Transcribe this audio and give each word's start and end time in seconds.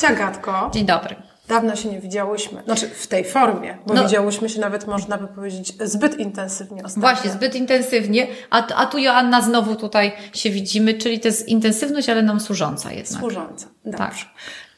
Cześć 0.00 0.12
Agatko. 0.12 0.70
Dzień 0.74 0.86
dobry. 0.86 1.16
Dawno 1.48 1.76
się 1.76 1.88
nie 1.88 2.00
widziałyśmy. 2.00 2.62
Znaczy 2.64 2.88
w 2.88 3.06
tej 3.06 3.24
formie, 3.24 3.78
bo 3.86 3.94
no. 3.94 4.04
widziałyśmy 4.04 4.48
się 4.48 4.60
nawet, 4.60 4.86
można 4.86 5.18
by 5.18 5.26
powiedzieć, 5.26 5.72
zbyt 5.80 6.18
intensywnie 6.18 6.84
ostatnio. 6.84 7.00
Właśnie, 7.00 7.30
zbyt 7.30 7.54
intensywnie. 7.54 8.26
A, 8.50 8.66
a 8.66 8.86
tu 8.86 8.98
Joanna 8.98 9.40
znowu 9.40 9.76
tutaj 9.76 10.12
się 10.34 10.50
widzimy, 10.50 10.94
czyli 10.94 11.20
to 11.20 11.28
jest 11.28 11.48
intensywność, 11.48 12.08
ale 12.08 12.22
nam 12.22 12.40
służąca 12.40 12.92
jednak. 12.92 13.20
Służąca, 13.20 13.66
dobrze. 13.84 13.98
Tak. 13.98 14.14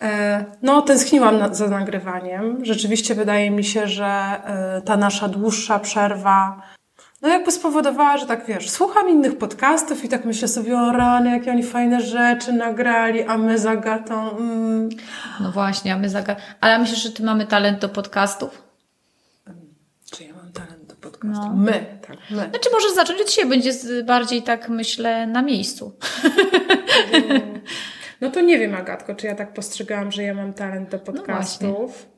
E, 0.02 0.44
no, 0.62 0.82
tęskniłam 0.82 1.38
na, 1.38 1.54
za 1.54 1.68
nagrywaniem. 1.68 2.64
Rzeczywiście 2.64 3.14
wydaje 3.14 3.50
mi 3.50 3.64
się, 3.64 3.88
że 3.88 4.06
e, 4.06 4.82
ta 4.84 4.96
nasza 4.96 5.28
dłuższa 5.28 5.78
przerwa 5.78 6.62
no 7.22 7.28
jakby 7.28 7.52
spowodowała, 7.52 8.18
że 8.18 8.26
tak 8.26 8.46
wiesz, 8.46 8.70
słucham 8.70 9.08
innych 9.08 9.38
podcastów 9.38 10.04
i 10.04 10.08
tak 10.08 10.24
myślę 10.24 10.48
sobie, 10.48 10.78
o 10.78 10.92
rany, 10.92 11.30
jakie 11.30 11.50
oni 11.50 11.62
fajne 11.62 12.00
rzeczy 12.00 12.52
nagrali, 12.52 13.22
a 13.22 13.38
my 13.38 13.58
z 13.58 13.66
Agatą... 13.66 14.36
Mm. 14.36 14.88
No 15.40 15.52
właśnie, 15.52 15.94
a 15.94 15.98
my 15.98 16.08
z 16.08 16.16
Agatą... 16.16 16.40
Ale 16.60 16.78
myślisz, 16.78 17.02
że 17.02 17.10
ty 17.12 17.22
mamy 17.22 17.46
talent 17.46 17.78
do 17.78 17.88
podcastów? 17.88 18.62
Czy 20.12 20.24
ja 20.24 20.34
mam 20.34 20.52
talent 20.52 20.86
do 20.86 20.94
podcastów? 20.96 21.46
No. 21.46 21.56
My, 21.56 21.98
tak, 22.06 22.16
my. 22.30 22.48
Znaczy 22.50 22.70
możesz 22.72 22.94
zacząć 22.94 23.20
od 23.20 23.30
siebie, 23.30 23.50
będzie 23.50 23.72
bardziej 24.04 24.42
tak, 24.42 24.68
myślę, 24.68 25.26
na 25.26 25.42
miejscu. 25.42 25.92
No 28.20 28.30
to 28.30 28.40
nie 28.40 28.58
wiem, 28.58 28.74
Agatko, 28.74 29.14
czy 29.14 29.26
ja 29.26 29.34
tak 29.34 29.54
postrzegałam, 29.54 30.12
że 30.12 30.22
ja 30.22 30.34
mam 30.34 30.52
talent 30.52 30.90
do 30.90 30.96
no 30.96 31.02
podcastów. 31.02 32.06
No 32.06 32.11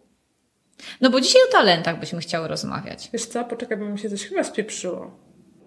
no 1.00 1.11
bo 1.11 1.20
dzisiaj 1.20 1.42
o 1.48 1.53
talentach 1.53 2.00
byśmy 2.00 2.20
chciały 2.20 2.48
rozmawiać. 2.48 3.11
Wiesz 3.12 3.27
co, 3.27 3.44
poczekaj, 3.44 3.78
bo 3.78 3.84
mi 3.84 3.98
się 3.98 4.11
coś 4.11 4.27
chyba 4.27 4.44
spieprzyło. 4.44 5.11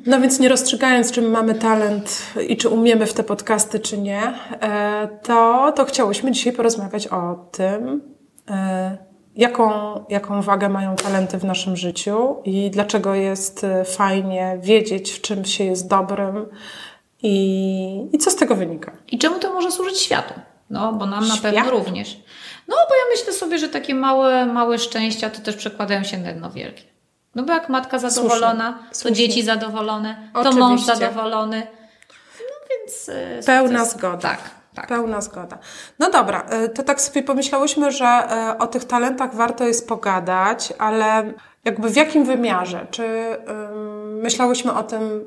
No 0.05 0.21
więc 0.21 0.39
nie 0.39 0.49
rozstrzygając, 0.49 1.11
czy 1.11 1.21
mamy 1.21 1.55
talent 1.55 2.21
i 2.47 2.57
czy 2.57 2.69
umiemy 2.69 3.05
w 3.05 3.13
te 3.13 3.23
podcasty, 3.23 3.79
czy 3.79 3.97
nie, 3.97 4.33
e, 4.61 5.07
to, 5.23 5.71
to 5.75 5.85
chciałyśmy 5.85 6.31
dzisiaj 6.31 6.53
porozmawiać 6.53 7.07
o 7.07 7.49
tym, 7.51 8.01
e, 8.49 8.97
jaką, 9.35 9.69
jaką 10.09 10.41
wagę 10.41 10.69
mają 10.69 10.95
talenty 10.95 11.37
w 11.37 11.43
naszym 11.43 11.77
życiu 11.77 12.35
i 12.45 12.71
dlaczego 12.71 13.15
jest 13.15 13.63
e, 13.63 13.85
fajnie 13.85 14.57
wiedzieć, 14.61 15.11
w 15.11 15.21
czym 15.21 15.45
się 15.45 15.63
jest 15.63 15.87
dobrym 15.87 16.45
i, 17.23 18.09
i 18.13 18.17
co 18.17 18.31
z 18.31 18.35
tego 18.35 18.55
wynika. 18.55 18.91
I 19.11 19.17
czemu 19.17 19.39
to 19.39 19.53
może 19.53 19.71
służyć 19.71 19.99
światu? 19.99 20.33
No, 20.69 20.93
bo 20.93 21.05
nam 21.05 21.25
Świat? 21.25 21.43
na 21.43 21.51
pewno 21.51 21.71
również. 21.71 22.17
No, 22.67 22.75
bo 22.89 22.95
ja 22.95 23.01
myślę 23.17 23.33
sobie, 23.33 23.59
że 23.59 23.69
takie 23.69 23.95
małe, 23.95 24.45
małe 24.45 24.79
szczęścia 24.79 25.29
to 25.29 25.41
też 25.41 25.55
przekładają 25.55 26.03
się 26.03 26.17
na 26.17 26.27
jedno 26.27 26.51
wielkie. 26.51 26.83
No 27.35 27.43
bo 27.43 27.53
jak 27.53 27.69
matka 27.69 27.99
zadowolona, 27.99 28.79
Słusznie. 28.91 29.09
to 29.09 29.15
dzieci 29.15 29.43
zadowolone, 29.43 30.29
Oczywiście. 30.33 30.59
to 30.59 30.67
mąż 30.67 30.85
zadowolony. 30.85 31.67
No 32.39 32.55
więc... 32.69 33.09
E, 33.09 33.43
Pełna 33.45 33.85
zgoda. 33.85 34.17
Tak. 34.17 34.39
Tak. 34.73 34.87
Pełna 34.87 35.21
zgoda. 35.21 35.57
No 35.99 36.11
dobra, 36.11 36.45
e, 36.49 36.69
to 36.69 36.83
tak 36.83 37.01
sobie 37.01 37.23
pomyślałyśmy, 37.23 37.91
że 37.91 38.05
e, 38.05 38.57
o 38.59 38.67
tych 38.67 38.85
talentach 38.85 39.35
warto 39.35 39.63
jest 39.63 39.87
pogadać, 39.87 40.73
ale 40.77 41.33
jakby 41.65 41.89
w 41.89 41.95
jakim 41.95 42.25
wymiarze? 42.25 42.87
Czy 42.91 43.37
myślałyśmy 44.21 44.73
o 44.73 44.83
tym, 44.83 45.25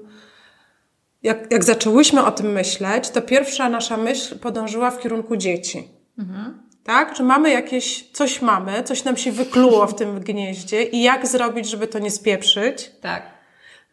jak, 1.22 1.52
jak 1.52 1.64
zaczęłyśmy 1.64 2.24
o 2.24 2.30
tym 2.30 2.52
myśleć, 2.52 3.10
to 3.10 3.22
pierwsza 3.22 3.68
nasza 3.68 3.96
myśl 3.96 4.38
podążyła 4.38 4.90
w 4.90 5.00
kierunku 5.00 5.36
dzieci. 5.36 5.88
Mhm 6.18 6.69
tak? 6.90 7.16
Że 7.16 7.22
mamy 7.22 7.50
jakieś, 7.50 8.04
coś 8.12 8.42
mamy, 8.42 8.82
coś 8.82 9.04
nam 9.04 9.16
się 9.16 9.32
wykluło 9.32 9.86
w 9.86 9.94
tym 9.94 10.20
gnieździe 10.20 10.82
i 10.82 11.02
jak 11.02 11.26
zrobić, 11.26 11.70
żeby 11.70 11.86
to 11.86 11.98
nie 11.98 12.10
spieprzyć. 12.10 12.90
Tak. 13.00 13.22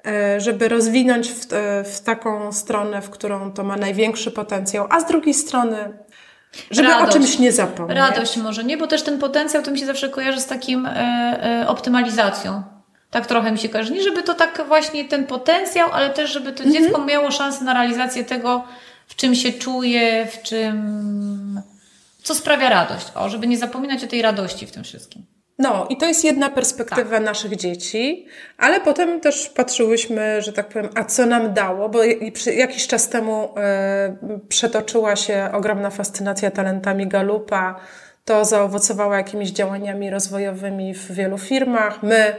E, 0.06 0.42
żeby 0.42 0.68
rozwinąć 0.68 1.32
w, 1.32 1.54
e, 1.54 1.84
w 1.84 2.02
taką 2.02 2.52
stronę, 2.52 3.02
w 3.02 3.10
którą 3.10 3.52
to 3.52 3.64
ma 3.64 3.78
największy 3.78 4.32
potencjał, 4.32 4.88
a 4.90 5.00
z 5.00 5.06
drugiej 5.06 5.34
strony 5.34 5.78
żeby 6.72 6.90
radość. 6.90 7.10
o 7.10 7.14
czymś 7.14 7.40
nie 7.40 7.52
zapomnieć. 7.52 7.98
Radość 7.98 8.38
może 8.38 8.64
nie, 8.64 8.78
bo 8.78 8.88
też 8.88 9.04
ten 9.04 9.20
potencjał 9.20 9.64
to 9.64 9.72
mi 9.72 9.80
się 9.80 9.86
zawsze 9.86 10.10
kojarzy 10.10 10.42
z 10.42 10.46
takim 10.46 10.86
e, 10.86 10.92
e, 11.62 11.68
optymalizacją. 11.68 12.64
Tak 13.12 13.26
trochę 13.26 13.52
mi 13.52 13.58
się 13.58 13.70
kojarzy. 13.70 13.94
Nie, 13.94 14.04
żeby 14.04 14.24
to 14.24 14.34
tak 14.34 14.64
właśnie 14.68 15.06
ten 15.06 15.26
potencjał, 15.26 15.90
ale 15.92 16.10
też, 16.10 16.32
żeby 16.32 16.52
to 16.52 16.64
mhm. 16.64 16.84
dziecko 16.84 17.06
miało 17.06 17.32
szansę 17.32 17.64
na 17.64 17.74
realizację 17.74 18.24
tego, 18.24 18.64
w 19.08 19.16
czym 19.16 19.36
się 19.36 19.52
czuje, 19.54 20.28
w 20.32 20.42
czym 20.42 21.62
co 22.28 22.36
sprawia 22.36 22.70
radość. 22.70 23.12
O, 23.16 23.30
żeby 23.30 23.48
nie 23.48 23.58
zapominać 23.58 24.04
o 24.04 24.08
tej 24.08 24.22
radości 24.22 24.68
w 24.68 24.72
tym 24.72 24.84
wszystkim. 24.84 25.26
No, 25.60 25.88
i 25.90 25.98
to 25.98 26.06
jest 26.06 26.24
jedna 26.24 26.50
perspektywa 26.50 27.12
tak. 27.12 27.24
naszych 27.24 27.56
dzieci, 27.56 28.28
ale 28.58 28.82
potem 28.82 29.22
też 29.22 29.50
patrzyłyśmy, 29.50 30.42
że 30.42 30.54
tak 30.54 30.70
powiem, 30.70 30.90
a 30.96 31.04
co 31.04 31.26
nam 31.26 31.54
dało, 31.54 31.90
bo 31.90 32.04
jakiś 32.58 32.88
czas 32.88 33.10
temu 33.10 33.50
y, 34.36 34.48
przetoczyła 34.50 35.16
się 35.16 35.50
ogromna 35.54 35.90
fascynacja 35.90 36.52
talentami 36.52 37.08
Galupa. 37.08 37.80
To 38.26 38.46
zaowocowało 38.46 39.14
jakimiś 39.14 39.50
działaniami 39.50 40.10
rozwojowymi 40.10 40.94
w 40.94 41.12
wielu 41.12 41.38
firmach. 41.38 42.04
My 42.04 42.36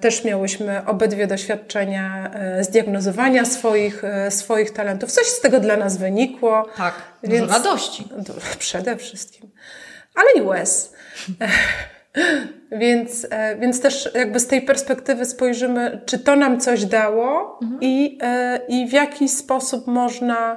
też 0.00 0.24
miałyśmy 0.24 0.86
obydwie 0.86 1.26
doświadczenia 1.26 2.30
y, 2.60 2.64
zdiagnozowania 2.64 3.44
swoich, 3.44 4.02
swoich 4.28 4.70
talentów. 4.70 5.12
Coś 5.12 5.26
z 5.26 5.40
tego 5.40 5.60
dla 5.60 5.76
nas 5.76 5.96
wynikło. 5.96 6.66
Tak, 6.76 6.94
dużo 7.22 7.36
więc, 7.36 7.52
radości. 7.52 8.08
Przede 8.58 8.96
wszystkim. 8.96 9.50
Ale 10.14 10.44
i 10.44 10.46
łez. 10.46 10.92
Więc, 12.72 13.26
więc 13.60 13.80
też 13.80 14.10
jakby 14.14 14.40
z 14.40 14.46
tej 14.46 14.62
perspektywy 14.62 15.24
spojrzymy, 15.24 16.00
czy 16.06 16.18
to 16.18 16.36
nam 16.36 16.60
coś 16.60 16.84
dało 16.84 17.58
mhm. 17.62 17.80
i, 17.82 18.18
i 18.68 18.86
w 18.86 18.92
jaki 18.92 19.28
sposób 19.28 19.86
można, 19.86 20.56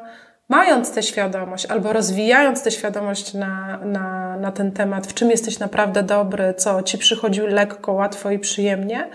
mając 0.52 0.92
tę 0.92 1.04
świadomość 1.04 1.66
albo 1.66 1.94
rozwijając 1.94 2.64
tę 2.64 2.72
świadomość 2.72 3.34
na, 3.34 3.80
na, 3.86 4.38
na 4.38 4.52
ten 4.52 4.72
temat, 4.72 5.08
w 5.08 5.14
czym 5.14 5.30
jesteś 5.30 5.60
naprawdę 5.60 6.04
dobry, 6.04 6.54
co 6.58 6.84
ci 6.84 6.98
przychodzi 6.98 7.42
lekko, 7.42 7.94
łatwo 7.94 8.32
i 8.32 8.40
przyjemnie, 8.40 9.10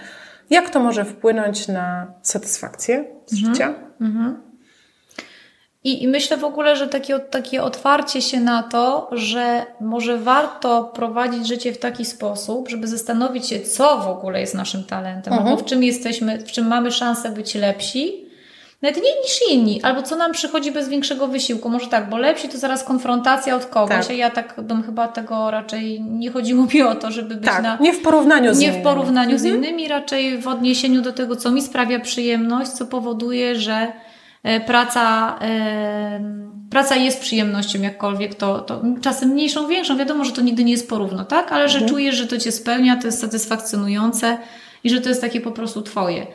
jak 0.50 0.70
to 0.70 0.80
może 0.80 1.04
wpłynąć 1.04 1.68
na 1.68 2.06
satysfakcję 2.22 3.04
z 3.26 3.34
mhm. 3.34 3.54
życia? 3.54 3.74
Mhm. 4.00 4.42
I, 5.84 6.02
I, 6.02 6.08
myślę 6.08 6.36
w 6.36 6.44
ogóle, 6.44 6.76
że 6.76 6.88
takie, 6.88 7.18
takie 7.18 7.62
otwarcie 7.62 8.22
się 8.22 8.40
na 8.40 8.62
to, 8.62 9.08
że 9.12 9.66
może 9.80 10.18
warto 10.18 10.84
prowadzić 10.84 11.46
życie 11.46 11.72
w 11.72 11.78
taki 11.78 12.04
sposób, 12.04 12.68
żeby 12.68 12.86
zastanowić 12.86 13.48
się, 13.48 13.60
co 13.60 13.98
w 13.98 14.08
ogóle 14.08 14.40
jest 14.40 14.54
naszym 14.54 14.84
talentem, 14.84 15.32
mhm. 15.32 15.48
albo 15.48 15.62
w 15.62 15.64
czym 15.64 15.82
jesteśmy, 15.82 16.38
w 16.38 16.52
czym 16.52 16.66
mamy 16.66 16.92
szansę 16.92 17.30
być 17.30 17.54
lepsi, 17.54 18.25
nawet 18.86 19.04
nie 19.04 19.20
niż 19.22 19.40
inni, 19.50 19.82
albo 19.82 20.02
co 20.02 20.16
nam 20.16 20.32
przychodzi 20.32 20.72
bez 20.72 20.88
większego 20.88 21.28
wysiłku. 21.28 21.68
Może 21.68 21.86
tak, 21.86 22.10
bo 22.10 22.16
lepsi 22.16 22.48
to 22.48 22.58
zaraz 22.58 22.84
konfrontacja 22.84 23.56
od 23.56 23.66
kogoś, 23.66 24.06
tak. 24.06 24.10
a 24.10 24.12
ja 24.12 24.30
tak 24.30 24.60
bym 24.62 24.82
chyba 24.82 25.08
tego 25.08 25.50
raczej 25.50 26.00
nie 26.00 26.30
chodziło 26.30 26.66
mi 26.74 26.82
o 26.82 26.94
to, 26.94 27.10
żeby 27.10 27.34
być 27.34 27.44
tak, 27.44 27.62
na. 27.62 27.78
Nie 27.80 27.92
w 27.92 28.02
porównaniu 28.02 28.54
z 28.54 28.58
Nie 28.58 28.66
innymi. 28.66 28.82
w 28.82 28.84
porównaniu 28.84 29.34
mhm. 29.34 29.38
z 29.38 29.44
innymi, 29.44 29.88
raczej 29.88 30.38
w 30.38 30.48
odniesieniu 30.48 31.02
do 31.02 31.12
tego, 31.12 31.36
co 31.36 31.50
mi 31.50 31.62
sprawia 31.62 32.00
przyjemność, 32.00 32.70
co 32.70 32.86
powoduje, 32.86 33.56
że 33.56 33.92
E, 34.46 34.60
praca, 34.60 35.38
e, 35.40 36.20
praca 36.70 36.96
jest 36.96 37.20
przyjemnością, 37.20 37.80
jakkolwiek 37.80 38.34
to, 38.34 38.60
to 38.60 38.82
czasem 39.00 39.28
mniejszą, 39.28 39.68
większą. 39.68 39.96
Wiadomo, 39.96 40.24
że 40.24 40.32
to 40.32 40.42
nigdy 40.42 40.64
nie 40.64 40.72
jest 40.72 40.88
porówno, 40.88 41.24
tak? 41.24 41.52
Ale 41.52 41.68
że 41.68 41.78
mhm. 41.78 41.90
czujesz, 41.90 42.16
że 42.16 42.26
to 42.26 42.38
cię 42.38 42.52
spełnia, 42.52 42.96
to 42.96 43.06
jest 43.06 43.20
satysfakcjonujące 43.20 44.38
i 44.84 44.90
że 44.90 45.00
to 45.00 45.08
jest 45.08 45.20
takie 45.20 45.40
po 45.40 45.50
prostu 45.50 45.82
twoje. 45.82 46.26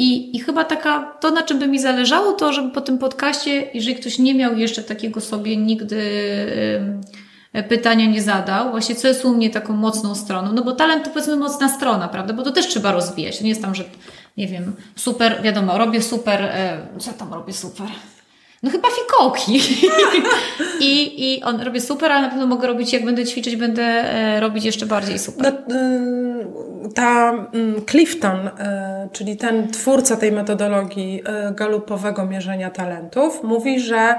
I, 0.00 0.36
I 0.36 0.40
chyba 0.40 0.64
taka, 0.64 1.00
to 1.20 1.30
na 1.30 1.42
czym 1.42 1.58
by 1.58 1.68
mi 1.68 1.78
zależało, 1.78 2.32
to 2.32 2.52
żeby 2.52 2.70
po 2.70 2.80
tym 2.80 2.98
podcaście, 2.98 3.70
jeżeli 3.74 3.96
ktoś 3.96 4.18
nie 4.18 4.34
miał 4.34 4.56
jeszcze 4.56 4.82
takiego 4.82 5.20
sobie 5.20 5.56
nigdy 5.56 6.02
pytania 7.68 8.06
nie 8.06 8.22
zadał, 8.22 8.70
właśnie 8.70 8.94
co 8.94 9.08
jest 9.08 9.24
u 9.24 9.34
mnie 9.34 9.50
taką 9.50 9.72
mocną 9.72 10.14
stroną, 10.14 10.52
no 10.52 10.64
bo 10.64 10.72
talent 10.72 11.04
to 11.04 11.10
powiedzmy 11.10 11.36
mocna 11.36 11.68
strona, 11.68 12.08
prawda, 12.08 12.34
bo 12.34 12.42
to 12.42 12.50
też 12.50 12.66
trzeba 12.66 12.92
rozwijać, 12.92 13.40
nie 13.40 13.48
jest 13.48 13.62
tam, 13.62 13.74
że 13.74 13.84
nie 14.36 14.48
wiem, 14.48 14.72
super, 14.96 15.42
wiadomo, 15.42 15.78
robię 15.78 16.02
super, 16.02 16.42
e, 16.42 16.78
co 16.98 17.12
tam 17.12 17.34
robię 17.34 17.52
super? 17.52 17.86
No 18.62 18.70
chyba 18.70 18.88
fikołki. 18.88 19.60
I, 20.80 21.24
I 21.34 21.42
on 21.42 21.60
robi 21.60 21.80
super, 21.80 22.12
ale 22.12 22.22
na 22.22 22.28
pewno 22.28 22.46
mogę 22.46 22.66
robić, 22.66 22.92
jak 22.92 23.04
będę 23.04 23.24
ćwiczyć, 23.24 23.56
będę 23.56 23.82
e, 23.82 24.40
robić 24.40 24.64
jeszcze 24.64 24.86
bardziej 24.86 25.18
super. 25.18 25.52
No, 25.68 25.76
y, 25.76 26.92
ta 26.94 27.30
mm, 27.52 27.86
Clifton, 27.86 28.46
y, 28.46 28.50
czyli 29.12 29.36
ten 29.36 29.68
twórca 29.68 30.16
tej 30.16 30.32
metodologii 30.32 31.22
y, 31.50 31.54
galupowego 31.54 32.26
mierzenia 32.26 32.70
talentów, 32.70 33.42
mówi, 33.42 33.80
że 33.80 34.14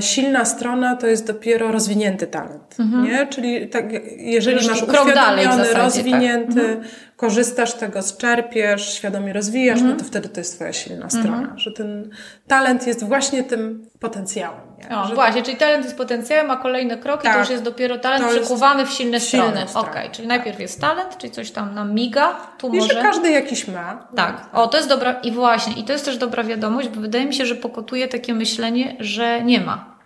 silna 0.00 0.44
strona 0.44 0.96
to 0.96 1.06
jest 1.06 1.26
dopiero 1.26 1.72
rozwinięty 1.72 2.26
talent, 2.26 2.76
mhm. 2.78 3.04
nie? 3.04 3.26
Czyli 3.26 3.68
tak, 3.68 3.84
jeżeli 4.16 4.56
masz 4.68 4.82
uświadomiony, 4.82 5.64
tak. 5.64 5.76
rozwinięty, 5.76 6.54
tak. 6.54 6.64
mhm 6.64 6.84
korzystasz 7.18 7.74
tego, 7.74 8.00
czerpiesz, 8.18 8.94
świadomie 8.94 9.32
rozwijasz, 9.32 9.82
no 9.82 9.96
to 9.96 10.04
wtedy 10.04 10.28
to 10.28 10.40
jest 10.40 10.56
Twoja 10.56 10.72
silna 10.72 11.10
strona. 11.10 11.52
Że 11.56 11.72
ten 11.72 12.10
talent 12.46 12.86
jest 12.86 13.04
właśnie 13.04 13.44
tym 13.44 13.86
potencjałem. 14.00 14.60
Nie? 14.78 14.98
O, 14.98 15.06
że 15.06 15.14
właśnie, 15.14 15.42
czyli 15.42 15.56
talent 15.56 15.84
jest 15.84 15.96
potencjałem, 15.96 16.50
a 16.50 16.56
kolejne 16.56 16.96
kroki 16.96 17.22
tak, 17.22 17.32
to 17.32 17.40
już 17.40 17.50
jest 17.50 17.62
dopiero 17.62 17.98
talent 17.98 18.30
przekuwany 18.30 18.86
w 18.86 18.90
silne, 18.90 19.20
strony. 19.20 19.64
Okej, 19.74 19.90
okay, 19.90 20.10
czyli 20.10 20.28
najpierw 20.28 20.56
tak. 20.56 20.60
jest 20.60 20.80
talent, 20.80 21.18
czyli 21.18 21.32
coś 21.32 21.50
tam 21.50 21.74
nam 21.74 21.94
miga, 21.94 22.36
tu 22.58 22.68
I 22.68 22.76
może... 22.76 22.94
że 22.94 23.02
każdy 23.02 23.30
jakiś 23.30 23.68
ma. 23.68 24.08
Tak, 24.16 24.48
o 24.52 24.66
to 24.66 24.76
jest 24.76 24.88
dobra, 24.88 25.12
i 25.12 25.32
właśnie, 25.32 25.72
i 25.72 25.84
to 25.84 25.92
jest 25.92 26.04
też 26.04 26.16
dobra 26.16 26.44
wiadomość, 26.44 26.88
bo 26.88 27.00
wydaje 27.00 27.26
mi 27.26 27.34
się, 27.34 27.46
że 27.46 27.54
pokutuje 27.54 28.08
takie 28.08 28.34
myślenie, 28.34 28.96
że 29.00 29.44
nie 29.44 29.60
ma. 29.60 29.97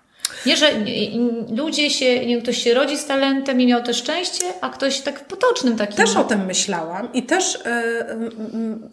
Nie, 0.46 0.56
że 0.56 0.70
ludzie 1.56 1.90
się, 1.90 2.26
nie 2.26 2.43
ktoś 2.43 2.58
się 2.58 2.75
rodzi 2.75 2.99
z 2.99 3.05
talentem 3.05 3.61
i 3.61 3.67
miał 3.67 3.82
to 3.82 3.94
szczęście, 3.94 4.44
a 4.61 4.70
ktoś 4.70 5.00
tak 5.00 5.20
w 5.20 5.25
potocznym 5.25 5.76
takim. 5.76 5.96
Też 5.96 6.17
o 6.17 6.25
tym 6.25 6.46
myślałam 6.46 7.12
i 7.12 7.23
też 7.23 7.58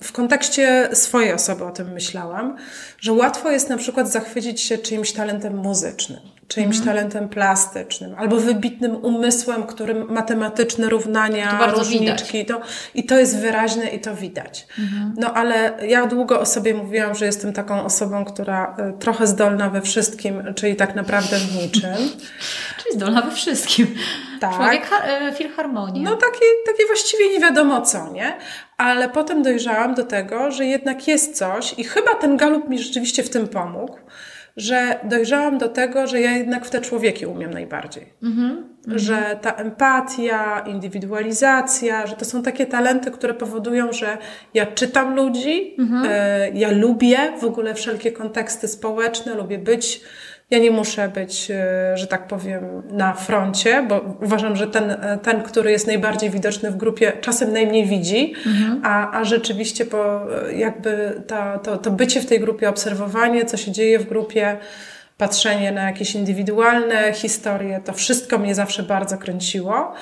w 0.04 0.12
kontekście 0.12 0.90
swojej 0.94 1.34
osoby 1.34 1.66
o 1.66 1.72
tym 1.72 1.92
myślałam, 1.92 2.58
że 3.00 3.14
łatwo 3.14 3.52
jest 3.52 3.70
na 3.70 3.78
przykład 3.78 4.12
zachwycić 4.12 4.62
się 4.62 4.78
czyimś 4.78 5.12
talentem 5.12 5.58
muzycznym 5.58 6.20
czyimś 6.50 6.78
mhm. 6.78 6.96
talentem 6.96 7.30
plastycznym, 7.30 8.16
albo 8.18 8.36
wybitnym 8.36 8.96
umysłem, 8.96 9.64
którym 9.64 10.14
matematyczne 10.14 10.90
równania, 10.90 11.60
to 11.60 11.72
różniczki, 11.72 12.46
to, 12.46 12.62
i 12.96 13.04
to 13.04 13.18
jest 13.18 13.40
wyraźne 13.40 13.90
i 13.90 14.00
to 14.00 14.16
widać. 14.16 14.68
Mhm. 14.80 15.14
No 15.18 15.34
ale 15.34 15.74
ja 15.88 16.06
długo 16.08 16.40
o 16.40 16.46
sobie 16.46 16.74
mówiłam, 16.74 17.16
że 17.16 17.26
jestem 17.26 17.54
taką 17.54 17.86
osobą, 17.86 18.26
która 18.26 18.76
y, 18.96 19.00
trochę 19.00 19.28
zdolna 19.28 19.70
we 19.70 19.82
wszystkim, 19.82 20.54
czyli 20.56 20.76
tak 20.76 20.96
naprawdę 20.96 21.38
w 21.38 21.56
niczym. 21.56 21.96
czyli 22.84 22.96
zdolna 22.96 23.22
we 23.22 23.32
wszystkim. 23.32 23.96
Tak. 24.40 24.56
Człowiek 24.56 24.90
e, 25.04 25.34
filharmonii. 25.34 26.04
No 26.04 26.16
takie, 26.16 26.46
takie 26.66 26.86
właściwie 26.86 27.30
nie 27.30 27.40
wiadomo 27.40 27.82
co, 27.82 28.12
nie? 28.14 28.38
Ale 28.78 29.10
potem 29.10 29.44
dojrzałam 29.44 29.96
do 29.96 30.04
tego, 30.04 30.52
że 30.52 30.66
jednak 30.66 31.08
jest 31.08 31.38
coś 31.38 31.74
i 31.78 31.84
chyba 31.84 32.16
ten 32.16 32.38
galup 32.38 32.70
mi 32.70 32.80
rzeczywiście 32.80 33.24
w 33.24 33.30
tym 33.30 33.48
pomógł, 33.48 33.98
że 34.60 35.00
dojrzałam 35.04 35.58
do 35.58 35.70
tego, 35.70 36.08
że 36.08 36.22
ja 36.22 36.32
jednak 36.32 36.66
w 36.66 36.70
te 36.70 36.82
człowieki 36.82 37.26
umiem 37.26 37.54
najbardziej. 37.54 38.06
Mm-hmm. 38.24 38.56
Że 38.88 39.40
ta 39.42 39.54
empatia, 39.54 40.60
indywidualizacja, 40.68 42.08
że 42.08 42.16
to 42.16 42.26
są 42.26 42.44
takie 42.44 42.66
talenty, 42.66 43.12
które 43.12 43.34
powodują, 43.34 43.94
że 43.94 44.18
ja 44.54 44.66
czytam 44.66 45.16
ludzi, 45.16 45.76
e, 46.06 46.50
ja 46.50 46.72
lubię 46.72 47.18
w 47.42 47.44
ogóle 47.44 47.74
wszelkie 47.74 48.12
konteksty 48.12 48.68
społeczne, 48.68 49.36
lubię 49.36 49.58
być 49.58 50.02
ja 50.50 50.60
nie 50.60 50.72
muszę 50.72 51.10
być, 51.10 51.52
e, 51.52 51.98
że 51.98 52.08
tak 52.08 52.28
powiem, 52.28 52.84
na 52.92 53.14
froncie, 53.14 53.86
bo 53.90 54.16
uważam, 54.22 54.56
że 54.56 54.68
ten, 54.68 54.92
e, 54.92 55.20
ten 55.24 55.44
który 55.44 55.72
jest 55.72 55.88
najbardziej 55.88 56.30
widoczny 56.30 56.72
w 56.72 56.78
grupie, 56.78 57.12
czasem 57.22 57.54
najmniej 57.54 57.86
widzi, 57.86 58.34
mhm. 58.46 58.82
a, 58.84 59.20
a 59.20 59.24
rzeczywiście 59.24 59.86
po, 59.86 60.22
jakby 60.56 61.22
ta, 61.28 61.60
to, 61.60 61.78
to 61.78 61.92
bycie 61.92 62.22
w 62.22 62.26
tej 62.26 62.40
grupie, 62.40 62.70
obserwowanie, 62.70 63.46
co 63.46 63.58
się 63.58 63.72
dzieje 63.72 64.00
w 64.00 64.08
grupie, 64.08 64.58
patrzenie 65.18 65.72
na 65.72 65.84
jakieś 65.84 66.16
indywidualne 66.16 67.14
historie, 67.14 67.82
to 67.86 67.94
wszystko 67.94 68.38
mnie 68.38 68.56
zawsze 68.56 68.84
bardzo 68.84 69.18
kręciło. 69.18 69.94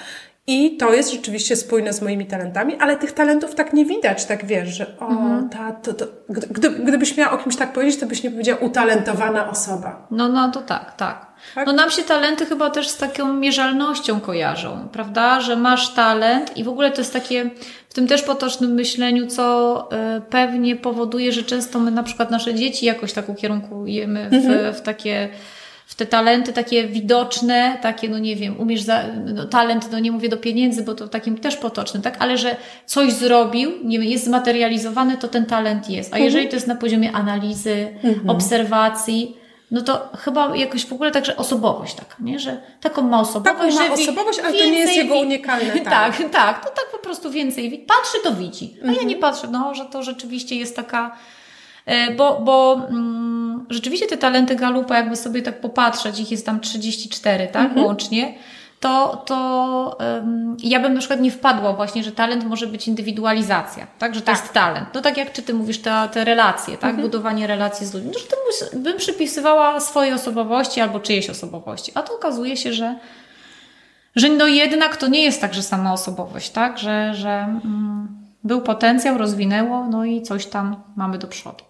I 0.50 0.78
to 0.78 0.94
jest 0.94 1.12
rzeczywiście 1.12 1.56
spójne 1.56 1.94
z 1.94 2.02
moimi 2.02 2.26
talentami, 2.26 2.76
ale 2.80 2.98
tych 2.98 3.12
talentów 3.12 3.56
tak 3.56 3.74
nie 3.74 3.86
widać, 3.86 4.26
tak 4.26 4.46
wiesz, 4.46 4.70
że 4.70 4.98
o, 5.00 5.08
mhm. 5.08 5.50
ta, 5.50 5.72
to, 5.72 5.94
to, 5.94 6.06
gdy, 6.30 6.70
gdybyś 6.70 7.18
miała 7.18 7.32
o 7.32 7.38
kimś 7.38 7.56
tak 7.56 7.74
powiedzieć, 7.74 8.00
to 8.00 8.06
byś 8.06 8.24
nie 8.24 8.32
powiedziała 8.32 8.60
utalentowana 8.60 9.50
osoba. 9.50 10.08
No, 10.12 10.28
no 10.28 10.52
to 10.52 10.62
tak, 10.62 10.96
tak, 10.96 11.26
tak. 11.56 11.68
No 11.68 11.74
nam 11.74 11.92
się 11.92 12.04
talenty 12.04 12.46
chyba 12.46 12.70
też 12.70 12.88
z 12.88 12.98
taką 12.98 13.34
mierzalnością 13.34 14.20
kojarzą, 14.20 14.88
prawda? 14.92 15.42
Że 15.42 15.56
masz 15.56 15.94
talent 15.94 16.58
i 16.58 16.64
w 16.64 16.70
ogóle 16.70 16.92
to 16.92 17.02
jest 17.02 17.14
takie, 17.14 17.50
w 17.90 17.94
tym 17.94 18.08
też 18.08 18.22
potocznym 18.22 18.72
myśleniu, 18.72 19.28
co 19.28 19.90
y, 20.18 20.22
pewnie 20.22 20.76
powoduje, 20.76 21.32
że 21.32 21.44
często 21.44 21.80
my 21.80 21.92
na 21.92 22.04
przykład 22.04 22.32
nasze 22.32 22.54
dzieci 22.54 22.86
jakoś 22.86 23.14
tak 23.14 23.30
ukierunkujemy 23.30 24.30
w, 24.30 24.34
mhm. 24.34 24.74
w 24.74 24.82
takie 24.82 25.30
w 25.88 25.95
te 25.95 26.06
talenty 26.06 26.54
takie 26.54 26.88
widoczne, 26.88 27.78
takie, 27.81 28.10
no 28.10 28.19
nie 28.19 28.36
wiem, 28.36 28.60
umiesz 28.60 28.81
za, 28.81 29.04
no, 29.34 29.45
talent, 29.45 29.92
no 29.92 30.00
nie 30.00 30.12
mówię 30.12 30.30
do 30.30 30.38
pieniędzy, 30.38 30.84
bo 30.84 30.95
to 30.95 31.07
takim 31.07 31.38
też 31.38 31.57
potocznym, 31.57 32.04
tak, 32.04 32.16
ale 32.19 32.38
że 32.38 32.56
coś 32.86 33.13
zrobił, 33.13 33.72
nie 33.84 34.00
wiem, 34.00 34.07
jest 34.07 34.25
zmaterializowany, 34.25 35.18
to 35.18 35.28
ten 35.28 35.45
talent 35.45 35.89
jest. 35.89 36.13
A 36.13 36.16
mhm. 36.16 36.25
jeżeli 36.25 36.48
to 36.48 36.56
jest 36.56 36.68
na 36.68 36.75
poziomie 36.75 37.12
analizy, 37.12 37.88
mhm. 38.04 38.30
obserwacji, 38.30 39.38
no 39.72 39.81
to 39.81 40.10
chyba 40.18 40.56
jakoś 40.56 40.86
w 40.86 40.94
ogóle 40.94 41.12
także 41.12 41.38
osobowość 41.38 41.95
taka, 41.95 42.16
nie? 42.19 42.39
Że 42.39 42.62
taką 42.81 43.01
ma 43.01 43.19
osobowość, 43.19 43.78
taką 43.78 43.89
ma 43.89 43.94
osobowość, 43.94 44.39
ale 44.39 44.57
to 44.57 44.66
nie 44.66 44.80
jest 44.80 44.95
jego 44.95 45.19
unikalne. 45.19 45.72
Tak, 45.84 46.18
tak, 46.18 46.30
tak, 46.31 46.66
to 46.66 46.69
tak 46.69 46.92
po 46.92 46.98
prostu 46.98 47.31
więcej 47.31 47.86
patrzy, 47.88 48.18
to 48.24 48.34
widzi. 48.34 48.75
A 48.81 48.86
mhm. 48.86 48.95
ja 48.95 49.04
nie 49.04 49.16
patrzę, 49.16 49.48
no, 49.51 49.74
że 49.74 49.86
to 49.86 50.04
rzeczywiście 50.04 50.56
jest 50.56 50.75
taka 50.75 51.18
E, 51.88 52.12
bo, 52.16 52.42
bo 52.42 52.81
mm, 52.89 53.47
rzeczywiście 53.69 54.07
te 54.07 54.18
talenty 54.18 54.56
Galupa, 54.56 54.98
jakby 54.98 55.15
sobie 55.15 55.42
tak 55.42 55.62
popatrzeć, 55.62 56.19
ich 56.19 56.31
jest 56.31 56.45
tam 56.45 56.59
34, 56.59 57.48
tak, 57.48 57.65
mhm. 57.65 57.86
łącznie, 57.86 58.33
to, 58.80 59.24
to 59.25 59.98
um, 60.00 60.57
ja 60.63 60.80
bym 60.80 60.94
na 60.94 61.00
przykład 61.00 61.21
nie 61.21 61.31
wpadła 61.31 61.74
właśnie, 61.74 62.04
że 62.04 62.12
talent 62.12 62.45
może 62.45 62.68
być 62.68 62.88
indywidualizacja, 62.88 63.88
tak, 64.00 64.15
że 64.15 64.21
to 64.21 64.25
tak. 64.27 64.38
jest 64.38 64.54
talent. 64.54 64.88
No 64.94 65.01
tak 65.01 65.18
jak 65.18 65.31
czy 65.31 65.42
ty 65.42 65.54
mówisz, 65.54 65.80
te, 65.80 66.09
te 66.12 66.25
relacje, 66.25 66.77
tak, 66.77 66.89
mhm. 66.89 67.01
budowanie 67.01 67.48
relacji 67.48 67.88
z 67.88 67.94
ludźmi, 67.94 68.12
no, 68.13 68.19
że 68.19 68.25
to 68.25 68.38
bym 68.77 68.98
przypisywała 68.98 69.80
swojej 69.80 70.13
osobowości 70.13 70.81
albo 70.81 71.00
czyjejś 71.00 71.30
osobowości, 71.30 71.92
a 71.95 72.01
to 72.01 72.15
okazuje 72.15 72.57
się, 72.57 72.74
że 72.74 72.95
że 74.18 74.30
no 74.30 74.48
jednak 74.48 74.98
to 74.98 75.07
nie 75.07 75.24
jest 75.24 75.42
tak, 75.42 75.53
że 75.53 75.63
sama 75.63 75.94
osobowość, 75.94 76.50
tak, 76.50 76.77
że, 76.77 77.13
że 77.15 77.30
mm, 77.30 78.07
był 78.44 78.62
potencjał, 78.62 79.18
rozwinęło, 79.18 79.88
no 79.88 80.06
i 80.06 80.21
coś 80.21 80.45
tam 80.45 80.75
mamy 80.95 81.18
do 81.18 81.27
przodu. 81.27 81.63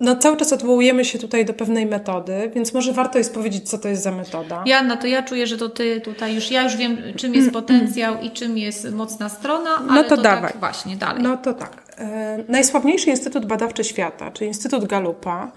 No 0.00 0.16
cały 0.16 0.36
czas 0.36 0.52
odwołujemy 0.52 1.04
się 1.04 1.18
tutaj 1.18 1.44
do 1.44 1.54
pewnej 1.54 1.86
metody, 1.86 2.50
więc 2.54 2.74
może 2.74 2.92
warto 2.92 3.18
jest 3.18 3.34
powiedzieć, 3.34 3.68
co 3.70 3.78
to 3.78 3.88
jest 3.88 4.02
za 4.02 4.10
metoda. 4.10 4.62
Janna, 4.66 4.96
to 4.96 5.06
ja 5.06 5.22
czuję, 5.22 5.46
że 5.46 5.58
to 5.58 5.68
ty 5.68 6.00
tutaj 6.00 6.34
już, 6.34 6.50
ja 6.50 6.62
już 6.62 6.76
wiem, 6.76 6.98
czym 7.16 7.34
jest 7.34 7.50
potencjał 7.50 8.20
i 8.20 8.30
czym 8.30 8.58
jest 8.58 8.90
mocna 8.90 9.28
strona, 9.28 9.70
no 9.86 9.92
ale 9.92 10.02
no 10.02 10.08
to, 10.08 10.16
to 10.16 10.22
dawaj. 10.22 10.52
Tak 10.52 10.60
właśnie, 10.60 10.96
dalej. 10.96 11.22
No 11.22 11.36
to 11.36 11.54
tak. 11.54 11.82
E, 11.98 12.38
najsławniejszy 12.48 13.10
Instytut 13.10 13.46
Badawczy 13.46 13.84
Świata, 13.84 14.30
czyli 14.30 14.48
Instytut 14.48 14.84
Galupa, 14.84 15.50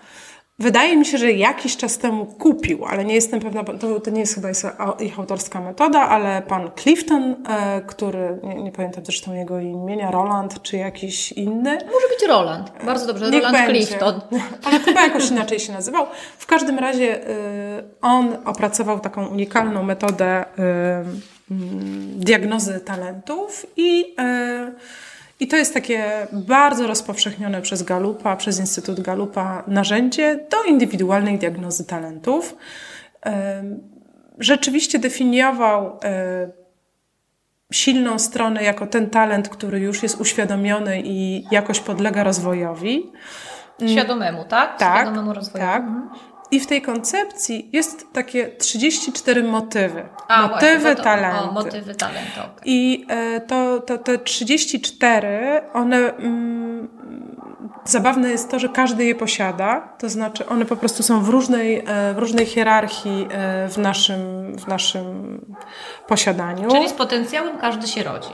Wydaje 0.60 0.98
mi 0.98 1.06
się, 1.06 1.18
że 1.18 1.32
jakiś 1.32 1.78
czas 1.78 1.98
temu 1.98 2.26
kupił, 2.26 2.86
ale 2.86 3.06
nie 3.06 3.16
jestem 3.16 3.40
pewna, 3.40 3.64
to, 3.64 4.00
to 4.00 4.12
nie 4.12 4.20
jest 4.20 4.36
chyba 4.36 4.50
ich 5.00 5.20
autorska 5.20 5.62
metoda, 5.62 6.00
ale 6.00 6.42
pan 6.42 6.72
Clifton, 6.76 7.36
e, 7.50 7.82
który, 7.82 8.40
nie, 8.44 8.56
nie, 8.56 8.72
pamiętam 8.72 9.06
zresztą 9.06 9.34
jego 9.34 9.60
imienia, 9.60 10.12
Roland 10.12 10.62
czy 10.62 10.78
jakiś 10.78 11.32
inny. 11.32 11.72
Może 11.72 12.08
być 12.18 12.28
Roland, 12.28 12.72
bardzo 12.86 13.08
dobrze, 13.08 13.32
Niech 13.32 13.44
Roland 13.44 13.68
będzie. 13.68 13.88
Clifton. 13.88 14.22
Ale 14.66 14.80
chyba 14.80 15.02
jakoś 15.02 15.32
inaczej 15.32 15.60
się 15.60 15.74
nazywał. 15.74 16.06
W 16.38 16.46
każdym 16.46 16.80
razie 16.80 17.28
e, 17.28 17.84
on 18.02 18.38
opracował 18.46 19.00
taką 19.00 19.28
unikalną 19.28 19.84
metodę 19.84 20.46
e, 20.60 21.04
diagnozy 22.16 22.80
talentów 22.80 23.66
i 23.78 24.16
i 25.40 25.48
to 25.48 25.56
jest 25.58 25.74
takie 25.74 26.28
bardzo 26.32 26.88
rozpowszechnione 26.88 27.62
przez 27.62 27.84
Galupa, 27.84 28.36
przez 28.36 28.60
Instytut 28.60 29.02
Galupa 29.02 29.64
narzędzie 29.68 30.48
do 30.52 30.64
indywidualnej 30.64 31.38
diagnozy 31.38 31.86
talentów. 31.86 32.56
Rzeczywiście 34.40 35.00
definiował 35.00 36.00
e, 36.04 36.52
silną 37.74 38.20
stronę 38.20 38.64
jako 38.64 38.88
ten 38.88 39.10
talent, 39.10 39.50
który 39.50 39.80
już 39.80 40.04
jest 40.04 40.22
uświadomiony 40.22 41.02
i 41.06 41.46
jakoś 41.52 41.80
podlega 41.80 42.24
rozwojowi. 42.24 43.12
Świadomemu, 43.88 44.46
tak? 44.46 44.80
Tak. 44.80 45.02
Świadomemu 45.02 45.34
rozwojowi. 45.34 45.72
Tak. 45.72 45.84
I 46.54 46.60
w 46.60 46.68
tej 46.68 46.82
koncepcji 46.82 47.70
jest 47.74 48.14
takie 48.14 48.48
34 48.48 49.44
motywy. 49.44 50.10
A, 50.28 50.48
motywy 50.48 50.80
właśnie, 50.80 50.96
to, 50.96 51.04
talentu. 51.04 51.50
O, 51.50 51.52
motywy 51.52 51.96
talentu. 51.96 52.40
Okay. 52.40 52.62
I 52.66 53.06
e, 53.10 53.42
to, 53.42 53.80
to, 53.80 53.98
te 53.98 54.18
34, 54.18 55.62
one. 55.74 55.98
Mm, 55.98 56.88
zabawne 57.86 58.30
jest 58.30 58.52
to, 58.52 58.60
że 58.60 58.70
każdy 58.70 59.06
je 59.06 59.16
posiada. 59.16 59.94
To 60.00 60.10
znaczy, 60.10 60.46
one 60.46 60.66
po 60.66 60.76
prostu 60.76 61.04
są 61.04 61.24
w 61.24 61.30
różnej, 61.30 61.84
e, 61.88 62.14
w 62.14 62.18
różnej 62.18 62.46
hierarchii 62.46 63.28
e, 63.32 63.70
w 63.70 63.78
naszym, 63.78 64.56
w 64.58 64.68
naszym 64.68 65.40
posiadaniu. 66.08 66.72
Czyli 66.72 66.90
z 66.90 66.94
potencjałem 66.94 67.58
każdy 67.58 67.88
się 67.88 68.04
rodzi. 68.04 68.30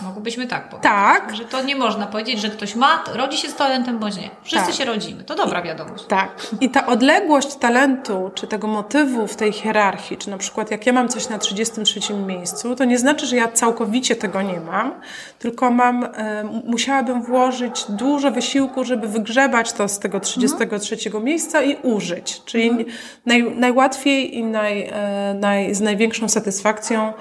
Mogłybyśmy 0.00 0.46
tak 0.46 0.68
powiedzieć. 0.68 0.82
Tak. 0.82 1.36
Że 1.36 1.44
to 1.44 1.62
nie 1.62 1.76
można 1.76 2.06
powiedzieć, 2.06 2.40
że 2.40 2.50
ktoś 2.50 2.74
ma, 2.74 3.04
rodzi 3.14 3.38
się 3.38 3.48
z 3.48 3.54
talentem 3.54 3.98
bądź 3.98 4.16
nie. 4.16 4.30
Wszyscy 4.42 4.66
tak. 4.66 4.74
się 4.74 4.84
rodzimy. 4.84 5.24
To 5.24 5.34
dobra 5.34 5.62
wiadomość. 5.62 6.04
Tak. 6.06 6.46
I 6.60 6.70
ta 6.70 6.86
odległość 6.86 7.54
talentu, 7.54 8.30
czy 8.34 8.46
tego 8.46 8.66
motywu 8.66 9.26
w 9.26 9.36
tej 9.36 9.52
hierarchii, 9.52 10.16
czy 10.16 10.30
na 10.30 10.38
przykład 10.38 10.70
jak 10.70 10.86
ja 10.86 10.92
mam 10.92 11.08
coś 11.08 11.28
na 11.28 11.38
33 11.38 12.14
miejscu, 12.14 12.76
to 12.76 12.84
nie 12.84 12.98
znaczy, 12.98 13.26
że 13.26 13.36
ja 13.36 13.48
całkowicie 13.48 14.16
tego 14.16 14.42
nie 14.42 14.60
mam, 14.60 14.92
tylko 15.38 15.70
mam, 15.70 16.04
e, 16.04 16.44
musiałabym 16.64 17.22
włożyć 17.22 17.84
dużo 17.88 18.30
wysiłku, 18.30 18.84
żeby 18.84 19.08
wygrzebać 19.08 19.72
to 19.72 19.88
z 19.88 19.98
tego 19.98 20.20
33 20.20 20.94
mhm. 21.06 21.24
miejsca 21.24 21.62
i 21.62 21.76
użyć. 21.82 22.42
Czyli 22.44 22.68
mhm. 22.68 22.88
naj, 23.26 23.54
najłatwiej 23.56 24.38
i 24.38 24.44
naj, 24.44 24.90
e, 24.92 25.34
naj, 25.40 25.74
z 25.74 25.80
największą 25.80 26.28
satysfakcją 26.28 27.12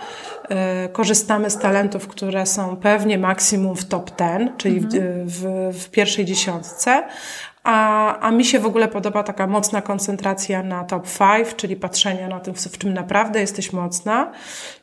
korzystamy 0.92 1.50
z 1.50 1.58
talentów, 1.58 2.08
które 2.08 2.46
są 2.46 2.62
są 2.62 2.78
pewnie 2.78 3.18
maksimum 3.18 3.76
w 3.76 3.86
top 3.86 4.12
10, 4.20 4.52
czyli 4.58 4.78
mhm. 4.78 5.28
w, 5.28 5.32
w, 5.32 5.84
w, 5.84 5.90
pierwszej 5.90 6.26
dziesiątce. 6.26 7.04
A, 7.64 8.20
a 8.20 8.32
mi 8.32 8.46
się 8.46 8.60
w 8.60 8.66
ogóle 8.66 8.88
podoba 8.88 9.24
taka 9.24 9.48
mocna 9.48 9.82
koncentracja 9.82 10.64
na 10.64 10.84
top 10.84 11.08
5, 11.20 11.56
czyli 11.56 11.76
patrzenia 11.76 12.28
na 12.28 12.40
tym, 12.40 12.54
w 12.54 12.78
czym 12.78 12.94
naprawdę 12.94 13.42
jesteś 13.42 13.74
mocna. 13.74 14.32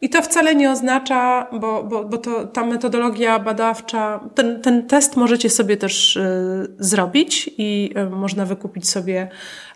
I 0.01 0.09
to 0.11 0.23
wcale 0.23 0.55
nie 0.55 0.71
oznacza, 0.71 1.47
bo, 1.53 1.83
bo, 1.83 2.05
bo 2.05 2.19
to, 2.19 2.47
ta 2.47 2.65
metodologia 2.65 3.39
badawcza, 3.39 4.21
ten, 4.35 4.63
ten 4.63 4.87
test 4.87 5.17
możecie 5.17 5.51
sobie 5.51 5.77
też 5.77 6.17
y, 6.17 6.67
zrobić 6.79 7.51
i 7.59 7.95
y, 7.99 8.11
można 8.11 8.45
wykupić 8.45 8.89
sobie 8.89 9.29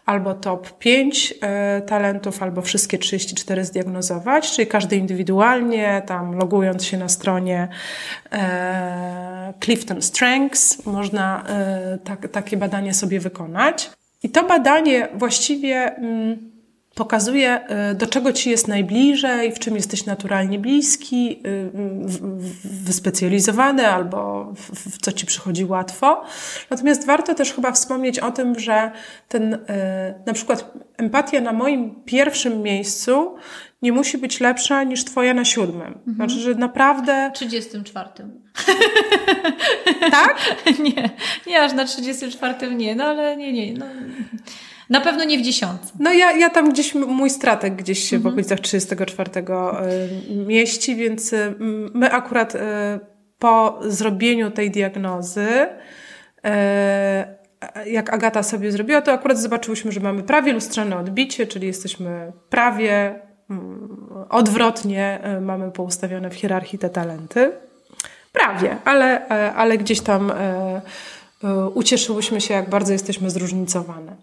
albo 0.06 0.34
top 0.34 0.78
5 0.78 1.34
e, 1.40 1.82
talentów, 1.82 2.42
albo 2.42 2.62
wszystkie 2.62 2.98
34 2.98 3.64
zdiagnozować, 3.64 4.52
czyli 4.52 4.68
każdy 4.68 4.96
indywidualnie, 4.96 6.02
tam 6.06 6.34
logując 6.38 6.84
się 6.84 6.98
na 6.98 7.08
stronie 7.08 7.68
e, 8.32 9.52
Clifton 9.64 10.02
Strengths, 10.02 10.86
można 10.86 11.44
e, 11.48 11.98
tak, 12.04 12.28
takie 12.28 12.56
badanie 12.56 12.94
sobie 12.94 13.20
wykonać. 13.20 13.90
I 14.22 14.30
to 14.30 14.44
badanie 14.46 15.08
właściwie 15.14 15.96
mm, 15.96 16.51
pokazuje, 16.94 17.60
y, 17.90 17.94
do 17.94 18.06
czego 18.06 18.32
ci 18.32 18.50
jest 18.50 18.68
najbliżej, 18.68 19.52
w 19.52 19.58
czym 19.58 19.76
jesteś 19.76 20.06
naturalnie 20.06 20.58
bliski, 20.58 21.42
y, 21.46 21.70
wyspecjalizowany 22.64 23.88
albo 23.88 24.52
w, 24.56 24.98
co 24.98 25.12
ci 25.12 25.26
przychodzi 25.26 25.64
łatwo. 25.64 26.24
Natomiast 26.70 27.06
warto 27.06 27.34
też 27.34 27.52
chyba 27.52 27.72
wspomnieć 27.72 28.18
o 28.18 28.30
tym, 28.30 28.58
że 28.58 28.90
ten, 29.28 29.54
y, 29.54 29.58
na 30.26 30.32
przykład 30.32 30.72
empatia 30.96 31.40
na 31.40 31.52
moim 31.52 31.94
pierwszym 32.04 32.62
miejscu 32.62 33.34
nie 33.82 33.92
musi 33.92 34.18
być 34.18 34.40
lepsza 34.40 34.82
niż 34.84 35.04
twoja 35.04 35.34
na 35.34 35.44
siódmym. 35.44 35.86
Mhm. 36.06 36.16
Znaczy, 36.16 36.34
że 36.34 36.54
naprawdę... 36.54 37.30
34. 37.34 38.08
Tak? 40.10 40.38
nie, 40.96 41.10
nie 41.46 41.62
aż 41.62 41.72
na 41.72 41.84
34 41.84 42.74
nie, 42.74 42.94
no 42.94 43.04
ale 43.04 43.36
nie, 43.36 43.52
nie. 43.52 43.72
No. 43.72 43.86
Na 44.92 45.00
pewno 45.00 45.24
nie 45.24 45.38
w 45.38 45.42
dziesiątce. 45.42 45.92
No 45.98 46.12
ja, 46.12 46.32
ja 46.32 46.50
tam 46.50 46.72
gdzieś, 46.72 46.94
mój 46.94 47.30
stratek 47.30 47.76
gdzieś 47.76 48.10
się 48.10 48.16
mhm. 48.16 48.22
w 48.22 48.26
okolicach 48.34 48.60
34 48.60 49.30
y, 50.30 50.36
mieści, 50.36 50.96
więc 50.96 51.32
y, 51.32 51.54
my 51.94 52.12
akurat 52.12 52.54
y, 52.54 52.58
po 53.38 53.80
zrobieniu 53.86 54.50
tej 54.50 54.70
diagnozy 54.70 55.48
jak 57.86 58.14
Agata 58.14 58.42
sobie 58.42 58.72
zrobiła, 58.72 59.00
to 59.00 59.12
akurat 59.12 59.38
zobaczyłyśmy, 59.38 59.92
że 59.92 60.00
mamy 60.00 60.22
prawie 60.22 60.52
lustrzane 60.52 60.96
odbicie, 60.96 61.46
czyli 61.46 61.66
jesteśmy 61.66 62.32
prawie 62.50 63.20
odwrotnie 64.28 65.20
mamy 65.40 65.70
poustawione 65.70 66.30
w 66.30 66.34
hierarchii 66.34 66.78
te 66.78 66.90
talenty. 66.90 67.52
Prawie, 68.32 68.76
ale, 68.84 69.28
ale 69.54 69.78
gdzieś 69.78 70.00
tam 70.00 70.32
ucieszyłyśmy 71.74 72.40
się, 72.40 72.54
jak 72.54 72.70
bardzo 72.70 72.92
jesteśmy 72.92 73.30
zróżnicowane. 73.30 74.16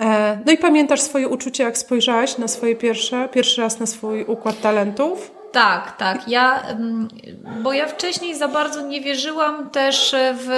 E, 0.00 0.38
no 0.46 0.52
i 0.52 0.56
pamiętasz 0.56 1.00
swoje 1.00 1.28
uczucie, 1.28 1.64
jak 1.64 1.78
spojrzałaś 1.78 2.38
na 2.38 2.48
swoje 2.48 2.76
pierwsze, 2.76 3.28
pierwszy 3.32 3.60
raz 3.60 3.80
na 3.80 3.86
swój 3.86 4.24
układ 4.24 4.60
talentów? 4.60 5.30
Tak, 5.52 5.96
tak. 5.96 6.28
Ja, 6.28 6.62
mm, 6.62 7.08
bo 7.62 7.72
ja 7.72 7.86
wcześniej 7.86 8.36
za 8.36 8.48
bardzo 8.48 8.80
nie 8.80 9.00
wierzyłam 9.00 9.70
też 9.70 10.14
w, 10.34 10.48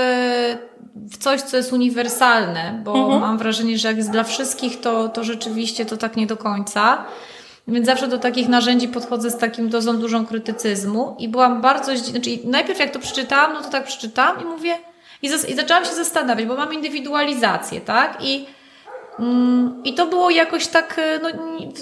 w 0.94 1.18
coś, 1.18 1.40
co 1.40 1.56
jest 1.56 1.72
uniwersalne, 1.72 2.80
bo 2.84 2.94
mhm. 2.94 3.20
mam 3.20 3.38
wrażenie, 3.38 3.78
że 3.78 3.88
jak 3.88 3.96
jest 3.96 4.10
dla 4.10 4.24
wszystkich, 4.24 4.80
to, 4.80 5.08
to 5.08 5.24
rzeczywiście 5.24 5.86
to 5.86 5.96
tak 5.96 6.16
nie 6.16 6.26
do 6.26 6.36
końca. 6.36 7.04
Więc 7.68 7.86
zawsze 7.86 8.08
do 8.08 8.18
takich 8.18 8.48
narzędzi 8.48 8.88
podchodzę 8.88 9.30
z 9.30 9.38
takim 9.38 9.68
dozą 9.68 9.98
dużą 9.98 10.26
krytycyzmu 10.26 11.16
i 11.18 11.28
byłam 11.28 11.60
bardzo, 11.60 11.96
znaczy 11.96 12.30
najpierw 12.44 12.78
jak 12.78 12.90
to 12.90 12.98
przeczytałam, 12.98 13.52
no 13.52 13.62
to 13.62 13.68
tak 13.68 13.84
przeczytałam 13.84 14.42
i 14.42 14.44
mówię, 14.44 14.74
i, 15.22 15.26
i 15.26 15.56
zaczęłam 15.56 15.84
się 15.84 15.94
zastanawiać, 15.94 16.46
bo 16.46 16.56
mam 16.56 16.74
indywidualizację, 16.74 17.80
tak? 17.80 18.18
I 18.24 18.46
I 19.84 19.94
to 19.94 20.06
było 20.06 20.30
jakoś 20.30 20.66
tak 20.66 20.98
e, 20.98 21.20
no, 21.22 21.28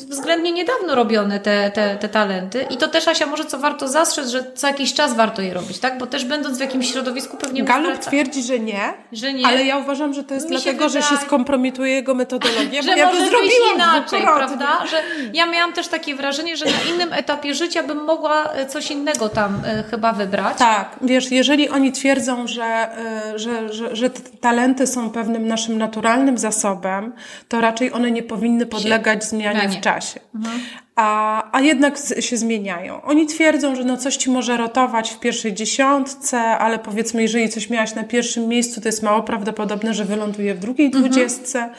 względnie 0.09 0.53
niedawno 0.53 0.95
robione, 0.95 1.41
te, 1.41 1.71
te, 1.71 1.97
te 1.97 2.09
talenty. 2.09 2.67
I 2.71 2.77
to 2.77 2.89
też, 2.89 3.09
Asia, 3.09 3.27
może 3.27 3.45
co 3.45 3.59
warto 3.59 3.89
zastrzec, 3.89 4.29
że 4.29 4.45
co 4.55 4.67
jakiś 4.67 4.95
czas 4.95 5.15
warto 5.15 5.43
je 5.43 5.55
robić, 5.55 5.79
tak? 5.79 5.99
Bo 5.99 6.07
też 6.07 6.25
będąc 6.25 6.59
w 6.59 6.61
jakimś 6.61 6.93
środowisku 6.93 7.37
pewnie... 7.37 7.65
Galup 7.65 7.99
twierdzi, 7.99 8.43
że 8.43 8.59
nie, 8.59 8.95
że 9.13 9.33
nie, 9.33 9.47
ale 9.47 9.65
ja 9.65 9.79
uważam, 9.79 10.15
że 10.15 10.25
to 10.25 10.35
jest 10.35 10.51
Mi 10.51 10.57
dlatego, 10.57 10.89
że 10.89 11.03
się 11.03 11.17
skompromituje 11.17 11.95
jego 11.95 12.15
metodologię, 12.15 12.83
że 12.83 12.97
ja 12.97 13.07
może 13.07 13.31
to 13.31 13.39
inaczej, 13.75 14.23
prawda? 14.23 14.87
Że 14.87 15.03
ja 15.33 15.47
miałam 15.47 15.73
też 15.73 15.89
takie 15.89 16.15
wrażenie, 16.15 16.57
że 16.57 16.65
na 16.65 16.95
innym 16.95 17.13
etapie 17.13 17.55
życia 17.55 17.83
bym 17.83 18.05
mogła 18.05 18.53
e, 18.53 18.67
coś 18.67 18.91
innego 18.91 19.29
tam 19.29 19.63
y, 19.65 19.91
chyba 19.91 20.13
wybrać. 20.13 20.59
Tak, 20.59 20.97
wiesz, 21.03 21.31
jeżeli 21.31 21.69
oni 21.69 21.93
twierdzą, 21.93 22.47
że, 22.47 22.89
że, 23.37 23.73
że, 23.73 23.97
że 23.97 24.11
talenty 24.41 24.87
są 24.87 25.11
pewnym 25.11 25.47
naszym 25.47 25.79
naturalnym 25.79 26.39
zasobem, 26.39 27.13
to 27.49 27.61
raczej 27.61 27.93
one 27.93 28.11
nie 28.11 28.23
powinny 28.23 28.67
podlegać 28.67 29.25
zmianie 29.25 29.69
w 29.69 29.81
czasie. 29.81 30.21
Mhm. 30.35 30.61
A, 30.97 31.49
a 31.53 31.61
jednak 31.61 31.99
się 32.21 32.37
zmieniają. 32.37 33.03
Oni 33.03 33.27
twierdzą, 33.27 33.77
że 33.77 33.85
no 33.85 33.97
coś 33.97 34.17
ci 34.17 34.31
może 34.31 34.57
rotować 34.57 35.11
w 35.11 35.21
pierwszej 35.21 35.55
dziesiątce, 35.55 36.41
ale 36.41 36.79
powiedzmy, 36.79 37.23
jeżeli 37.23 37.49
coś 37.49 37.71
miałaś 37.71 37.95
na 37.95 38.05
pierwszym 38.05 38.49
miejscu, 38.49 38.81
to 38.81 38.89
jest 38.89 39.03
mało 39.03 39.23
prawdopodobne, 39.23 39.95
że 39.95 40.05
wyląduje 40.05 40.55
w 40.55 40.59
drugiej 40.59 40.87
mhm. 40.87 41.05
dwudziestce. 41.05 41.71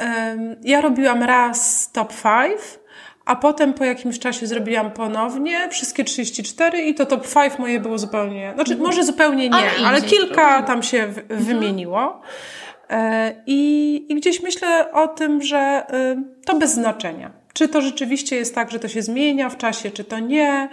Um, 0.00 0.56
ja 0.62 0.80
robiłam 0.80 1.22
raz 1.22 1.90
top 1.92 2.12
5, 2.22 2.60
a 3.24 3.36
potem 3.36 3.74
po 3.74 3.84
jakimś 3.84 4.18
czasie 4.18 4.46
zrobiłam 4.46 4.90
ponownie 4.90 5.68
wszystkie 5.70 6.04
34 6.04 6.82
i 6.82 6.94
to 6.94 7.06
top 7.06 7.34
5 7.34 7.58
moje 7.58 7.80
było 7.80 7.98
zupełnie, 7.98 8.52
znaczy 8.54 8.72
mhm. 8.72 8.88
może 8.88 9.04
zupełnie 9.04 9.48
nie, 9.48 9.56
ale, 9.56 9.86
ale 9.86 10.02
kilka 10.02 10.62
tam 10.62 10.82
się 10.82 11.06
w, 11.06 11.18
mhm. 11.18 11.44
wymieniło. 11.44 12.22
E, 12.90 13.34
I, 13.46 14.06
I 14.08 14.14
gdzieś 14.14 14.42
myślę 14.42 14.92
o 14.92 15.08
tym, 15.08 15.42
że 15.42 15.86
y, 16.12 16.44
to 16.44 16.58
bez 16.58 16.74
znaczenia. 16.74 17.30
Czy 17.52 17.68
to 17.68 17.80
rzeczywiście 17.80 18.36
jest 18.36 18.54
tak, 18.54 18.70
że 18.70 18.80
to 18.80 18.88
się 18.88 19.02
zmienia 19.02 19.48
w 19.48 19.56
czasie, 19.56 19.90
czy 19.90 20.04
to 20.04 20.18
nie, 20.18 20.68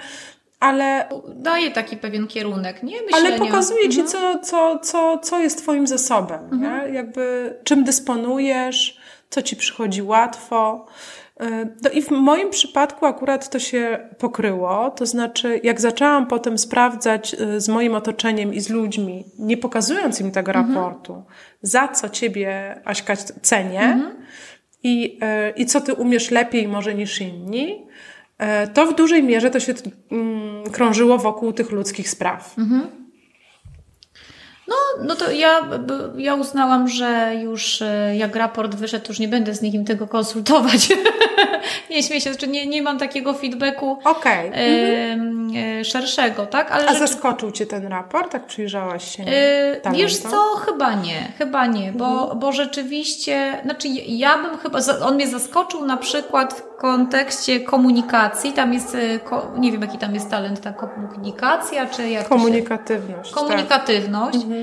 ale. 0.59 1.09
Daje 1.35 1.71
taki 1.71 1.97
pewien 1.97 2.27
kierunek, 2.27 2.83
nie? 2.83 3.01
Myślenia. 3.01 3.27
Ale 3.27 3.39
pokazuje 3.39 3.89
ci, 3.89 4.01
mhm. 4.01 4.07
co, 4.07 4.39
co, 4.39 4.79
co, 4.79 5.17
co 5.17 5.39
jest 5.39 5.57
Twoim 5.57 5.87
zasobem, 5.87 6.39
mhm. 6.51 6.61
nie? 6.61 6.93
Jakby 6.93 7.53
czym 7.63 7.83
dysponujesz, 7.83 8.97
co 9.29 9.41
ci 9.41 9.55
przychodzi 9.55 10.01
łatwo. 10.01 10.85
No 11.83 11.89
i 11.89 12.01
w 12.01 12.11
moim 12.11 12.49
przypadku 12.49 13.05
akurat 13.05 13.49
to 13.49 13.59
się 13.59 14.09
pokryło, 14.17 14.89
to 14.89 15.05
znaczy 15.05 15.59
jak 15.63 15.81
zaczęłam 15.81 16.27
potem 16.27 16.57
sprawdzać 16.57 17.33
y, 17.33 17.61
z 17.61 17.69
moim 17.69 17.95
otoczeniem 17.95 18.53
i 18.53 18.59
z 18.59 18.69
ludźmi, 18.69 19.25
nie 19.39 19.57
pokazując 19.57 20.21
im 20.21 20.31
tego 20.31 20.51
mhm. 20.51 20.75
raportu, 20.75 21.23
za 21.61 21.87
co 21.87 22.09
ciebie, 22.09 22.81
Aśka, 22.85 23.15
cenię 23.41 23.81
mhm. 23.81 24.15
i, 24.83 25.19
y, 25.49 25.53
i 25.55 25.65
co 25.65 25.81
ty 25.81 25.93
umiesz 25.93 26.31
lepiej 26.31 26.67
może 26.67 26.93
niż 26.95 27.21
inni, 27.21 27.85
y, 28.41 28.45
to 28.73 28.85
w 28.85 28.95
dużej 28.95 29.23
mierze 29.23 29.51
to 29.51 29.59
się 29.59 29.73
mm, 30.11 30.63
krążyło 30.63 31.17
wokół 31.17 31.53
tych 31.53 31.71
ludzkich 31.71 32.09
spraw. 32.09 32.55
Mhm. 32.57 33.00
No, 34.71 35.03
no 35.07 35.15
to 35.15 35.31
ja, 35.31 35.61
ja 36.17 36.35
uznałam, 36.35 36.87
że 36.87 37.31
już 37.41 37.81
e, 37.81 38.15
jak 38.17 38.35
raport 38.35 38.75
wyszedł, 38.75 39.05
już 39.09 39.19
nie 39.19 39.27
będę 39.27 39.53
z 39.53 39.61
nikim 39.61 39.85
tego 39.85 40.07
konsultować. 40.07 40.89
nie 41.89 42.03
śmieję 42.03 42.21
się, 42.21 42.33
znaczy 42.33 42.47
nie, 42.47 42.67
nie 42.67 42.81
mam 42.81 42.97
takiego 42.97 43.33
feedbacku 43.33 43.97
okay. 44.03 44.51
e, 44.53 45.13
mhm. 45.13 45.79
e, 45.79 45.85
szerszego, 45.85 46.45
tak? 46.45 46.71
Ale 46.71 46.87
A 46.87 46.93
zaskoczył 46.95 47.51
Cię 47.51 47.65
ten 47.65 47.87
raport? 47.87 48.31
Tak 48.31 48.45
przyjrzałaś 48.45 49.15
się? 49.17 49.23
E, 49.23 49.91
wiesz 49.91 50.17
co? 50.17 50.55
Chyba 50.55 50.93
nie. 50.93 51.31
Chyba 51.37 51.65
nie, 51.65 51.91
bo, 51.91 52.21
mhm. 52.21 52.39
bo 52.39 52.51
rzeczywiście, 52.51 53.61
znaczy 53.63 53.87
ja 54.07 54.37
bym 54.37 54.57
chyba, 54.57 54.79
on 55.05 55.15
mnie 55.15 55.27
zaskoczył 55.27 55.85
na 55.85 55.97
przykład 55.97 56.53
w 56.53 56.77
kontekście 56.77 57.59
komunikacji, 57.59 58.53
tam 58.53 58.73
jest, 58.73 58.95
e, 58.95 59.19
nie 59.57 59.71
wiem 59.71 59.81
jaki 59.81 59.97
tam 59.97 60.13
jest 60.13 60.29
talent, 60.29 60.61
ta 60.61 60.73
komunikacja, 60.73 61.87
czy 61.87 62.09
jak 62.09 62.27
Komunikatywność. 62.27 63.29
Się... 63.29 63.35
Komunikatywność. 63.35 64.37
Tak. 64.37 64.45
Mhm. 64.45 64.60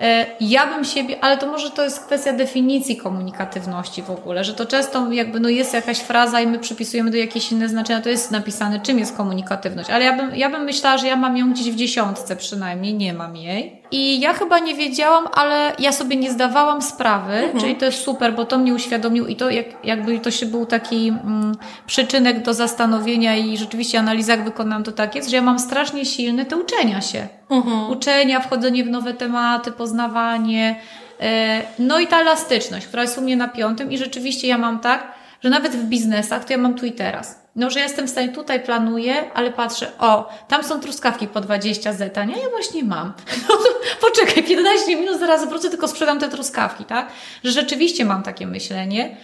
E, 0.00 0.26
ja 0.40 0.66
bym 0.66 0.84
siebie, 0.84 1.16
ale 1.20 1.38
to 1.38 1.46
może 1.46 1.70
to 1.70 1.84
jest 1.84 2.00
kwestia 2.00 2.32
definicji 2.32 2.96
komunikatywności 2.96 4.02
w 4.02 4.10
ogóle, 4.10 4.44
że 4.44 4.54
to 4.54 4.66
często 4.66 5.12
jakby 5.12 5.40
no 5.40 5.48
jest 5.48 5.74
jakaś 5.74 5.98
fraza 5.98 6.40
i 6.40 6.46
my 6.46 6.58
przypisujemy 6.58 7.10
do 7.10 7.16
jakieś 7.16 7.52
inne 7.52 7.68
znaczenia, 7.68 8.00
to 8.00 8.08
jest 8.08 8.30
napisane, 8.30 8.80
czym 8.80 8.98
jest 8.98 9.16
komunikatywność, 9.16 9.90
ale 9.90 10.04
ja 10.04 10.16
bym, 10.16 10.36
ja 10.36 10.50
bym 10.50 10.64
myślała, 10.64 10.98
że 10.98 11.06
ja 11.06 11.16
mam 11.16 11.36
ją 11.36 11.52
gdzieś 11.52 11.70
w 11.70 11.76
dziesiątce 11.76 12.36
przynajmniej, 12.36 12.94
nie 12.94 13.12
mam 13.12 13.36
jej. 13.36 13.82
I 13.90 14.20
ja 14.20 14.32
chyba 14.32 14.58
nie 14.58 14.74
wiedziałam, 14.74 15.28
ale 15.34 15.72
ja 15.78 15.92
sobie 15.92 16.16
nie 16.16 16.30
zdawałam 16.30 16.82
sprawy, 16.82 17.32
mhm. 17.32 17.60
czyli 17.60 17.76
to 17.76 17.84
jest 17.84 18.02
super, 18.02 18.34
bo 18.34 18.44
to 18.44 18.58
mnie 18.58 18.74
uświadomił 18.74 19.26
i 19.26 19.36
to 19.36 19.50
jak, 19.50 19.66
jakby 19.84 20.18
to 20.18 20.30
się 20.30 20.46
był 20.46 20.66
taki 20.66 21.08
mm, 21.08 21.56
przyczynek 21.86 22.42
do 22.42 22.54
zastanowienia 22.54 23.36
i 23.36 23.56
rzeczywiście 23.56 23.98
analiza, 23.98 24.32
jak 24.32 24.44
wykonałam, 24.44 24.84
to 24.84 24.92
tak 24.92 25.14
jest, 25.14 25.30
że 25.30 25.36
ja 25.36 25.42
mam 25.42 25.58
strasznie 25.58 26.04
silne 26.04 26.44
te 26.44 26.56
uczenia 26.56 27.00
się. 27.00 27.28
Mhm. 27.50 27.90
Uczenia, 27.90 28.40
wchodzenie 28.40 28.84
w 28.84 28.90
nowe 28.90 29.14
tematy, 29.14 29.72
poznawanie, 29.72 30.80
e, 31.20 31.62
no 31.78 31.98
i 32.00 32.06
ta 32.06 32.20
elastyczność, 32.20 32.86
która 32.86 33.02
jest 33.02 33.18
u 33.18 33.20
mnie 33.20 33.36
na 33.36 33.48
piątym 33.48 33.92
i 33.92 33.98
rzeczywiście 33.98 34.48
ja 34.48 34.58
mam 34.58 34.80
tak, 34.80 35.12
że 35.40 35.50
nawet 35.50 35.72
w 35.72 35.84
biznesach 35.84 36.44
to 36.44 36.52
ja 36.52 36.58
mam 36.58 36.74
tu 36.74 36.86
i 36.86 36.92
teraz. 36.92 37.45
No, 37.56 37.70
że 37.70 37.78
ja 37.78 37.84
jestem 37.84 38.06
w 38.06 38.10
stanie, 38.10 38.28
tutaj 38.28 38.62
planuję, 38.62 39.14
ale 39.34 39.50
patrzę, 39.50 39.92
o, 39.98 40.28
tam 40.48 40.64
są 40.64 40.80
truskawki 40.80 41.28
po 41.28 41.40
20 41.40 41.92
zeta, 41.92 42.24
nie? 42.24 42.38
Ja 42.38 42.50
właśnie 42.50 42.84
mam. 42.84 43.12
No, 43.48 43.56
poczekaj, 44.00 44.44
15 44.44 44.96
minut, 44.96 45.18
zaraz 45.18 45.48
wrócę, 45.48 45.70
tylko 45.70 45.88
sprzedam 45.88 46.18
te 46.18 46.28
truskawki, 46.28 46.84
tak? 46.84 47.08
Że 47.44 47.52
rzeczywiście 47.52 48.04
mam 48.04 48.22
takie 48.22 48.46
myślenie. 48.46 49.16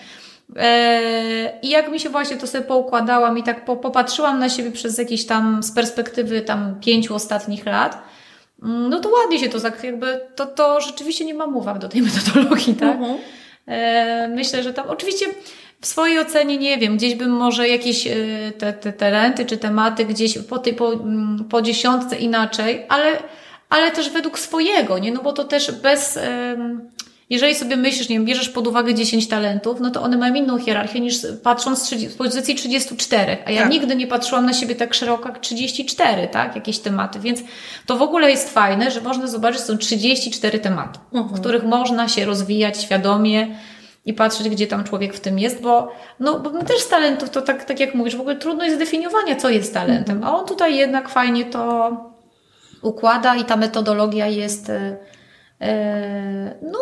Eee, 0.57 1.51
I 1.63 1.69
jak 1.69 1.91
mi 1.91 2.01
się 2.01 2.09
właśnie 2.09 2.37
to 2.37 2.47
sobie 2.47 2.65
poukładałam 2.65 3.39
i 3.39 3.43
tak 3.43 3.65
popatrzyłam 3.65 4.39
na 4.39 4.49
siebie 4.49 4.71
przez 4.71 4.99
jakieś 4.99 5.27
tam, 5.27 5.63
z 5.63 5.73
perspektywy 5.73 6.41
tam 6.41 6.81
pięciu 6.81 7.15
ostatnich 7.15 7.67
lat, 7.67 8.03
mm, 8.63 8.89
no 8.91 9.01
to 9.01 9.09
ładnie 9.09 9.39
się 9.39 9.49
to 9.49 9.59
jakby, 9.83 10.21
to, 10.37 10.47
to 10.47 10.81
rzeczywiście 10.81 11.25
nie 11.25 11.35
mam 11.35 11.57
uwag 11.57 11.79
do 11.79 11.89
tej 11.89 12.03
metodologii, 12.03 12.75
tak? 12.75 12.97
Mhm. 12.97 13.19
e, 13.67 14.29
myślę, 14.29 14.63
że 14.63 14.73
tam 14.73 14.91
oczywiście 14.91 15.27
w 15.83 15.87
swojej 15.87 16.19
ocenie 16.19 16.59
nie 16.59 16.79
wiem, 16.79 16.97
gdzieś 16.97 17.15
bym 17.15 17.31
może 17.31 17.69
jakieś 17.69 18.07
e, 18.07 18.15
te, 18.59 18.73
te 18.73 18.93
talenty 18.93 19.47
czy 19.47 19.57
tematy 19.57 20.05
gdzieś 20.05 20.39
po, 20.39 20.59
tej, 20.59 20.75
po, 20.75 20.93
mm, 20.93 21.45
po 21.51 21.63
dziesiątce 21.63 22.17
inaczej, 22.17 22.87
ale, 22.89 23.23
ale 23.69 23.91
też 23.91 24.11
według 24.11 24.39
swojego, 24.39 24.99
nie? 24.99 25.13
No 25.13 25.23
bo 25.23 25.33
to 25.33 25.45
też 25.45 25.73
bez, 25.73 26.19
jeżeli 27.33 27.55
sobie 27.55 27.77
myślisz, 27.77 28.09
nie 28.09 28.17
wiem, 28.17 28.25
bierzesz 28.25 28.49
pod 28.49 28.67
uwagę 28.67 28.95
10 28.95 29.29
talentów, 29.29 29.81
no 29.81 29.91
to 29.91 30.03
one 30.03 30.17
mają 30.19 30.35
inną 30.35 30.59
hierarchię 30.59 31.01
niż 31.01 31.17
patrząc 31.43 31.89
z 31.89 32.15
pozycji 32.15 32.55
34. 32.55 33.37
A 33.47 33.51
ja 33.51 33.63
tak. 33.63 33.71
nigdy 33.71 33.97
nie 33.97 34.07
patrzyłam 34.07 34.47
na 34.47 34.53
siebie 34.53 34.75
tak 34.75 34.95
szeroko 34.95 35.29
jak 35.29 35.39
34, 35.39 36.29
tak? 36.29 36.55
Jakieś 36.55 36.79
tematy. 36.79 37.21
Więc 37.21 37.41
to 37.87 37.97
w 37.97 38.03
ogóle 38.03 38.31
jest 38.31 38.55
fajne, 38.55 38.91
że 38.91 39.01
można 39.01 39.27
zobaczyć, 39.27 39.61
są 39.61 39.79
34 39.79 40.59
tematy, 40.59 40.99
mhm. 41.13 41.37
w 41.37 41.41
których 41.41 41.65
można 41.65 42.09
się 42.09 42.25
rozwijać 42.25 42.83
świadomie 42.83 43.57
i 44.05 44.15
patrzeć, 44.15 44.49
gdzie 44.49 44.67
tam 44.67 44.85
człowiek 44.85 45.15
w 45.15 45.21
tym 45.21 45.39
jest, 45.39 45.61
bo, 45.61 45.93
no, 46.21 46.41
bo 46.41 46.65
też 46.65 46.81
z 46.81 46.89
talentów 46.89 47.31
to 47.31 47.43
tak, 47.43 47.65
tak 47.65 47.81
jak 47.81 47.95
mówisz, 47.95 48.17
w 48.17 48.21
ogóle 48.21 48.37
trudno 48.37 48.65
jest 48.65 48.77
zdefiniowania, 48.77 49.37
co 49.37 49.51
jest 49.51 49.75
talentem, 49.75 50.25
a 50.25 50.37
on 50.37 50.47
tutaj 50.47 50.77
jednak 50.77 51.09
fajnie 51.09 51.45
to 51.45 51.91
układa 52.83 53.37
i 53.37 53.45
ta 53.45 53.57
metodologia 53.57 54.27
jest, 54.27 54.69
yy, 54.69 55.67
no, 56.63 56.79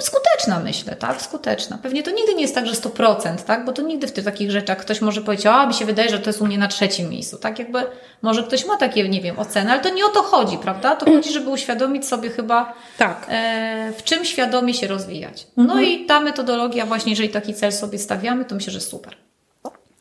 skuteczna, 0.00 0.33
myślę, 0.64 0.96
tak? 0.96 1.22
Skuteczna. 1.22 1.78
Pewnie 1.82 2.02
to 2.02 2.10
nigdy 2.10 2.34
nie 2.34 2.42
jest 2.42 2.54
tak, 2.54 2.66
że 2.66 2.74
100%, 2.74 3.36
tak? 3.36 3.64
Bo 3.64 3.72
to 3.72 3.82
nigdy 3.82 4.06
w 4.06 4.12
tych 4.12 4.24
takich 4.24 4.50
rzeczach 4.50 4.78
ktoś 4.78 5.00
może 5.00 5.20
powiedzieć, 5.20 5.46
a 5.46 5.66
mi 5.66 5.74
się 5.74 5.84
wydaje, 5.84 6.08
że 6.08 6.18
to 6.18 6.30
jest 6.30 6.40
u 6.40 6.46
mnie 6.46 6.58
na 6.58 6.68
trzecim 6.68 7.10
miejscu, 7.10 7.38
tak? 7.38 7.58
Jakby 7.58 7.82
może 8.22 8.42
ktoś 8.42 8.66
ma 8.66 8.76
takie, 8.76 9.08
nie 9.08 9.20
wiem, 9.20 9.38
oceny, 9.38 9.72
ale 9.72 9.80
to 9.80 9.88
nie 9.88 10.06
o 10.06 10.08
to 10.08 10.22
chodzi, 10.22 10.58
prawda? 10.58 10.96
To 10.96 11.06
chodzi, 11.06 11.32
żeby 11.32 11.50
uświadomić 11.50 12.06
sobie 12.06 12.30
chyba, 12.30 12.74
tak. 12.98 13.26
e, 13.28 13.92
w 13.96 14.02
czym 14.02 14.24
świadomie 14.24 14.74
się 14.74 14.86
rozwijać. 14.86 15.46
No 15.56 15.62
mhm. 15.62 15.84
i 15.84 16.06
ta 16.06 16.20
metodologia 16.20 16.86
właśnie, 16.86 17.12
jeżeli 17.12 17.28
taki 17.28 17.54
cel 17.54 17.72
sobie 17.72 17.98
stawiamy, 17.98 18.44
to 18.44 18.54
myślę, 18.54 18.72
że 18.72 18.80
super. 18.80 19.16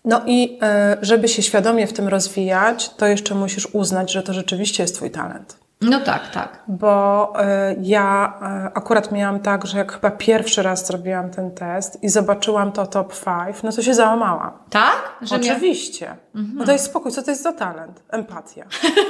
No 0.06 0.22
i 0.26 0.58
e, 0.62 0.98
żeby 1.02 1.28
się 1.28 1.42
świadomie 1.42 1.88
w 1.88 1.94
tym 1.94 2.08
rozwijać, 2.08 2.90
to 2.90 3.06
jeszcze 3.06 3.36
musisz 3.36 3.68
uznać, 3.74 4.12
że 4.12 4.24
to 4.24 4.34
rzeczywiście 4.34 4.84
jest 4.84 4.96
Twój 4.96 5.12
talent. 5.12 5.63
No 5.84 6.00
tak, 6.00 6.30
tak. 6.32 6.60
Bo 6.68 7.34
y, 7.72 7.78
ja 7.82 8.34
y, 8.68 8.74
akurat 8.74 9.12
miałam 9.12 9.40
tak, 9.40 9.66
że 9.66 9.78
jak 9.78 9.92
chyba 9.92 10.12
pierwszy 10.12 10.64
raz 10.64 10.88
zrobiłam 10.88 11.30
ten 11.30 11.52
test 11.52 12.04
i 12.04 12.10
zobaczyłam 12.10 12.72
to 12.72 12.88
top 12.88 13.14
5, 13.26 13.64
no 13.64 13.72
to 13.72 13.82
się 13.82 13.94
załamałam. 13.94 14.52
Tak? 14.70 15.18
Że 15.22 15.36
Oczywiście. 15.36 16.06
Mia... 16.06 16.42
Mhm. 16.42 16.58
No 16.58 16.66
daj 16.66 16.80
spokój, 16.80 17.12
co 17.12 17.24
to 17.24 17.32
jest 17.32 17.44
za 17.44 17.54
talent? 17.54 18.04
Empatia. 18.10 18.66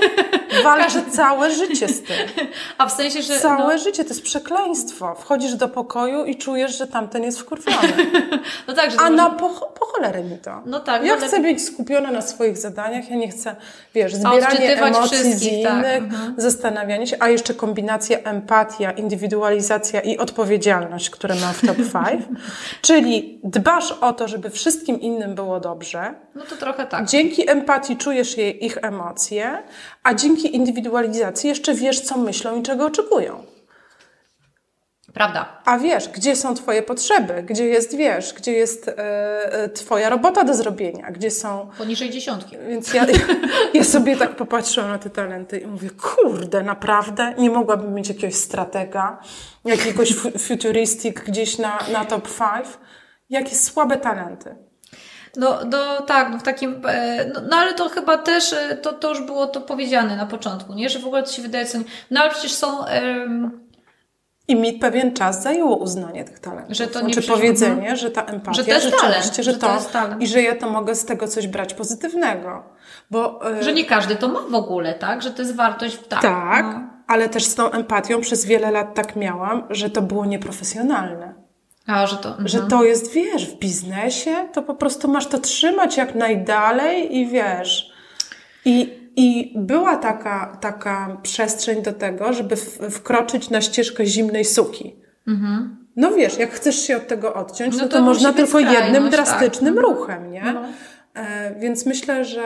Walczę 0.64 1.02
całe 1.12 1.52
życie 1.52 1.88
z 1.88 2.04
tym. 2.04 2.18
A 2.78 2.86
w 2.86 2.92
sensie, 2.92 3.22
że... 3.22 3.40
Całe 3.40 3.74
no... 3.74 3.78
życie, 3.78 4.04
to 4.04 4.10
jest 4.10 4.24
przekleństwo. 4.24 5.16
Wchodzisz 5.16 5.56
do 5.56 5.70
pokoju 5.70 6.26
i 6.26 6.36
czujesz, 6.36 6.78
że 6.78 6.88
tamten 6.88 7.24
jest 7.24 7.40
wkurwiony. 7.40 7.94
no 8.68 8.74
tak, 8.74 8.92
że 8.92 8.98
A 9.00 9.10
na 9.10 9.30
po, 9.30 9.50
po 9.50 9.86
cholerę 9.86 10.24
mi 10.24 10.38
to. 10.38 10.62
No 10.66 10.80
tak. 10.80 11.06
Ja 11.06 11.16
no 11.16 11.28
chcę 11.28 11.40
być 11.40 11.66
skupiona 11.66 12.12
na 12.12 12.22
swoich 12.22 12.58
zadaniach, 12.58 13.10
ja 13.10 13.16
nie 13.16 13.28
chcę, 13.28 13.56
wiesz, 13.94 14.16
zbieranie 14.16 14.82
emocji 14.82 15.34
z 15.34 15.44
innych, 15.44 15.64
tak. 15.64 16.04
mhm 16.04 16.34
zastanawianie 16.64 17.08
się, 17.08 17.18
a 17.20 17.30
jeszcze 17.30 17.54
kombinacja 17.54 18.18
empatia, 18.18 18.92
indywidualizacja 18.92 20.02
i 20.02 20.18
odpowiedzialność, 20.18 21.10
które 21.10 21.36
mam 21.36 21.54
w 21.54 21.62
top 21.62 21.78
5. 22.08 22.24
Czyli 22.82 23.40
dbasz 23.44 23.92
o 23.92 24.14
to, 24.14 24.28
żeby 24.28 24.50
wszystkim 24.50 25.02
innym 25.02 25.36
było 25.36 25.60
dobrze. 25.60 26.14
No 26.36 26.44
to 26.50 26.56
trochę 26.56 26.86
tak. 26.86 27.06
Dzięki 27.10 27.50
empatii 27.50 27.98
czujesz 27.98 28.38
ich 28.38 28.78
emocje, 28.82 29.64
a 30.04 30.14
dzięki 30.14 30.56
indywidualizacji 30.56 31.50
jeszcze 31.50 31.74
wiesz, 31.74 32.02
co 32.02 32.18
myślą 32.18 32.60
i 32.60 32.64
czego 32.64 32.86
oczekują. 32.86 33.53
Prawda. 35.14 35.62
A 35.66 35.78
wiesz, 35.78 36.10
gdzie 36.10 36.36
są 36.36 36.56
Twoje 36.56 36.84
potrzeby, 36.84 37.44
gdzie 37.44 37.66
jest, 37.66 37.98
wiesz, 37.98 38.34
gdzie 38.34 38.52
jest 38.52 38.88
e, 38.88 39.70
Twoja 39.70 40.10
robota 40.10 40.44
do 40.44 40.54
zrobienia, 40.54 41.12
gdzie 41.12 41.32
są. 41.32 41.70
Poniżej 41.78 42.10
dziesiątki. 42.10 42.58
Więc 42.68 42.94
ja, 42.94 43.06
ja 43.74 43.84
sobie 43.84 44.18
tak 44.18 44.36
popatrzyłam 44.36 44.90
na 44.90 45.00
te 45.00 45.10
talenty 45.10 45.60
i 45.60 45.68
mówię, 45.68 45.90
kurde, 45.90 46.64
naprawdę 46.64 47.34
nie 47.38 47.50
mogłabym 47.50 47.94
mieć 47.94 48.10
jakiegoś 48.10 48.36
stratega, 48.36 49.20
jakiegoś 49.66 50.16
futuristic 50.48 51.16
gdzieś 51.20 51.58
na, 51.58 51.80
na 51.92 52.06
top 52.06 52.24
5. 52.24 52.68
Jakie 53.30 53.56
słabe 53.56 53.98
talenty. 53.98 54.56
No, 55.36 55.60
no 55.66 56.02
tak, 56.02 56.30
no 56.30 56.38
w 56.38 56.44
takim, 56.44 56.82
e, 56.86 57.26
no, 57.34 57.42
no, 57.50 57.58
ale 57.58 57.74
to 57.74 57.90
chyba 57.90 58.18
też, 58.18 58.54
e, 58.54 58.78
to, 58.78 58.94
to 58.94 59.10
już 59.10 59.22
było 59.22 59.48
to 59.48 59.62
powiedziane 59.62 60.16
na 60.16 60.26
początku, 60.26 60.74
nie? 60.74 60.90
Że 60.90 61.00
w 61.00 61.06
ogóle 61.06 61.24
to 61.24 61.32
się 61.32 61.42
wydaje, 61.42 61.66
co, 61.66 61.78
no 62.12 62.22
ale 62.22 62.32
przecież 62.32 62.54
są, 62.54 62.86
i 64.48 64.56
mi 64.56 64.74
pewien 64.74 65.14
czas 65.14 65.44
zajęło 65.44 65.76
uznanie 65.76 66.24
tych 66.24 66.40
talentów. 66.40 66.76
Że 66.78 66.88
to 66.88 67.02
nie 67.02 67.14
znaczy 67.14 67.28
powiedzenie, 67.28 67.74
mhm. 67.74 67.96
że 67.96 68.12
ta 68.12 68.26
empatia, 68.26 68.58
że 68.58 68.66
to 68.66 68.72
jest 68.72 68.98
talent, 68.98 69.36
że, 69.36 69.44
że 69.44 69.54
to, 69.54 69.74
jest 69.74 69.92
talent. 69.92 70.22
i 70.22 70.28
że 70.28 70.42
ja 70.42 70.56
to 70.56 70.70
mogę 70.70 70.96
z 70.96 71.06
tego 71.06 71.28
coś 71.28 71.48
brać 71.48 71.74
pozytywnego. 71.74 72.64
Bo, 73.12 73.52
e, 73.52 73.64
że 73.64 73.74
nie 73.74 73.86
każdy 73.86 74.16
to 74.16 74.28
ma 74.28 74.40
w 74.40 74.56
ogóle, 74.56 74.94
tak? 74.94 75.22
Że 75.22 75.32
to 75.32 75.42
jest 75.42 75.56
wartość, 75.56 76.00
tak. 76.10 76.22
Tak, 76.22 76.66
no. 76.66 76.82
ale 77.08 77.30
też 77.30 77.44
z 77.44 77.56
tą 77.56 77.72
empatią 77.72 78.22
przez 78.22 78.46
wiele 78.46 78.72
lat 78.72 78.96
tak 78.96 79.16
miałam, 79.16 79.64
że 79.70 79.90
to 79.90 80.02
było 80.02 80.26
nieprofesjonalne. 80.26 81.34
A, 81.88 82.08
że 82.08 82.18
to... 82.18 82.36
Że 82.46 82.60
to 82.60 82.84
jest, 82.84 83.14
wiesz, 83.14 83.48
w 83.48 83.60
biznesie 83.60 84.36
to 84.54 84.62
po 84.62 84.76
prostu 84.76 85.08
masz 85.08 85.28
to 85.28 85.40
trzymać 85.40 85.98
jak 85.98 86.16
najdalej 86.16 87.18
i 87.18 87.28
wiesz... 87.28 87.94
I 88.66 89.03
i 89.16 89.54
była 89.56 89.98
taka, 89.98 90.58
taka 90.62 91.18
przestrzeń 91.24 91.82
do 91.82 91.94
tego, 91.94 92.34
żeby 92.34 92.56
wkroczyć 92.92 93.50
na 93.50 93.62
ścieżkę 93.62 94.06
zimnej 94.06 94.46
suki. 94.46 94.96
Mhm. 95.28 95.78
No 95.96 96.12
wiesz, 96.12 96.38
jak 96.38 96.52
chcesz 96.52 96.76
się 96.76 96.98
od 96.98 97.08
tego 97.08 97.34
odciąć, 97.34 97.76
no, 97.76 97.84
no 97.84 97.90
to, 97.90 97.98
to 97.98 98.04
można 98.04 98.34
tylko 98.34 98.60
jednym 98.60 99.04
tak. 99.04 99.12
drastycznym 99.12 99.76
tak. 99.76 99.84
ruchem, 99.84 100.32
nie? 100.32 100.42
No. 100.54 100.62
E, 101.14 101.56
więc 101.60 101.86
myślę, 101.86 102.26
że, 102.26 102.42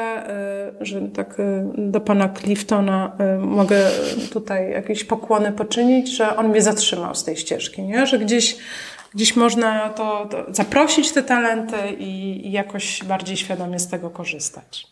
e, 0.80 0.86
że 0.86 1.02
tak 1.02 1.40
e, 1.40 1.72
do 1.78 2.02
pana 2.02 2.30
Cliftona 2.30 3.16
e, 3.20 3.38
mogę 3.38 3.90
tutaj 4.34 4.72
jakieś 4.72 5.04
pokłony 5.04 5.52
poczynić, 5.52 6.10
że 6.10 6.36
on 6.36 6.50
mnie 6.50 6.62
zatrzymał 6.62 7.16
z 7.16 7.24
tej 7.24 7.38
ścieżki, 7.38 7.82
nie? 7.82 8.08
Że 8.08 8.20
gdzieś, 8.20 8.58
gdzieś 9.16 9.36
można 9.36 9.90
to, 9.90 10.28
to 10.32 10.46
zaprosić 10.54 11.12
te 11.12 11.24
talenty 11.24 11.78
i, 12.00 12.48
i 12.48 12.52
jakoś 12.52 13.04
bardziej 13.04 13.38
świadomie 13.38 13.80
z 13.80 13.88
tego 13.88 14.10
korzystać. 14.10 14.88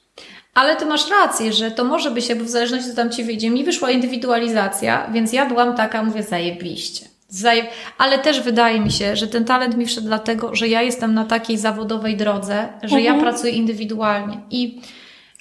Ale 0.56 0.76
ty 0.76 0.86
masz 0.86 1.10
rację, 1.10 1.54
że 1.54 1.72
to 1.72 1.84
może 1.84 2.12
być, 2.12 2.30
jakby 2.30 2.44
w 2.44 2.50
zależności 2.50 2.90
co 2.90 2.96
tam 2.96 3.10
ci 3.12 3.24
wyjdzie. 3.24 3.50
Mi 3.50 3.64
wyszła 3.64 3.92
indywidualizacja, 3.92 5.10
więc 5.12 5.34
ja 5.34 5.46
byłam 5.46 5.76
taka, 5.76 6.04
mówię, 6.04 6.24
zajebiście. 6.24 7.06
Zaje... 7.30 7.66
Ale 7.98 8.20
też 8.20 8.42
wydaje 8.42 8.80
mi 8.80 8.92
się, 8.92 9.16
że 9.16 9.28
ten 9.28 9.46
talent 9.46 9.78
mi 9.78 9.86
wszedł 9.86 10.08
dlatego, 10.08 10.56
że 10.56 10.68
ja 10.68 10.82
jestem 10.82 11.14
na 11.14 11.26
takiej 11.26 11.58
zawodowej 11.58 12.18
drodze, 12.18 12.68
że 12.84 13.02
ja 13.02 13.14
mhm. 13.14 13.32
pracuję 13.32 13.54
indywidualnie 13.54 14.42
i 14.52 14.82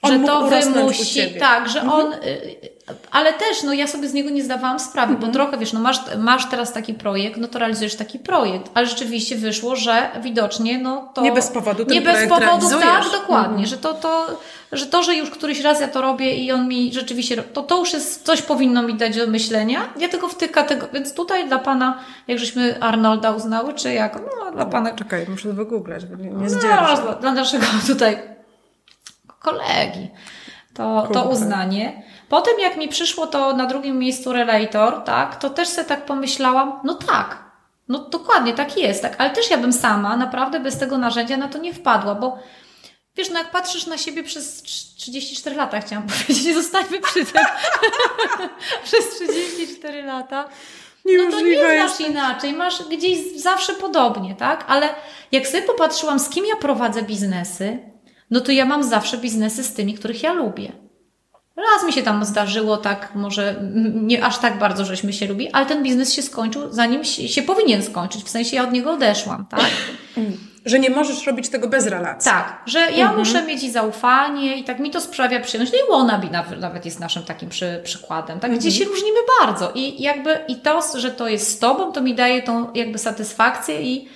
on 0.03 0.13
że 0.13 0.27
to 0.27 0.49
wymusi, 0.49 1.21
tak, 1.41 1.69
że 1.69 1.81
mhm. 1.81 2.01
on, 2.01 2.13
y, 2.13 2.19
ale 3.11 3.33
też, 3.33 3.63
no 3.63 3.73
ja 3.73 3.87
sobie 3.87 4.09
z 4.09 4.13
niego 4.13 4.31
nie 4.31 4.45
zdawałam 4.45 4.81
sprawy, 4.81 5.13
mhm. 5.13 5.33
bo 5.33 5.39
trochę, 5.39 5.59
wiesz, 5.59 5.73
no 5.73 5.81
masz, 5.81 6.01
masz 6.19 6.51
teraz 6.51 6.73
taki 6.73 6.95
projekt, 6.95 7.37
no 7.37 7.49
to 7.49 7.59
realizujesz 7.59 7.95
taki 7.95 8.19
projekt, 8.19 8.71
ale 8.75 8.87
rzeczywiście 8.87 9.37
wyszło, 9.37 9.77
że 9.77 10.11
widocznie, 10.23 10.79
no 10.79 11.11
to... 11.15 11.23
Nie 11.23 11.33
bez 11.33 11.49
powodu 11.49 11.85
ten 11.85 11.95
Nie 11.95 12.01
bez 12.01 12.29
powodu, 12.29 12.67
tak, 12.81 13.05
dokładnie, 13.13 13.65
mhm. 13.65 13.67
że 13.67 13.77
to, 13.77 13.95
to, 13.95 14.27
że 14.73 14.87
to, 14.87 15.03
że 15.03 15.15
już 15.15 15.31
któryś 15.31 15.61
raz 15.61 15.81
ja 15.81 15.89
to 15.89 16.03
robię 16.03 16.35
i 16.35 16.53
on 16.53 16.69
mi 16.69 16.93
rzeczywiście, 16.93 17.37
to 17.37 17.63
to 17.63 17.79
już 17.79 17.93
jest, 17.93 18.25
coś 18.25 18.43
powinno 18.43 18.83
mi 18.83 18.95
dać 18.95 19.17
do 19.17 19.27
myślenia, 19.27 19.89
ja 19.99 20.09
tylko 20.09 20.29
w 20.29 20.35
tych 20.35 20.53
kategoriach, 20.53 20.95
więc 20.95 21.15
tutaj 21.15 21.49
dla 21.49 21.59
Pana, 21.59 21.99
jak 22.29 22.39
żeśmy 22.39 22.83
Arnolda 22.83 23.31
uznały, 23.31 23.75
czy 23.75 23.93
jak, 23.93 24.15
no 24.15 24.53
dla 24.53 24.67
Pana... 24.67 24.95
Czekaj, 24.95 25.27
muszę 25.29 25.53
wygooglać, 25.53 26.03
nie 26.19 26.31
no, 26.31 26.41
No, 27.05 27.15
dla 27.21 27.33
naszego 27.33 27.67
tutaj 27.87 28.19
kolegi, 29.39 30.11
to, 30.75 31.09
to 31.13 31.25
uznanie. 31.25 32.03
Potem 32.29 32.61
jak 32.61 32.77
mi 32.77 32.89
przyszło 32.89 33.27
to 33.27 33.57
na 33.57 33.67
drugim 33.67 33.99
miejscu 33.99 34.33
relator, 34.33 35.05
tak, 35.05 35.37
to 35.37 35.51
też 35.51 35.69
sobie 35.69 35.89
tak 35.89 36.05
pomyślałam, 36.05 36.81
no 36.85 36.95
tak, 36.95 37.45
no 37.89 37.99
dokładnie 37.99 38.53
tak 38.55 38.79
jest, 38.79 39.03
tak, 39.03 39.15
ale 39.19 39.31
też 39.31 39.51
ja 39.51 39.59
bym 39.59 39.73
sama 39.73 40.17
naprawdę 40.17 40.61
bez 40.61 40.79
tego 40.79 40.99
narzędzia 40.99 41.37
na 41.37 41.49
to 41.49 41.59
nie 41.59 41.75
wpadła, 41.75 42.15
bo 42.15 42.39
Wiesz, 43.17 43.31
no 43.31 43.39
jak 43.39 43.51
patrzysz 43.51 43.87
na 43.87 43.99
siebie 43.99 44.23
przez 44.23 44.63
34 44.63 45.57
lata, 45.57 45.81
chciałam 45.81 46.07
powiedzieć, 46.27 46.55
zostańmy 46.55 47.01
przy 47.01 47.25
tym. 47.25 47.43
przez 48.85 49.11
34 49.11 50.03
lata. 50.03 50.49
No 51.05 51.31
to 51.31 51.41
nie 51.41 51.59
znasz 51.59 52.01
inaczej, 52.01 52.53
masz 52.53 52.83
gdzieś 52.89 53.19
zawsze 53.43 53.73
podobnie, 53.73 54.35
tak? 54.35 54.65
Ale 54.69 54.95
jak 55.33 55.47
sobie 55.47 55.63
popatrzyłam, 55.63 56.19
z 56.19 56.29
kim 56.29 56.47
ja 56.47 56.57
prowadzę 56.57 57.03
biznesy, 57.03 57.79
no 58.35 58.41
to 58.41 58.53
ja 58.53 58.65
mam 58.65 58.85
zawsze 58.85 59.19
biznesy 59.19 59.65
z 59.65 59.75
tymi, 59.75 59.95
których 59.95 60.23
ja 60.23 60.33
lubię. 60.33 60.73
Raz 61.57 61.87
mi 61.87 61.93
się 61.93 62.03
tam 62.03 62.25
zdarzyło 62.25 62.77
tak, 62.77 63.15
może 63.15 63.55
nie 63.95 64.25
aż 64.25 64.39
tak 64.39 64.59
bardzo, 64.59 64.85
żeśmy 64.85 65.13
się 65.13 65.27
lubi, 65.27 65.51
ale 65.51 65.67
ten 65.67 65.83
biznes 65.83 66.13
się 66.13 66.23
skończył, 66.23 66.73
zanim 66.73 67.05
się, 67.05 67.29
się 67.29 67.43
powinien 67.43 67.83
skończyć. 67.83 68.25
W 68.25 68.29
sensie 68.29 68.57
ja 68.57 68.63
od 68.63 68.73
niego 68.73 68.93
odeszłam, 68.93 69.47
tak? 69.47 69.71
Że 70.65 70.79
nie 70.79 70.91
możesz 70.91 71.27
robić 71.27 71.49
tego 71.49 71.69
bez 71.69 71.87
relacji. 71.87 72.31
Tak, 72.31 72.63
że 72.67 72.79
ja 72.79 73.05
mhm. 73.05 73.19
muszę 73.19 73.43
mieć 73.43 73.63
i 73.63 73.71
zaufanie 73.71 74.57
i 74.57 74.65
tak 74.65 74.79
mi 74.79 74.91
to 74.91 75.01
sprawia 75.01 75.41
przyjemność. 75.41 75.73
No 75.73 75.79
i 75.79 75.99
Wannabe 75.99 76.31
nawet, 76.31 76.61
nawet 76.61 76.85
jest 76.85 77.01
naszym 77.01 77.23
takim 77.23 77.49
przy, 77.49 77.81
przykładem, 77.85 78.41
tak, 78.41 78.51
gdzie 78.51 78.69
mhm. 78.69 78.75
się 78.75 78.85
różnimy 78.85 79.19
bardzo 79.41 79.73
i 79.75 80.03
jakby 80.03 80.39
i 80.49 80.57
to, 80.57 80.81
że 80.99 81.11
to 81.11 81.29
jest 81.29 81.51
z 81.51 81.59
Tobą, 81.59 81.93
to 81.93 82.01
mi 82.01 82.15
daje 82.15 82.43
tą 82.43 82.73
jakby 82.73 82.99
satysfakcję 82.99 83.83
i, 83.83 84.09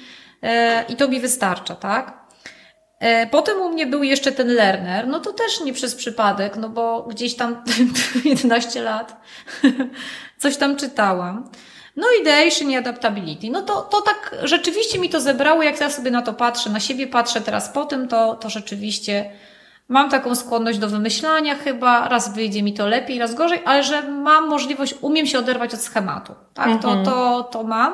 e, 0.42 0.84
i 0.88 0.96
to 0.96 1.08
mi 1.08 1.20
wystarcza, 1.20 1.74
tak. 1.74 2.17
E, 3.00 3.26
potem 3.26 3.60
u 3.60 3.68
mnie 3.68 3.86
był 3.86 4.02
jeszcze 4.02 4.32
ten 4.32 4.54
learner, 4.54 5.08
no 5.08 5.20
to 5.20 5.32
też 5.32 5.60
nie 5.60 5.72
przez 5.72 5.94
przypadek, 5.94 6.56
no 6.56 6.68
bo 6.68 7.02
gdzieś 7.02 7.36
tam 7.36 7.62
11 8.24 8.82
lat 8.82 9.20
coś 10.38 10.56
tam 10.56 10.76
czytałam. 10.76 11.50
No 11.96 12.06
ideation 12.20 12.70
i 12.70 12.76
adaptability. 12.76 13.50
No 13.50 13.62
to, 13.62 13.82
to 13.82 14.00
tak 14.00 14.34
rzeczywiście 14.42 14.98
mi 14.98 15.10
to 15.10 15.20
zebrało, 15.20 15.62
jak 15.62 15.80
ja 15.80 15.90
sobie 15.90 16.10
na 16.10 16.22
to 16.22 16.32
patrzę, 16.32 16.70
na 16.70 16.80
siebie 16.80 17.06
patrzę 17.06 17.40
teraz 17.40 17.68
po 17.68 17.84
tym, 17.84 18.08
to, 18.08 18.34
to 18.34 18.50
rzeczywiście 18.50 19.30
mam 19.88 20.10
taką 20.10 20.34
skłonność 20.34 20.78
do 20.78 20.88
wymyślania 20.88 21.54
chyba, 21.54 22.08
raz 22.08 22.34
wyjdzie 22.34 22.62
mi 22.62 22.74
to 22.74 22.86
lepiej, 22.86 23.18
raz 23.18 23.34
gorzej, 23.34 23.62
ale 23.64 23.84
że 23.84 24.02
mam 24.02 24.48
możliwość, 24.48 24.94
umiem 25.00 25.26
się 25.26 25.38
oderwać 25.38 25.74
od 25.74 25.80
schematu. 25.80 26.34
Tak, 26.54 26.66
mhm. 26.66 27.04
to, 27.04 27.10
to, 27.10 27.42
to 27.42 27.62
mam. 27.62 27.92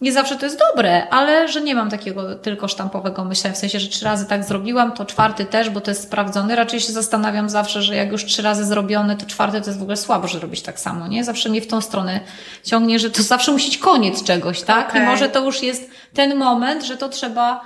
Nie 0.00 0.12
zawsze 0.12 0.36
to 0.36 0.46
jest 0.46 0.58
dobre, 0.70 1.08
ale 1.08 1.48
że 1.48 1.60
nie 1.60 1.74
mam 1.74 1.90
takiego 1.90 2.34
tylko 2.34 2.68
sztampowego 2.68 3.24
myślenia, 3.24 3.54
w 3.54 3.58
sensie, 3.58 3.80
że 3.80 3.88
trzy 3.88 4.04
razy 4.04 4.26
tak 4.26 4.44
zrobiłam, 4.44 4.92
to 4.92 5.04
czwarty 5.04 5.44
też, 5.44 5.70
bo 5.70 5.80
to 5.80 5.90
jest 5.90 6.02
sprawdzony. 6.02 6.56
Raczej 6.56 6.80
się 6.80 6.92
zastanawiam 6.92 7.48
zawsze, 7.48 7.82
że 7.82 7.96
jak 7.96 8.12
już 8.12 8.24
trzy 8.24 8.42
razy 8.42 8.64
zrobione, 8.64 9.16
to 9.16 9.26
czwarty 9.26 9.60
to 9.60 9.66
jest 9.66 9.78
w 9.78 9.82
ogóle 9.82 9.96
słabo, 9.96 10.28
że 10.28 10.40
robić 10.40 10.62
tak 10.62 10.80
samo, 10.80 11.08
nie? 11.08 11.24
Zawsze 11.24 11.48
mnie 11.48 11.60
w 11.60 11.66
tą 11.66 11.80
stronę 11.80 12.20
ciągnie, 12.64 12.98
że 12.98 13.10
to 13.10 13.22
zawsze 13.22 13.52
musi 13.52 13.66
być 13.66 13.78
koniec 13.78 14.24
czegoś, 14.24 14.62
tak? 14.62 14.90
Okay. 14.90 15.02
I 15.02 15.06
może 15.06 15.28
to 15.28 15.44
już 15.44 15.62
jest 15.62 15.90
ten 16.14 16.36
moment, 16.36 16.84
że 16.84 16.96
to 16.96 17.08
trzeba 17.08 17.64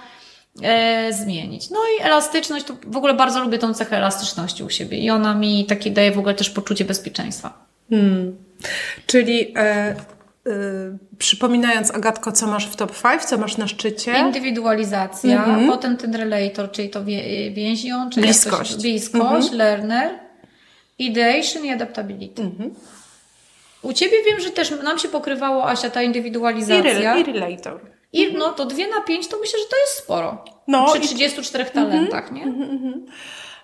e, 0.63 1.13
zmienić. 1.13 1.71
No 1.71 1.79
i 1.99 2.03
elastyczność, 2.03 2.65
to 2.65 2.77
w 2.87 2.97
ogóle 2.97 3.15
bardzo 3.15 3.41
lubię 3.41 3.59
tą 3.59 3.75
cechę 3.75 3.97
elastyczności 3.97 4.65
u 4.65 4.71
siebie 4.71 4.99
i 4.99 5.11
ona 5.11 5.35
mi 5.35 5.67
takie 5.67 5.91
daje 5.91 6.13
w 6.13 6.19
ogóle 6.19 6.35
też 6.35 6.51
poczucie 6.51 6.85
bezpieczeństwa. 6.85 7.53
Hmm. 7.91 8.37
Czyli 9.07 9.55
e 9.57 9.95
przypominając 11.19 11.91
Agatko, 11.91 12.33
co 12.33 12.47
masz 12.47 12.67
w 12.67 12.77
top 12.77 13.03
5, 13.03 13.25
co 13.25 13.39
masz 13.39 13.57
na 13.57 13.69
szczycie? 13.69 14.19
Indywidualizacja, 14.19 15.45
mm 15.45 15.61
-hmm. 15.61 15.71
potem 15.71 15.97
ten 15.97 16.15
relator, 16.15 16.71
czyli 16.71 16.91
to 16.91 17.05
więzią, 17.53 18.11
czyli 18.11 18.27
bliskość, 18.27 18.77
bliskość 18.77 19.25
mm 19.25 19.43
-hmm. 19.43 19.57
learner, 19.57 20.11
ideation 20.99 21.65
i 21.65 21.71
adaptability. 21.71 22.43
Mm 22.43 22.53
-hmm. 22.53 22.71
U 23.83 23.93
Ciebie 23.93 24.17
wiem, 24.27 24.41
że 24.41 24.51
też 24.51 24.71
nam 24.71 24.99
się 24.99 25.09
pokrywało, 25.09 25.69
Asia, 25.69 25.91
ta 25.91 26.03
indywidualizacja. 26.03 27.19
I, 27.19 27.25
relator. 27.25 27.81
I 28.13 28.33
no 28.33 28.53
to 28.53 28.67
dwie 28.67 28.89
na 28.89 29.01
pięć, 29.01 29.29
to 29.29 29.39
myślę, 29.41 29.59
że 29.59 29.65
to 29.71 29.77
jest 29.77 29.93
sporo. 29.93 30.45
No, 30.69 30.87
Przy 30.93 31.01
34 31.01 31.65
i... 31.65 31.73
talentach, 31.73 32.33
nie? 32.33 32.45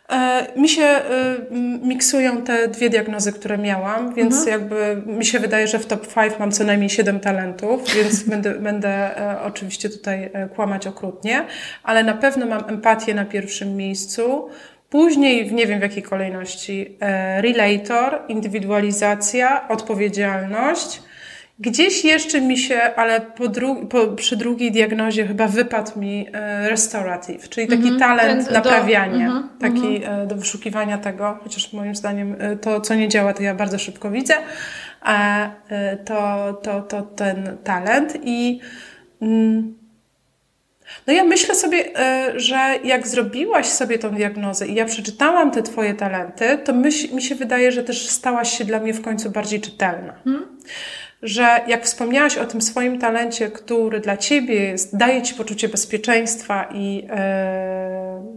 E, 0.08 0.46
mi 0.56 0.68
się 0.68 0.82
e, 0.82 1.36
miksują 1.82 2.42
te 2.42 2.68
dwie 2.68 2.90
diagnozy, 2.90 3.32
które 3.32 3.58
miałam, 3.58 4.14
więc 4.14 4.34
mhm. 4.34 4.60
jakby 4.60 5.02
mi 5.12 5.24
się 5.24 5.38
wydaje, 5.38 5.66
że 5.66 5.78
w 5.78 5.86
top 5.86 6.14
5 6.14 6.32
mam 6.38 6.52
co 6.52 6.64
najmniej 6.64 6.90
7 6.90 7.20
talentów, 7.20 7.94
więc 7.94 8.22
będę, 8.30 8.54
będę 8.54 8.88
e, 9.20 9.42
oczywiście 9.42 9.90
tutaj 9.90 10.30
kłamać 10.54 10.86
okrutnie, 10.86 11.44
ale 11.82 12.04
na 12.04 12.14
pewno 12.14 12.46
mam 12.46 12.64
empatię 12.68 13.14
na 13.14 13.24
pierwszym 13.24 13.76
miejscu. 13.76 14.48
Później, 14.90 15.54
nie 15.54 15.66
wiem 15.66 15.78
w 15.78 15.82
jakiej 15.82 16.02
kolejności, 16.02 16.98
relator, 17.40 18.18
indywidualizacja, 18.28 19.68
odpowiedzialność, 19.68 21.02
Gdzieś 21.58 22.04
jeszcze 22.04 22.40
mi 22.40 22.58
się, 22.58 22.80
ale 22.96 23.20
po 23.20 23.48
dru 23.48 23.86
po, 23.86 24.06
przy 24.06 24.36
drugiej 24.36 24.72
diagnozie 24.72 25.26
chyba 25.26 25.48
wypadł 25.48 26.00
mi 26.00 26.26
e, 26.32 26.68
restorative, 26.68 27.48
czyli 27.48 27.66
taki 27.66 27.82
mm 27.82 27.96
-hmm. 27.96 27.98
talent 27.98 28.50
naprawiania, 28.50 29.28
do, 29.28 29.34
-hmm, 29.34 29.60
taki 29.60 29.96
mm 29.96 30.02
-hmm. 30.02 30.22
e, 30.22 30.26
do 30.26 30.36
wyszukiwania 30.36 30.98
tego, 30.98 31.38
chociaż 31.42 31.72
moim 31.72 31.94
zdaniem 31.94 32.36
e, 32.38 32.56
to, 32.56 32.80
co 32.80 32.94
nie 32.94 33.08
działa, 33.08 33.34
to 33.34 33.42
ja 33.42 33.54
bardzo 33.54 33.78
szybko 33.78 34.10
widzę, 34.10 34.34
a 35.00 35.48
e, 35.68 35.96
to, 35.96 36.52
to, 36.62 36.82
to 36.82 37.02
ten 37.02 37.56
talent 37.64 38.18
i 38.22 38.60
mm, 39.22 39.74
no 41.06 41.12
ja 41.12 41.24
myślę 41.24 41.54
sobie, 41.54 41.98
e, 41.98 42.32
że 42.40 42.78
jak 42.84 43.06
zrobiłaś 43.06 43.66
sobie 43.66 43.98
tą 43.98 44.10
diagnozę 44.10 44.66
i 44.66 44.74
ja 44.74 44.84
przeczytałam 44.84 45.50
te 45.50 45.62
twoje 45.62 45.94
talenty, 45.94 46.58
to 46.64 46.74
myśl, 46.74 47.14
mi 47.14 47.22
się 47.22 47.34
wydaje, 47.34 47.72
że 47.72 47.82
też 47.82 48.08
stałaś 48.08 48.58
się 48.58 48.64
dla 48.64 48.80
mnie 48.80 48.94
w 48.94 49.02
końcu 49.02 49.30
bardziej 49.30 49.60
czytelna. 49.60 50.14
Hmm? 50.24 50.58
Że 51.22 51.60
jak 51.66 51.84
wspomniałaś 51.84 52.38
o 52.38 52.46
tym 52.46 52.62
swoim 52.62 52.98
talencie, 52.98 53.48
który 53.48 54.00
dla 54.00 54.16
ciebie 54.16 54.54
jest, 54.54 54.96
daje 54.96 55.22
ci 55.22 55.34
poczucie 55.34 55.68
bezpieczeństwa 55.68 56.68
i 56.74 57.06
e, 57.10 58.36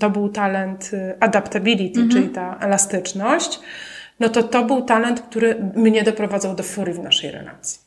to 0.00 0.10
był 0.10 0.28
talent 0.28 0.90
y, 0.92 1.14
adaptability, 1.20 2.00
mhm. 2.00 2.10
czyli 2.10 2.28
ta 2.28 2.58
elastyczność, 2.60 3.60
no 4.20 4.28
to 4.28 4.42
to 4.42 4.64
był 4.64 4.82
talent, 4.82 5.20
który 5.20 5.56
mnie 5.74 6.02
doprowadzał 6.02 6.54
do 6.54 6.62
furii 6.62 6.94
w 6.94 6.98
naszej 6.98 7.30
relacji. 7.30 7.86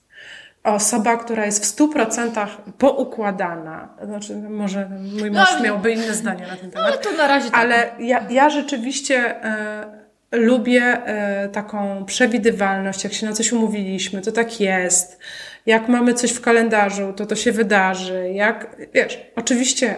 Osoba, 0.63 1.17
która 1.17 1.45
jest 1.45 1.63
w 1.63 1.65
stu 1.65 1.87
procentach 1.87 2.61
poukładana, 2.77 3.89
znaczy 4.05 4.35
może 4.35 4.89
mój 5.19 5.31
mąż 5.31 5.53
no, 5.57 5.63
miałby 5.63 5.91
inne 5.91 6.13
zdanie 6.13 6.47
na 6.47 6.55
ten 6.55 6.71
temat. 6.71 6.87
Ale 6.87 6.97
to 6.97 7.11
na 7.11 7.27
razie 7.27 7.51
tak. 7.51 7.59
Ale 7.59 7.91
ja, 7.99 8.25
ja 8.29 8.49
rzeczywiście 8.49 9.43
e, 9.43 9.98
lubię 10.31 10.83
e, 10.83 11.49
taką 11.49 12.05
przewidywalność, 12.05 13.03
jak 13.03 13.13
się 13.13 13.25
na 13.25 13.33
coś 13.33 13.51
umówiliśmy, 13.51 14.21
to 14.21 14.31
tak 14.31 14.59
jest. 14.59 15.19
Jak 15.65 15.87
mamy 15.87 16.13
coś 16.13 16.31
w 16.31 16.41
kalendarzu, 16.41 17.13
to 17.13 17.25
to 17.25 17.35
się 17.35 17.51
wydarzy. 17.51 18.29
Jak, 18.33 18.75
wiesz, 18.93 19.19
oczywiście 19.35 19.95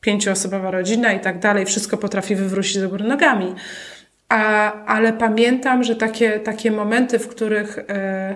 pięcioosobowa 0.00 0.70
rodzina 0.70 1.12
i 1.12 1.20
tak 1.20 1.38
dalej, 1.38 1.66
wszystko 1.66 1.96
potrafi 1.96 2.36
wywrócić 2.36 2.78
do 2.78 2.88
góry 2.88 3.04
nogami. 3.04 3.54
A, 4.28 4.72
ale 4.84 5.12
pamiętam, 5.12 5.84
że 5.84 5.96
takie, 5.96 6.40
takie 6.40 6.70
momenty, 6.70 7.18
w 7.18 7.28
których 7.28 7.78
e, 7.78 8.34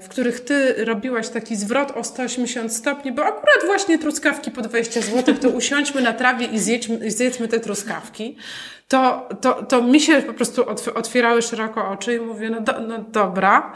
w 0.00 0.08
których 0.08 0.40
ty 0.40 0.84
robiłaś 0.84 1.28
taki 1.28 1.56
zwrot 1.56 1.90
o 1.90 2.04
180 2.04 2.72
stopni, 2.72 3.12
bo 3.12 3.24
akurat 3.24 3.64
właśnie 3.66 3.98
truskawki 3.98 4.50
po 4.50 4.62
20 4.62 5.00
zł, 5.00 5.34
to 5.34 5.48
usiądźmy 5.48 6.02
na 6.02 6.12
trawie 6.12 6.46
i 6.46 6.58
zjedźmy, 6.58 7.10
zjedzmy 7.10 7.48
te 7.48 7.60
truskawki, 7.60 8.36
to, 8.88 9.28
to, 9.40 9.62
to 9.62 9.82
mi 9.82 10.00
się 10.00 10.22
po 10.22 10.34
prostu 10.34 10.64
otwierały 10.94 11.42
szeroko 11.42 11.90
oczy 11.90 12.14
i 12.14 12.20
mówię, 12.20 12.50
no, 12.50 12.60
do, 12.60 12.80
no 12.80 12.98
dobra, 12.98 13.72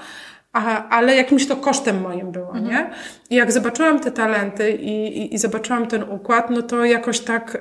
a, 0.53 0.89
ale 0.89 1.17
jakimś 1.17 1.47
to 1.47 1.57
kosztem 1.57 2.01
moim 2.01 2.33
było, 2.33 2.57
mhm. 2.57 2.67
nie? 2.67 2.91
I 3.31 3.35
jak 3.35 3.53
zobaczyłam 3.53 4.01
te 4.01 4.11
talenty 4.11 4.71
i, 4.71 5.19
i, 5.19 5.35
i 5.35 5.39
zobaczyłam 5.39 5.87
ten 5.87 6.03
układ, 6.03 6.51
no 6.51 6.63
to 6.63 6.85
jakoś 6.85 7.21
tak... 7.21 7.59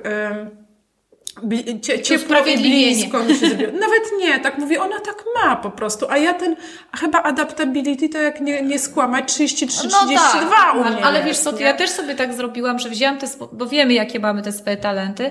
Yy, 1.42 2.00
ciepło 2.02 2.36
i 2.46 2.58
blisko 2.58 3.18
mi 3.18 3.34
się 3.34 3.48
zrobiło. 3.48 3.72
Nawet 3.72 4.02
nie, 4.18 4.38
tak 4.38 4.58
mówię, 4.58 4.82
ona 4.82 5.00
tak 5.00 5.24
ma 5.34 5.56
po 5.56 5.70
prostu, 5.70 6.06
a 6.10 6.16
ja 6.16 6.34
ten, 6.34 6.56
chyba 7.00 7.22
adaptability 7.22 8.08
to 8.08 8.18
jak 8.18 8.40
nie, 8.40 8.62
nie 8.62 8.78
skłamać 8.78 9.32
33, 9.32 9.88
no 9.88 10.06
32 10.06 10.50
tak, 10.50 10.74
u 10.74 10.84
mnie 10.84 11.04
Ale 11.04 11.24
wiesz 11.24 11.38
co, 11.38 11.58
ja 11.58 11.74
też 11.74 11.90
sobie 11.90 12.14
tak 12.14 12.34
zrobiłam, 12.34 12.78
że 12.78 12.88
wzięłam 12.88 13.18
te, 13.18 13.26
bo 13.52 13.66
wiemy 13.66 13.92
jakie 13.92 14.20
mamy 14.20 14.42
te 14.42 14.52
swoje 14.52 14.76
talenty 14.76 15.30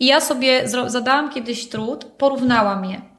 i 0.00 0.06
ja 0.06 0.20
sobie 0.20 0.68
zadałam 0.86 1.30
kiedyś 1.30 1.68
trud, 1.68 2.04
porównałam 2.04 2.84
je. 2.84 3.15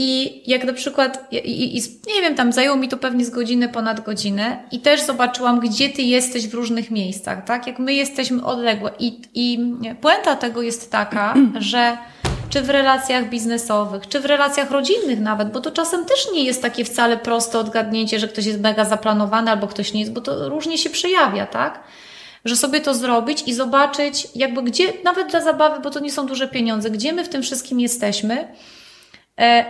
I 0.00 0.42
jak 0.50 0.64
na 0.64 0.72
przykład, 0.72 1.28
i, 1.32 1.76
i, 1.76 1.82
nie 2.14 2.22
wiem, 2.22 2.34
tam 2.34 2.52
zajęło 2.52 2.76
mi 2.76 2.88
to 2.88 2.96
pewnie 2.96 3.24
z 3.24 3.30
godziny, 3.30 3.68
ponad 3.68 4.00
godzinę 4.00 4.62
i 4.72 4.80
też 4.80 5.02
zobaczyłam, 5.02 5.60
gdzie 5.60 5.88
ty 5.88 6.02
jesteś 6.02 6.48
w 6.48 6.54
różnych 6.54 6.90
miejscach, 6.90 7.44
tak? 7.44 7.66
Jak 7.66 7.78
my 7.78 7.94
jesteśmy 7.94 8.44
odległe. 8.44 8.90
I, 8.98 9.20
i 9.34 9.58
puenta 10.00 10.36
tego 10.36 10.62
jest 10.62 10.92
taka, 10.92 11.34
że 11.58 11.98
czy 12.50 12.62
w 12.62 12.70
relacjach 12.70 13.28
biznesowych, 13.28 14.08
czy 14.08 14.20
w 14.20 14.24
relacjach 14.24 14.70
rodzinnych 14.70 15.20
nawet, 15.20 15.52
bo 15.52 15.60
to 15.60 15.70
czasem 15.70 16.04
też 16.04 16.32
nie 16.32 16.44
jest 16.44 16.62
takie 16.62 16.84
wcale 16.84 17.16
proste 17.16 17.58
odgadnięcie, 17.58 18.18
że 18.18 18.28
ktoś 18.28 18.46
jest 18.46 18.60
mega 18.60 18.84
zaplanowany 18.84 19.50
albo 19.50 19.66
ktoś 19.66 19.92
nie 19.92 20.00
jest, 20.00 20.12
bo 20.12 20.20
to 20.20 20.48
różnie 20.48 20.78
się 20.78 20.90
przejawia, 20.90 21.46
tak? 21.46 21.80
Że 22.44 22.56
sobie 22.56 22.80
to 22.80 22.94
zrobić 22.94 23.42
i 23.46 23.54
zobaczyć, 23.54 24.28
jakby 24.34 24.62
gdzie, 24.62 24.92
nawet 25.04 25.30
dla 25.30 25.40
zabawy, 25.40 25.82
bo 25.82 25.90
to 25.90 26.00
nie 26.00 26.12
są 26.12 26.26
duże 26.26 26.48
pieniądze, 26.48 26.90
gdzie 26.90 27.12
my 27.12 27.24
w 27.24 27.28
tym 27.28 27.42
wszystkim 27.42 27.80
jesteśmy 27.80 28.48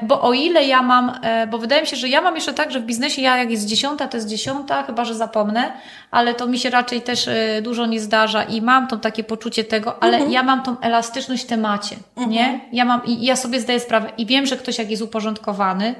bo 0.02 0.22
o 0.22 0.33
ile 0.33 0.64
ja 0.64 0.83
mam, 0.83 1.12
e, 1.22 1.46
bo 1.46 1.59
wydaje 1.59 1.83
mi 1.83 1.88
się, 1.88 1.96
że 1.96 2.09
ja 2.09 2.20
mam 2.20 2.35
jeszcze 2.35 2.54
tak, 2.54 2.72
że 2.72 2.81
w 2.81 2.85
biznesie 2.85 3.22
ja 3.22 3.37
jak 3.37 3.50
jest 3.50 3.66
dziesiąta, 3.66 4.09
to 4.09 4.16
jest 4.16 4.28
dziesiąta, 4.28 4.83
chyba 4.83 5.04
że 5.04 5.14
zapomnę, 5.14 5.72
ale 6.11 6.35
to 6.35 6.46
mi 6.46 6.59
się 6.59 6.70
raczej 6.70 7.02
też 7.02 7.28
e, 7.28 7.62
dużo 7.62 7.87
nie 7.87 8.00
zdarza 8.00 8.42
i 8.42 8.62
mam 8.62 8.88
to 8.88 8.96
takie 8.96 9.24
poczucie 9.24 9.64
tego, 9.64 10.02
ale 10.02 10.16
mhm. 10.16 10.33
ja 10.33 10.42
mam 10.42 10.62
tą 10.62 10.81
elastyczność 10.81 11.44
w 11.44 11.46
temacie, 11.46 11.96
mhm. 12.16 12.31
nie? 12.31 12.61
Ja 12.72 12.85
mam 12.85 13.04
i 13.07 13.24
ja 13.24 13.37
sobie 13.37 13.61
zdaję 13.61 13.81
sprawę 13.81 14.12
i 14.18 14.26
wiem, 14.26 14.46
że 14.46 14.57
ktoś 14.57 14.78
jak 14.78 14.90
jest 14.90 15.02
uporządkowany, 15.02 15.94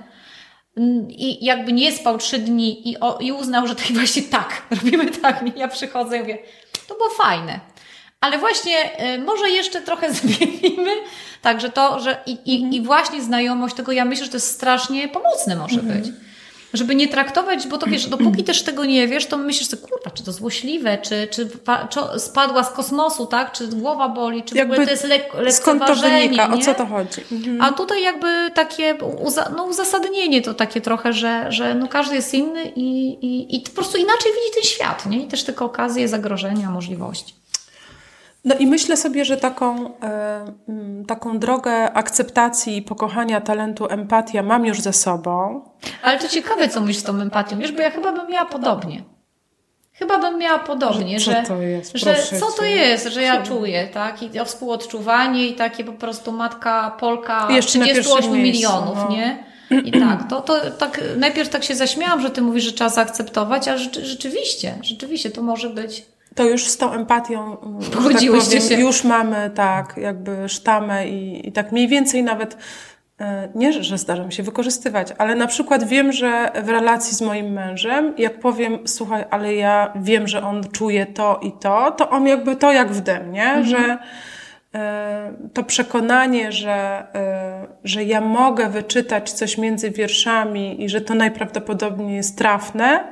i 1.09 1.45
jakby 1.45 1.73
nie 1.73 1.93
spał 1.93 2.19
trzy 2.19 2.39
dni 2.39 2.91
i, 2.91 3.01
o, 3.01 3.19
i 3.19 3.33
uznał, 3.33 3.67
że 3.67 3.75
to 3.75 3.83
właśnie 3.95 4.23
tak, 4.23 4.63
robimy 4.77 5.11
tak, 5.11 5.43
nie? 5.43 5.53
ja 5.57 5.69
przychodzę 5.69 6.17
i 6.17 6.21
mówię, 6.21 6.39
to 6.89 6.95
było 6.95 7.11
fajne. 7.11 7.61
Ale 8.21 8.39
właśnie 8.39 9.05
y, 9.15 9.19
może 9.19 9.51
jeszcze 9.51 9.81
trochę 9.81 10.13
zmienimy. 10.15 10.91
Także 11.43 11.71
to, 11.71 12.01
że 12.01 12.23
i, 12.27 12.39
i, 12.45 12.57
mhm. 12.57 12.73
i 12.73 12.81
właśnie 12.81 13.23
znajomość 13.23 13.75
tego, 13.75 13.93
ja 13.93 14.05
myślę, 14.05 14.25
że 14.25 14.31
to 14.31 14.37
jest 14.37 14.51
strasznie 14.51 15.09
pomocne 15.09 15.57
może 15.57 15.81
mhm. 15.81 16.01
być. 16.01 16.13
żeby 16.73 16.95
nie 16.95 17.09
traktować, 17.09 17.67
bo 17.67 17.79
to 17.79 17.87
wiesz, 17.87 18.07
dopóki 18.07 18.45
też 18.45 18.63
tego 18.63 18.85
nie 18.85 19.09
wiesz, 19.09 19.27
to 19.27 19.39
myślisz 19.39 19.69
sobie, 19.69 19.83
kurwa, 19.83 20.11
czy 20.11 20.25
to 20.25 20.33
złośliwe, 20.33 20.99
czy, 20.99 21.29
czy, 21.31 21.49
czy 21.91 22.21
spadła 22.21 22.65
z 22.65 22.71
kosmosu, 22.71 23.27
tak? 23.27 23.53
Czy 23.53 23.67
głowa 23.69 24.09
boli, 24.09 24.43
czy 24.43 24.57
jakby 24.57 24.71
w 24.71 24.75
ogóle 24.75 24.87
to 24.87 24.93
jest 24.93 25.05
lek. 25.05 25.33
Skąd 25.51 25.87
to 25.87 25.95
wynika? 25.95 26.47
Nie? 26.47 26.55
O 26.55 26.59
co 26.59 26.75
to 26.75 26.87
chodzi? 26.87 27.21
Mhm. 27.33 27.63
A 27.63 27.73
tutaj 27.73 28.03
jakby 28.03 28.51
takie 28.55 28.95
uza, 29.25 29.53
no, 29.57 29.65
uzasadnienie 29.65 30.43
to 30.43 30.55
takie 30.55 30.81
trochę, 30.81 31.13
że, 31.13 31.53
że 31.53 31.75
no 31.75 31.89
każdy 31.89 32.15
jest 32.15 32.35
inny 32.35 32.73
i, 32.77 33.09
i, 33.09 33.57
i 33.57 33.61
po 33.61 33.71
prostu 33.71 33.99
inaczej 33.99 34.33
widzi 34.33 34.55
ten 34.55 34.63
świat, 34.63 35.07
nie? 35.07 35.23
I 35.23 35.27
też 35.27 35.45
tylko 35.45 35.65
okazje, 35.65 36.09
zagrożenia, 36.09 36.71
możliwości. 36.71 37.38
No 38.45 38.55
i 38.55 38.67
myślę 38.67 38.97
sobie, 38.97 39.25
że 39.25 39.37
taką, 39.37 39.99
e, 40.03 40.45
taką 41.07 41.39
drogę 41.39 41.93
akceptacji 41.93 42.77
i 42.77 42.83
pokochania 42.83 43.41
talentu 43.41 43.87
empatia 43.91 44.43
mam 44.43 44.67
już 44.67 44.81
ze 44.81 44.93
sobą. 44.93 45.65
Ale 46.03 46.19
to 46.19 46.29
ciekawe, 46.29 46.69
co 46.69 46.81
mówisz 46.81 46.97
z 46.97 47.03
tą 47.03 47.21
empatią, 47.21 47.59
wiesz, 47.59 47.73
bo 47.73 47.83
ja 47.83 47.91
chyba 47.91 48.13
bym 48.13 48.31
miała 48.31 48.47
podobnie. 48.47 49.03
Chyba 49.93 50.19
bym 50.19 50.39
miała 50.39 50.59
podobnie, 50.59 51.21
że, 51.21 51.43
co 51.43 51.49
to 51.49 51.63
jest? 51.63 51.97
że 51.97 52.15
co 52.41 52.53
to 52.53 52.65
jest, 52.65 53.07
że 53.07 53.23
ja 53.23 53.43
czuję, 53.43 53.89
tak? 53.95 54.23
I 54.23 54.41
o 54.41 54.45
współodczuwanie 54.45 55.47
i 55.47 55.55
takie 55.55 55.85
po 55.85 55.93
prostu 55.93 56.33
matka 56.33 56.97
Polka 57.01 57.49
Jeszcze 57.51 57.81
38 57.81 58.33
milionów, 58.33 58.97
no. 58.97 59.11
nie? 59.11 59.45
I 59.85 59.93
tak, 59.93 60.29
to, 60.29 60.41
to 60.41 60.71
tak, 60.71 61.01
najpierw 61.17 61.49
tak 61.49 61.65
się 61.65 61.75
zaśmiałam, 61.75 62.21
że 62.21 62.31
ty 62.31 62.43
mówisz, 62.43 62.65
że 62.65 62.73
trzeba 62.73 62.91
zaakceptować, 62.91 63.69
ale 63.69 63.79
rzeczywiście, 64.03 64.79
rzeczywiście 64.83 65.31
to 65.31 65.43
może 65.43 65.71
być 65.71 66.07
to 66.39 66.45
już 66.45 66.69
z 66.69 66.77
tą 66.77 66.93
empatią 66.93 67.57
Pogodziłyście 67.95 68.51
tak 68.51 68.63
powiem, 68.63 68.79
się. 68.79 68.87
już 68.87 69.05
mamy 69.05 69.51
tak 69.55 69.95
jakby 69.97 70.49
sztamę 70.49 71.09
i, 71.09 71.49
i 71.49 71.53
tak 71.53 71.73
mniej 71.73 71.89
więcej 71.89 72.23
nawet 72.23 72.57
e, 73.21 73.49
nie, 73.55 73.73
że 73.73 73.99
zdarza 73.99 74.25
mi 74.25 74.33
się 74.33 74.43
wykorzystywać, 74.43 75.09
ale 75.19 75.35
na 75.35 75.47
przykład 75.47 75.85
wiem, 75.85 76.13
że 76.13 76.53
w 76.65 76.69
relacji 76.69 77.17
z 77.17 77.21
moim 77.21 77.53
mężem, 77.53 78.15
jak 78.19 78.41
powiem, 78.41 78.79
słuchaj, 78.85 79.25
ale 79.31 79.55
ja 79.55 79.93
wiem, 79.97 80.29
że 80.29 80.43
on 80.43 80.65
czuje 80.73 81.07
to 81.07 81.41
i 81.43 81.53
to, 81.53 81.91
to 81.91 82.11
on 82.11 82.27
jakby 82.27 82.57
to 82.57 82.73
jak 82.73 82.93
w 82.93 83.01
dem, 83.01 83.33
nie? 83.33 83.53
Mhm. 83.53 83.65
Że 83.65 83.99
e, 84.75 85.33
to 85.55 85.63
przekonanie, 85.63 86.53
że, 86.53 87.07
e, 87.15 87.67
że 87.85 88.05
ja 88.05 88.21
mogę 88.21 88.69
wyczytać 88.69 89.33
coś 89.33 89.59
między 89.59 89.91
wierszami 89.91 90.85
i 90.85 90.89
że 90.89 91.01
to 91.01 91.15
najprawdopodobniej 91.15 92.17
jest 92.17 92.39
trafne, 92.39 93.05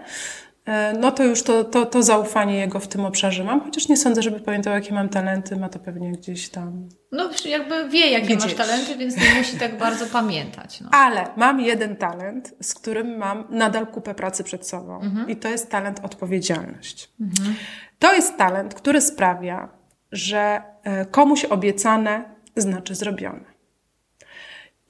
no 1.01 1.13
to 1.13 1.25
już 1.25 1.43
to, 1.43 1.65
to, 1.65 1.87
to 1.87 2.03
zaufanie 2.03 2.59
jego 2.59 2.81
w 2.81 2.89
tym 2.89 3.05
obszarze 3.05 3.45
mam, 3.45 3.61
chociaż 3.61 3.89
nie 3.89 3.97
sądzę, 3.97 4.23
żeby 4.23 4.41
pamiętał, 4.41 4.75
jakie 4.75 4.95
mam 4.95 5.09
talenty, 5.09 5.57
ma 5.57 5.69
to 5.69 5.79
pewnie 5.79 6.13
gdzieś 6.13 6.49
tam. 6.49 6.89
No, 7.13 7.31
jakby 7.45 7.89
wie, 7.89 8.11
jakie 8.11 8.27
gdzieś. 8.27 8.43
masz 8.43 8.55
talenty, 8.55 8.97
więc 8.97 9.17
nie 9.17 9.35
musi 9.39 9.57
tak 9.57 9.79
bardzo 9.79 10.07
pamiętać. 10.07 10.81
No. 10.81 10.89
Ale 10.93 11.27
mam 11.37 11.61
jeden 11.61 11.97
talent, 11.97 12.55
z 12.61 12.75
którym 12.75 13.17
mam 13.17 13.45
nadal 13.51 13.87
kupę 13.87 14.15
pracy 14.15 14.45
przed 14.45 14.69
sobą, 14.69 15.01
mhm. 15.01 15.29
i 15.31 15.37
to 15.37 15.49
jest 15.49 15.71
talent 15.71 16.01
odpowiedzialność. 16.05 17.11
Mhm. 17.21 17.55
To 17.99 18.15
jest 18.15 18.37
talent, 18.37 18.75
który 18.75 19.01
sprawia, 19.01 19.69
że 20.13 20.63
e, 20.85 21.07
komuś 21.07 21.45
obiecane 21.45 22.25
znaczy 22.57 22.95
zrobione. 22.95 23.56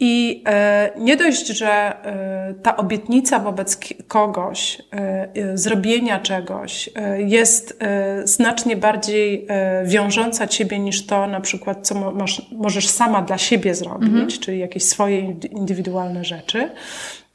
I 0.00 0.42
e, 0.46 0.90
nie 0.98 1.16
dość, 1.16 1.46
że 1.46 1.68
e, 1.68 2.54
ta 2.62 2.76
obietnica 2.76 3.38
wobec 3.38 3.78
kogoś, 4.08 4.82
e, 4.92 5.58
zrobienia 5.58 6.20
czegoś 6.20 6.90
jest 7.18 7.78
znacznie 8.24 8.76
bardziej 8.76 9.46
wiążąca 9.84 10.46
ciebie 10.46 10.78
niż 10.78 11.06
to 11.06 11.26
na 11.26 11.40
przykład, 11.40 11.86
co 11.86 12.12
możesz 12.52 12.88
sama 12.88 13.22
dla 13.22 13.38
siebie 13.38 13.74
zrobić, 13.74 14.08
mhm. 14.08 14.28
czyli 14.28 14.58
jakieś 14.58 14.84
swoje 14.84 15.20
indywidualne 15.50 16.24
rzeczy, 16.24 16.70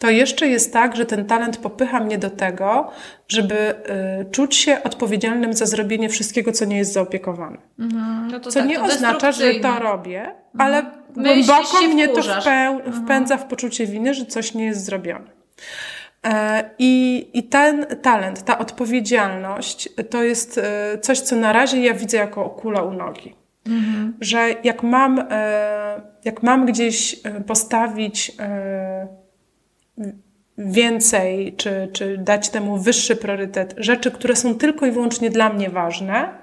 to 0.01 0.09
jeszcze 0.09 0.47
jest 0.47 0.73
tak, 0.73 0.95
że 0.95 1.05
ten 1.05 1.25
talent 1.25 1.57
popycha 1.57 1.99
mnie 1.99 2.17
do 2.17 2.29
tego, 2.29 2.91
żeby 3.27 3.55
y, 4.21 4.31
czuć 4.31 4.55
się 4.55 4.83
odpowiedzialnym 4.83 5.53
za 5.53 5.65
zrobienie 5.65 6.09
wszystkiego, 6.09 6.51
co 6.51 6.65
nie 6.65 6.77
jest 6.77 6.93
zaopiekowane. 6.93 7.57
Mhm. 7.79 8.27
No 8.31 8.39
co 8.39 8.51
tak, 8.51 8.69
nie 8.69 8.81
oznacza, 8.81 9.31
że 9.31 9.53
to 9.53 9.79
robię, 9.79 10.19
mhm. 10.19 10.35
ale 10.57 10.91
głęboko 11.13 11.81
mnie 11.93 12.07
to 12.07 12.19
mhm. 12.19 12.93
wpędza 12.93 13.37
w 13.37 13.47
poczucie 13.47 13.85
winy, 13.85 14.13
że 14.13 14.25
coś 14.25 14.53
nie 14.53 14.65
jest 14.65 14.85
zrobione. 14.85 15.41
E, 16.25 16.69
I, 16.79 17.27
I 17.33 17.43
ten 17.43 17.85
talent, 18.01 18.43
ta 18.43 18.57
odpowiedzialność 18.57 19.89
to 20.09 20.23
jest 20.23 20.57
e, 20.57 20.97
coś, 20.97 21.19
co 21.19 21.35
na 21.35 21.53
razie 21.53 21.81
ja 21.81 21.93
widzę 21.93 22.17
jako 22.17 22.49
kula 22.49 22.81
u 22.81 22.93
nogi. 22.93 23.35
Mhm. 23.67 24.13
Że 24.21 24.55
jak 24.63 24.83
mam, 24.83 25.25
e, 25.29 26.01
jak 26.25 26.43
mam 26.43 26.65
gdzieś 26.65 27.21
postawić 27.47 28.31
więcej, 30.57 31.53
czy, 31.57 31.89
czy 31.93 32.17
dać 32.17 32.49
temu 32.49 32.77
wyższy 32.77 33.15
priorytet, 33.15 33.73
rzeczy, 33.77 34.11
które 34.11 34.35
są 34.35 34.55
tylko 34.55 34.85
i 34.85 34.91
wyłącznie 34.91 35.29
dla 35.29 35.53
mnie 35.53 35.69
ważne, 35.69 36.40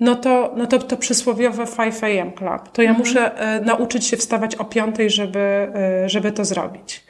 no 0.00 0.14
to, 0.14 0.54
no 0.56 0.66
to, 0.66 0.78
to 0.78 0.96
przysłowiowe 0.96 1.64
5 1.66 1.94
AM 2.02 2.32
Club. 2.32 2.72
To 2.72 2.82
ja 2.82 2.90
mhm. 2.90 3.08
muszę 3.08 3.38
e, 3.38 3.60
nauczyć 3.60 4.06
się 4.06 4.16
wstawać 4.16 4.54
o 4.54 4.64
piątej, 4.64 5.10
żeby, 5.10 5.38
e, 5.38 6.08
żeby 6.08 6.32
to 6.32 6.44
zrobić. 6.44 7.04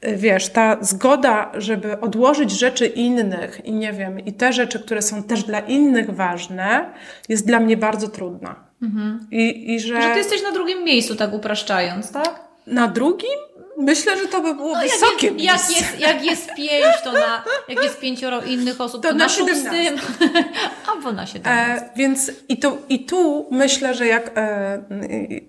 E, 0.00 0.16
wiesz, 0.16 0.48
ta 0.48 0.76
zgoda, 0.80 1.52
żeby 1.54 2.00
odłożyć 2.00 2.50
rzeczy 2.50 2.86
innych 2.86 3.64
i 3.64 3.72
nie 3.72 3.92
wiem, 3.92 4.20
i 4.20 4.32
te 4.32 4.52
rzeczy, 4.52 4.80
które 4.80 5.02
są 5.02 5.22
też 5.22 5.42
dla 5.42 5.60
innych 5.60 6.10
ważne, 6.10 6.92
jest 7.28 7.46
dla 7.46 7.60
mnie 7.60 7.76
bardzo 7.76 8.08
trudna. 8.08 8.54
Mhm. 8.82 9.26
I, 9.30 9.74
i 9.74 9.80
że... 9.80 10.02
że 10.02 10.10
ty 10.10 10.18
jesteś 10.18 10.42
na 10.42 10.52
drugim 10.52 10.84
miejscu, 10.84 11.16
tak 11.16 11.32
upraszczając, 11.32 12.12
tak? 12.12 12.40
Na 12.66 12.88
drugim? 12.88 13.38
Myślę, 13.78 14.18
że 14.22 14.28
to 14.28 14.42
by 14.42 14.54
było 14.54 14.74
no, 14.74 14.80
wysokie 14.80 15.26
jak 15.26 15.40
jest, 15.40 15.70
jak 15.70 15.80
jest, 15.80 16.00
jak 16.00 16.24
jest 16.24 16.54
pięć, 16.54 16.86
to 17.04 17.12
na, 17.12 17.44
jak 17.68 17.84
jest 17.84 18.00
pięcioro 18.00 18.42
innych 18.42 18.80
osób, 18.80 19.02
to, 19.02 19.08
to 19.08 19.14
na, 19.14 19.24
na 19.24 19.28
szóstym, 19.28 19.96
albo 20.92 21.12
na 21.12 21.26
siedemnastym. 21.26 21.88
E, 21.88 21.90
więc 21.96 22.32
i 22.48 22.56
tu, 22.56 22.78
i 22.88 23.04
tu 23.04 23.46
myślę, 23.50 23.94
że 23.94 24.06
jak 24.06 24.30
e, 24.38 24.82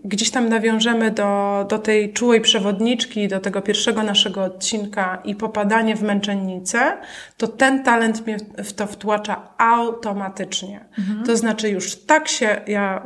gdzieś 0.04 0.32
tam 0.32 0.50
nawiążemy 0.50 1.12
do, 1.12 1.66
do 1.70 1.80
tej 1.80 2.14
czułej 2.14 2.42
przewodniczki, 2.42 3.28
do 3.28 3.40
tego 3.40 3.62
pierwszego 3.62 4.04
naszego 4.04 4.44
odcinka 4.44 5.22
i 5.26 5.36
popadanie 5.36 5.96
w 5.96 6.04
męczennicę, 6.04 6.98
to 7.38 7.48
ten 7.48 7.84
talent 7.84 8.28
mnie 8.28 8.38
w 8.58 8.74
to 8.74 8.88
wtłacza 8.88 9.54
automatycznie. 9.58 10.86
Mhm. 11.00 11.26
To 11.26 11.38
znaczy 11.38 11.70
już 11.70 11.96
tak 11.96 12.28
się 12.28 12.62
ja 12.68 13.04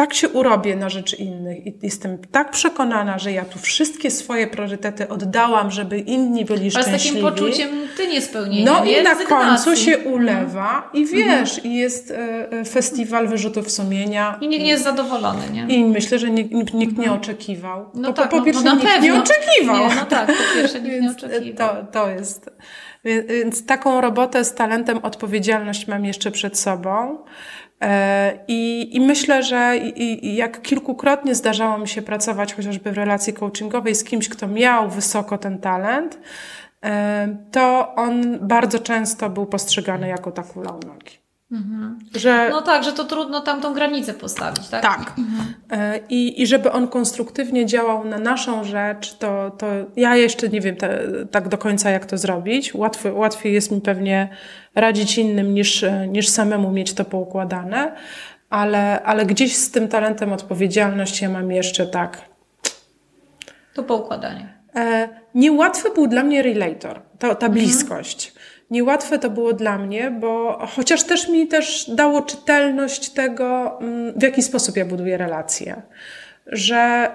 tak 0.00 0.14
się 0.14 0.28
urobię 0.28 0.76
na 0.76 0.88
rzecz 0.88 1.18
innych 1.18 1.66
i 1.66 1.74
jestem 1.82 2.18
tak 2.18 2.50
przekonana, 2.50 3.18
że 3.18 3.32
ja 3.32 3.44
tu 3.44 3.58
wszystkie 3.58 4.10
swoje 4.10 4.46
priorytety 4.46 5.08
oddałam, 5.08 5.70
żeby 5.70 5.98
inni 5.98 6.44
byli 6.44 6.70
Ale 6.74 6.84
szczęśliwi. 6.84 6.98
z 6.98 7.22
takim 7.22 7.22
poczuciem 7.22 7.70
ty 7.96 8.06
nie 8.06 8.20
spełnienia, 8.20 8.72
No 8.72 8.84
i 8.84 9.02
na 9.02 9.14
końcu 9.14 9.76
się 9.76 9.98
ulewa 9.98 10.90
i 10.94 11.02
mhm. 11.02 11.18
wiesz, 11.18 11.54
mhm. 11.54 11.74
i 11.74 11.76
jest 11.76 12.10
e, 12.10 12.16
e, 12.52 12.64
festiwal 12.64 13.28
wyrzutów 13.28 13.70
sumienia. 13.70 14.38
I 14.40 14.48
nikt 14.48 14.64
nie 14.64 14.70
jest 14.70 14.84
zadowolony, 14.84 15.42
nie? 15.52 15.76
I 15.76 15.84
myślę, 15.84 16.18
że 16.18 16.30
nikt, 16.30 16.74
nikt 16.74 16.98
nie 16.98 17.04
mhm. 17.04 17.20
oczekiwał. 17.20 17.90
No 17.94 18.08
po, 18.08 18.22
tak, 18.22 18.30
po 18.30 18.36
no, 18.36 18.44
pierwsze 18.44 18.64
no, 18.64 18.74
nikt 18.74 18.86
pewno. 18.86 19.06
nie 19.06 19.14
oczekiwał. 19.22 19.88
Nie, 19.88 19.94
no 19.94 20.04
tak, 20.04 20.26
po 20.26 20.54
pierwsze 20.54 20.80
nikt 20.80 21.00
nie 21.02 21.10
oczekiwał. 21.10 21.68
To, 21.68 21.92
to 21.92 22.10
jest... 22.10 22.50
Więc 23.04 23.66
taką 23.66 24.00
robotę 24.00 24.44
z 24.44 24.54
talentem 24.54 24.98
odpowiedzialność 25.02 25.86
mam 25.88 26.04
jeszcze 26.04 26.30
przed 26.30 26.58
sobą. 26.58 27.18
I, 28.48 28.88
I 28.96 29.00
myślę, 29.00 29.42
że 29.42 29.76
i, 29.76 30.36
jak 30.36 30.62
kilkukrotnie 30.62 31.34
zdarzało 31.34 31.78
mi 31.78 31.88
się 31.88 32.02
pracować 32.02 32.54
chociażby 32.54 32.92
w 32.92 32.96
relacji 32.96 33.32
coachingowej 33.32 33.94
z 33.94 34.04
kimś, 34.04 34.28
kto 34.28 34.48
miał 34.48 34.90
wysoko 34.90 35.38
ten 35.38 35.58
talent, 35.58 36.18
e, 36.84 37.36
to 37.52 37.94
on 37.94 38.38
bardzo 38.48 38.78
często 38.78 39.30
był 39.30 39.46
postrzegany 39.46 40.08
jako 40.08 40.32
ta 40.32 40.42
kula 40.42 40.70
u 40.70 40.86
nogi. 40.86 41.19
Mhm. 41.52 41.98
Że, 42.14 42.48
no 42.50 42.62
tak, 42.62 42.84
że 42.84 42.92
to 42.92 43.04
trudno 43.04 43.40
tam 43.40 43.60
tą 43.60 43.74
granicę 43.74 44.14
postawić, 44.14 44.68
tak? 44.68 44.82
Tak. 44.82 45.14
Mhm. 45.18 45.54
E, 45.70 46.00
I, 46.08 46.42
I 46.42 46.46
żeby 46.46 46.72
on 46.72 46.88
konstruktywnie 46.88 47.66
działał 47.66 48.04
na 48.04 48.18
naszą 48.18 48.64
rzecz, 48.64 49.14
to, 49.14 49.50
to 49.58 49.66
ja 49.96 50.16
jeszcze 50.16 50.48
nie 50.48 50.60
wiem 50.60 50.76
te, 50.76 51.02
tak 51.30 51.48
do 51.48 51.58
końca, 51.58 51.90
jak 51.90 52.06
to 52.06 52.18
zrobić. 52.18 52.74
Łatwy, 52.74 53.12
łatwiej 53.12 53.52
jest 53.52 53.70
mi 53.70 53.80
pewnie 53.80 54.28
radzić 54.74 55.18
innym 55.18 55.54
niż, 55.54 55.84
niż 56.08 56.28
samemu 56.28 56.70
mieć 56.70 56.94
to 56.94 57.04
poukładane, 57.04 57.94
ale, 58.50 59.02
ale 59.02 59.26
gdzieś 59.26 59.56
z 59.56 59.70
tym 59.70 59.88
talentem 59.88 60.32
odpowiedzialność 60.32 61.22
ja 61.22 61.28
mam 61.28 61.52
jeszcze 61.52 61.86
tak. 61.86 62.22
To 63.74 63.82
poukładanie. 63.82 64.54
E, 64.76 65.08
niełatwy 65.34 65.90
był 65.90 66.06
dla 66.06 66.22
mnie 66.22 66.42
relator, 66.42 67.02
ta, 67.18 67.34
ta 67.34 67.46
mhm. 67.46 67.64
Niełatwe 68.70 69.18
to 69.18 69.30
było 69.30 69.52
dla 69.52 69.78
mnie, 69.78 70.10
bo 70.10 70.58
chociaż 70.76 71.04
też 71.04 71.28
mi 71.28 71.46
też 71.46 71.90
dało 71.94 72.22
czytelność 72.22 73.10
tego, 73.10 73.80
mm, 73.80 74.18
w 74.18 74.22
jaki 74.22 74.42
sposób 74.42 74.76
ja 74.76 74.84
buduję 74.84 75.16
relacje. 75.16 75.82
Że, 76.46 77.10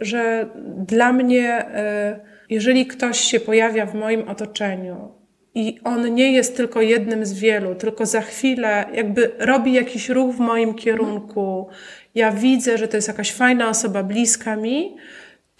y, 0.00 0.04
że 0.04 0.46
dla 0.66 1.12
mnie, 1.12 1.64
y, 1.64 2.20
jeżeli 2.50 2.86
ktoś 2.86 3.20
się 3.20 3.40
pojawia 3.40 3.86
w 3.86 3.94
moim 3.94 4.28
otoczeniu 4.28 5.20
i 5.54 5.80
on 5.84 6.14
nie 6.14 6.32
jest 6.32 6.56
tylko 6.56 6.80
jednym 6.80 7.26
z 7.26 7.32
wielu, 7.32 7.74
tylko 7.74 8.06
za 8.06 8.20
chwilę 8.20 8.84
jakby 8.94 9.30
robi 9.38 9.72
jakiś 9.72 10.08
ruch 10.08 10.34
w 10.34 10.38
moim 10.38 10.74
kierunku, 10.74 11.68
ja 12.14 12.32
widzę, 12.32 12.78
że 12.78 12.88
to 12.88 12.96
jest 12.96 13.08
jakaś 13.08 13.32
fajna 13.32 13.68
osoba 13.68 14.02
bliska 14.02 14.56
mi, 14.56 14.96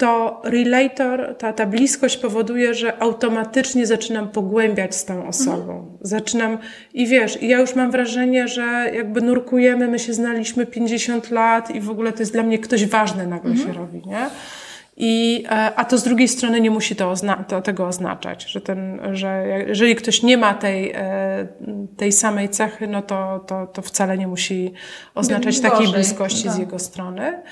to 0.00 0.40
relator, 0.44 1.34
ta, 1.38 1.52
ta 1.52 1.66
bliskość 1.66 2.16
powoduje, 2.16 2.74
że 2.74 3.02
automatycznie 3.02 3.86
zaczynam 3.86 4.28
pogłębiać 4.28 4.94
z 4.94 5.04
tą 5.04 5.26
osobą. 5.26 5.72
Mhm. 5.72 5.98
Zaczynam 6.00 6.58
i 6.94 7.06
wiesz, 7.06 7.42
i 7.42 7.48
ja 7.48 7.58
już 7.58 7.74
mam 7.74 7.90
wrażenie, 7.90 8.48
że 8.48 8.90
jakby 8.94 9.20
nurkujemy, 9.20 9.88
my 9.88 9.98
się 9.98 10.14
znaliśmy 10.14 10.66
50 10.66 11.30
lat 11.30 11.70
i 11.74 11.80
w 11.80 11.90
ogóle 11.90 12.12
to 12.12 12.18
jest 12.18 12.32
dla 12.32 12.42
mnie 12.42 12.58
ktoś 12.58 12.86
ważny 12.86 13.26
nagle 13.26 13.50
mhm. 13.50 13.68
się 13.68 13.78
robi, 13.78 14.02
nie? 14.06 14.30
I, 14.96 15.44
e, 15.50 15.74
a 15.76 15.84
to 15.84 15.98
z 15.98 16.02
drugiej 16.02 16.28
strony 16.28 16.60
nie 16.60 16.70
musi 16.70 16.96
to, 16.96 17.10
ozna 17.10 17.44
to 17.48 17.62
tego 17.62 17.86
oznaczać, 17.86 18.50
że, 18.50 18.60
ten, 18.60 19.00
że 19.12 19.44
jeżeli 19.68 19.94
ktoś 19.94 20.22
nie 20.22 20.36
ma 20.36 20.54
tej, 20.54 20.92
e, 20.94 21.46
tej 21.96 22.12
samej 22.12 22.48
cechy, 22.48 22.86
no 22.86 23.02
to, 23.02 23.44
to, 23.46 23.66
to 23.66 23.82
wcale 23.82 24.18
nie 24.18 24.26
musi 24.26 24.72
oznaczać 25.14 25.60
takiej 25.60 25.88
bliskości 25.88 26.44
tak. 26.44 26.52
z 26.52 26.58
jego 26.58 26.78
strony. 26.78 27.42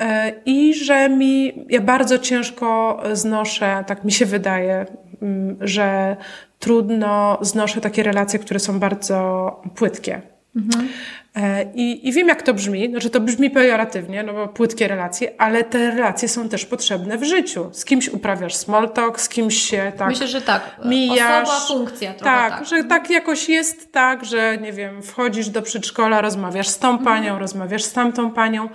E, 0.00 0.32
I 0.44 0.74
że 0.74 1.08
mi, 1.08 1.64
ja 1.68 1.80
bardzo 1.80 2.18
ciężko 2.18 3.02
znoszę, 3.12 3.84
tak 3.86 4.04
mi 4.04 4.12
się 4.12 4.26
wydaje, 4.26 4.86
mm, 5.22 5.56
że 5.60 6.16
trudno 6.58 7.38
znoszę 7.40 7.80
takie 7.80 8.02
relacje, 8.02 8.38
które 8.38 8.60
są 8.60 8.78
bardzo 8.78 9.62
płytkie. 9.74 10.22
Mhm. 10.56 10.88
E, 11.36 11.64
I, 11.74 12.08
I 12.08 12.12
wiem, 12.12 12.28
jak 12.28 12.42
to 12.42 12.54
brzmi, 12.54 12.92
że 12.96 13.10
to 13.10 13.20
brzmi 13.20 13.50
pejoratywnie, 13.50 14.22
no 14.22 14.32
bo 14.32 14.48
płytkie 14.48 14.88
relacje, 14.88 15.32
ale 15.38 15.64
te 15.64 15.90
relacje 15.90 16.28
są 16.28 16.48
też 16.48 16.66
potrzebne 16.66 17.18
w 17.18 17.24
życiu. 17.24 17.68
Z 17.72 17.84
kimś 17.84 18.08
uprawiasz 18.08 18.54
small 18.54 18.90
talk, 18.90 19.20
z 19.20 19.28
kimś 19.28 19.56
się 19.56 19.92
tak 19.96 20.08
Myślę, 20.08 20.28
że 20.28 20.40
tak. 20.40 20.76
Mijasz. 20.84 21.48
Osoba, 21.48 21.78
funkcja 21.78 22.14
trochę 22.14 22.36
tak, 22.36 22.58
tak. 22.58 22.68
że 22.68 22.84
tak 22.84 23.10
jakoś 23.10 23.48
jest 23.48 23.92
tak, 23.92 24.24
że 24.24 24.58
nie 24.58 24.72
wiem, 24.72 25.02
wchodzisz 25.02 25.48
do 25.48 25.62
przedszkola, 25.62 26.20
rozmawiasz 26.20 26.68
z 26.68 26.78
tą 26.78 26.88
mhm. 26.88 27.04
panią, 27.04 27.24
mhm. 27.24 27.40
rozmawiasz 27.40 27.82
z 27.82 27.92
tamtą 27.92 28.30
panią, 28.30 28.68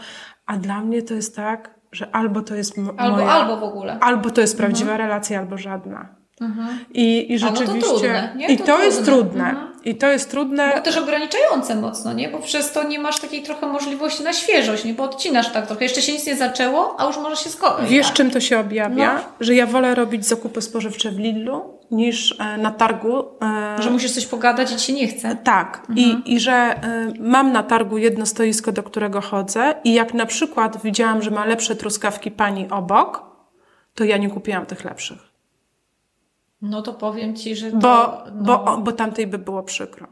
a 0.50 0.58
dla 0.58 0.82
mnie 0.82 1.02
to 1.02 1.14
jest 1.14 1.36
tak, 1.36 1.76
że 1.92 2.16
albo 2.16 2.42
to 2.42 2.56
jest 2.56 2.76
albo, 2.98 3.18
moja, 3.18 3.28
albo 3.28 3.58
w 3.58 3.64
ogóle. 3.64 3.98
Albo 4.02 4.30
to 4.30 4.42
jest 4.42 4.58
prawdziwa 4.58 4.92
mhm. 4.92 5.10
relacja, 5.10 5.40
albo 5.40 5.58
żadna. 5.58 6.16
Mhm. 6.42 6.68
I, 6.94 7.34
I 7.34 7.40
rzeczywiście. 7.40 7.76
No 7.76 7.82
to 7.82 7.88
trudne, 7.88 8.34
I 8.50 8.58
to, 8.58 8.64
to 8.66 8.84
jest 8.84 9.06
trudne. 9.06 9.50
Mhm. 9.50 9.68
I 9.86 9.96
to 9.96 10.08
jest 10.08 10.32
trudne. 10.32 10.74
Bo 10.76 10.82
też 10.82 10.98
ograniczające 10.98 11.76
mocno, 11.76 12.14
nie? 12.14 12.30
Bo 12.30 12.40
przez 12.40 12.72
to 12.72 12.84
nie 12.84 13.00
masz 13.00 13.20
takiej 13.20 13.44
trochę 13.44 13.68
możliwości 13.68 14.24
na 14.24 14.34
świeżość, 14.34 14.86
nie? 14.86 14.94
Bo 14.94 15.04
odcinasz 15.04 15.52
tak 15.52 15.68
trochę. 15.68 15.84
Jeszcze 15.84 16.02
się 16.02 16.14
nic 16.14 16.28
nie 16.28 16.36
zaczęło, 16.36 16.96
a 17.02 17.06
już 17.06 17.18
może 17.18 17.36
się 17.36 17.50
skończyć. 17.50 17.90
Wiesz, 17.90 18.08
tak? 18.08 18.16
czym 18.16 18.32
to 18.32 18.40
się 18.40 18.60
objawia? 18.60 19.14
No. 19.14 19.22
Że 19.40 19.56
ja 19.56 19.66
wolę 19.66 19.96
robić 19.96 20.26
zakupy 20.26 20.62
spożywcze 20.62 21.12
w 21.12 21.20
Lidlu 21.20 21.79
niż 21.92 22.36
e, 22.40 22.58
na 22.58 22.72
targu. 22.72 23.24
E, 23.42 23.82
że 23.84 23.90
musisz 23.90 24.12
coś 24.12 24.26
pogadać 24.26 24.72
i 24.72 24.76
ci 24.76 24.86
się 24.88 24.94
nie 24.94 25.08
chce. 25.08 25.36
Tak. 25.36 25.86
Mhm. 25.90 25.98
I, 25.98 26.34
I 26.34 26.40
że 26.40 26.52
e, 26.52 27.14
mam 27.20 27.52
na 27.52 27.64
targu 27.64 27.98
jedno 27.98 28.26
stoisko, 28.26 28.72
do 28.72 28.84
którego 28.84 29.22
chodzę 29.22 29.76
i 29.84 29.94
jak 29.94 30.14
na 30.14 30.26
przykład 30.26 30.82
widziałam, 30.82 31.22
że 31.22 31.32
ma 31.32 31.46
lepsze 31.46 31.76
truskawki 31.76 32.32
pani 32.32 32.70
obok, 32.70 33.24
to 33.96 34.04
ja 34.04 34.18
nie 34.18 34.30
kupiłam 34.30 34.66
tych 34.66 34.86
lepszych. 34.86 35.30
No 36.62 36.82
to 36.82 36.94
powiem 36.94 37.36
Ci, 37.36 37.56
że 37.56 37.72
to... 37.72 37.78
Bo, 37.78 38.24
no... 38.36 38.64
bo, 38.64 38.78
bo 38.78 38.92
tamtej 38.92 39.28
by 39.28 39.38
było 39.38 39.64
przykro. 39.64 40.08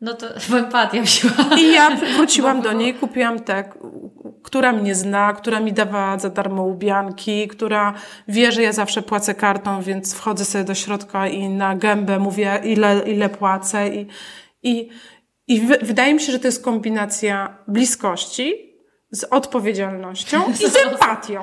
No 0.00 0.14
to 0.14 0.26
empatia 0.58 1.02
wzięła. 1.02 1.56
I 1.58 1.72
ja 1.72 1.96
wróciłam 2.16 2.62
do 2.62 2.72
niej, 2.72 2.94
kupiłam 2.94 3.40
tę, 3.40 3.64
która 4.42 4.72
mnie 4.72 4.94
zna, 4.94 5.32
która 5.32 5.60
mi 5.60 5.72
dawała 5.72 6.18
za 6.18 6.30
darmo 6.30 6.62
ubianki, 6.62 7.48
która 7.48 7.94
wie, 8.28 8.52
że 8.52 8.62
ja 8.62 8.72
zawsze 8.72 9.02
płacę 9.02 9.34
kartą, 9.34 9.82
więc 9.82 10.14
wchodzę 10.14 10.44
sobie 10.44 10.64
do 10.64 10.74
środka 10.74 11.28
i 11.28 11.48
na 11.48 11.76
gębę 11.76 12.18
mówię, 12.18 12.60
ile, 12.64 13.02
ile 13.06 13.28
płacę. 13.28 13.88
I, 13.88 14.06
i, 14.62 14.88
i 15.46 15.60
wydaje 15.60 16.14
mi 16.14 16.20
się, 16.20 16.32
że 16.32 16.38
to 16.38 16.48
jest 16.48 16.64
kombinacja 16.64 17.56
bliskości 17.68 18.72
z 19.10 19.24
odpowiedzialnością 19.24 20.42
i 20.64 20.70
z 20.70 20.76
empatią. 20.76 21.42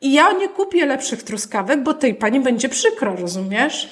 I 0.00 0.12
ja 0.12 0.32
nie 0.32 0.48
kupię 0.48 0.86
lepszych 0.86 1.22
truskawek, 1.22 1.82
bo 1.82 1.94
tej 1.94 2.14
pani 2.14 2.40
będzie 2.40 2.68
przykro, 2.68 3.16
rozumiesz? 3.16 3.88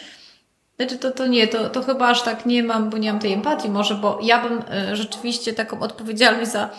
Znaczy 0.81 0.99
to, 0.99 1.11
to 1.11 1.27
nie, 1.27 1.47
to, 1.47 1.71
to 1.71 1.83
chyba 1.83 2.09
aż 2.09 2.23
tak 2.23 2.47
nie 2.47 2.62
mam, 2.62 2.91
bo 2.91 2.99
nie 2.99 3.12
mam 3.12 3.21
tej 3.21 3.33
empatii 3.33 3.71
może, 3.71 3.95
bo 3.95 4.19
ja 4.23 4.43
bym 4.43 4.59
y, 4.93 4.97
rzeczywiście 4.97 5.53
taką 5.53 5.81
odpowiedzialność 5.81 6.51
za 6.51 6.71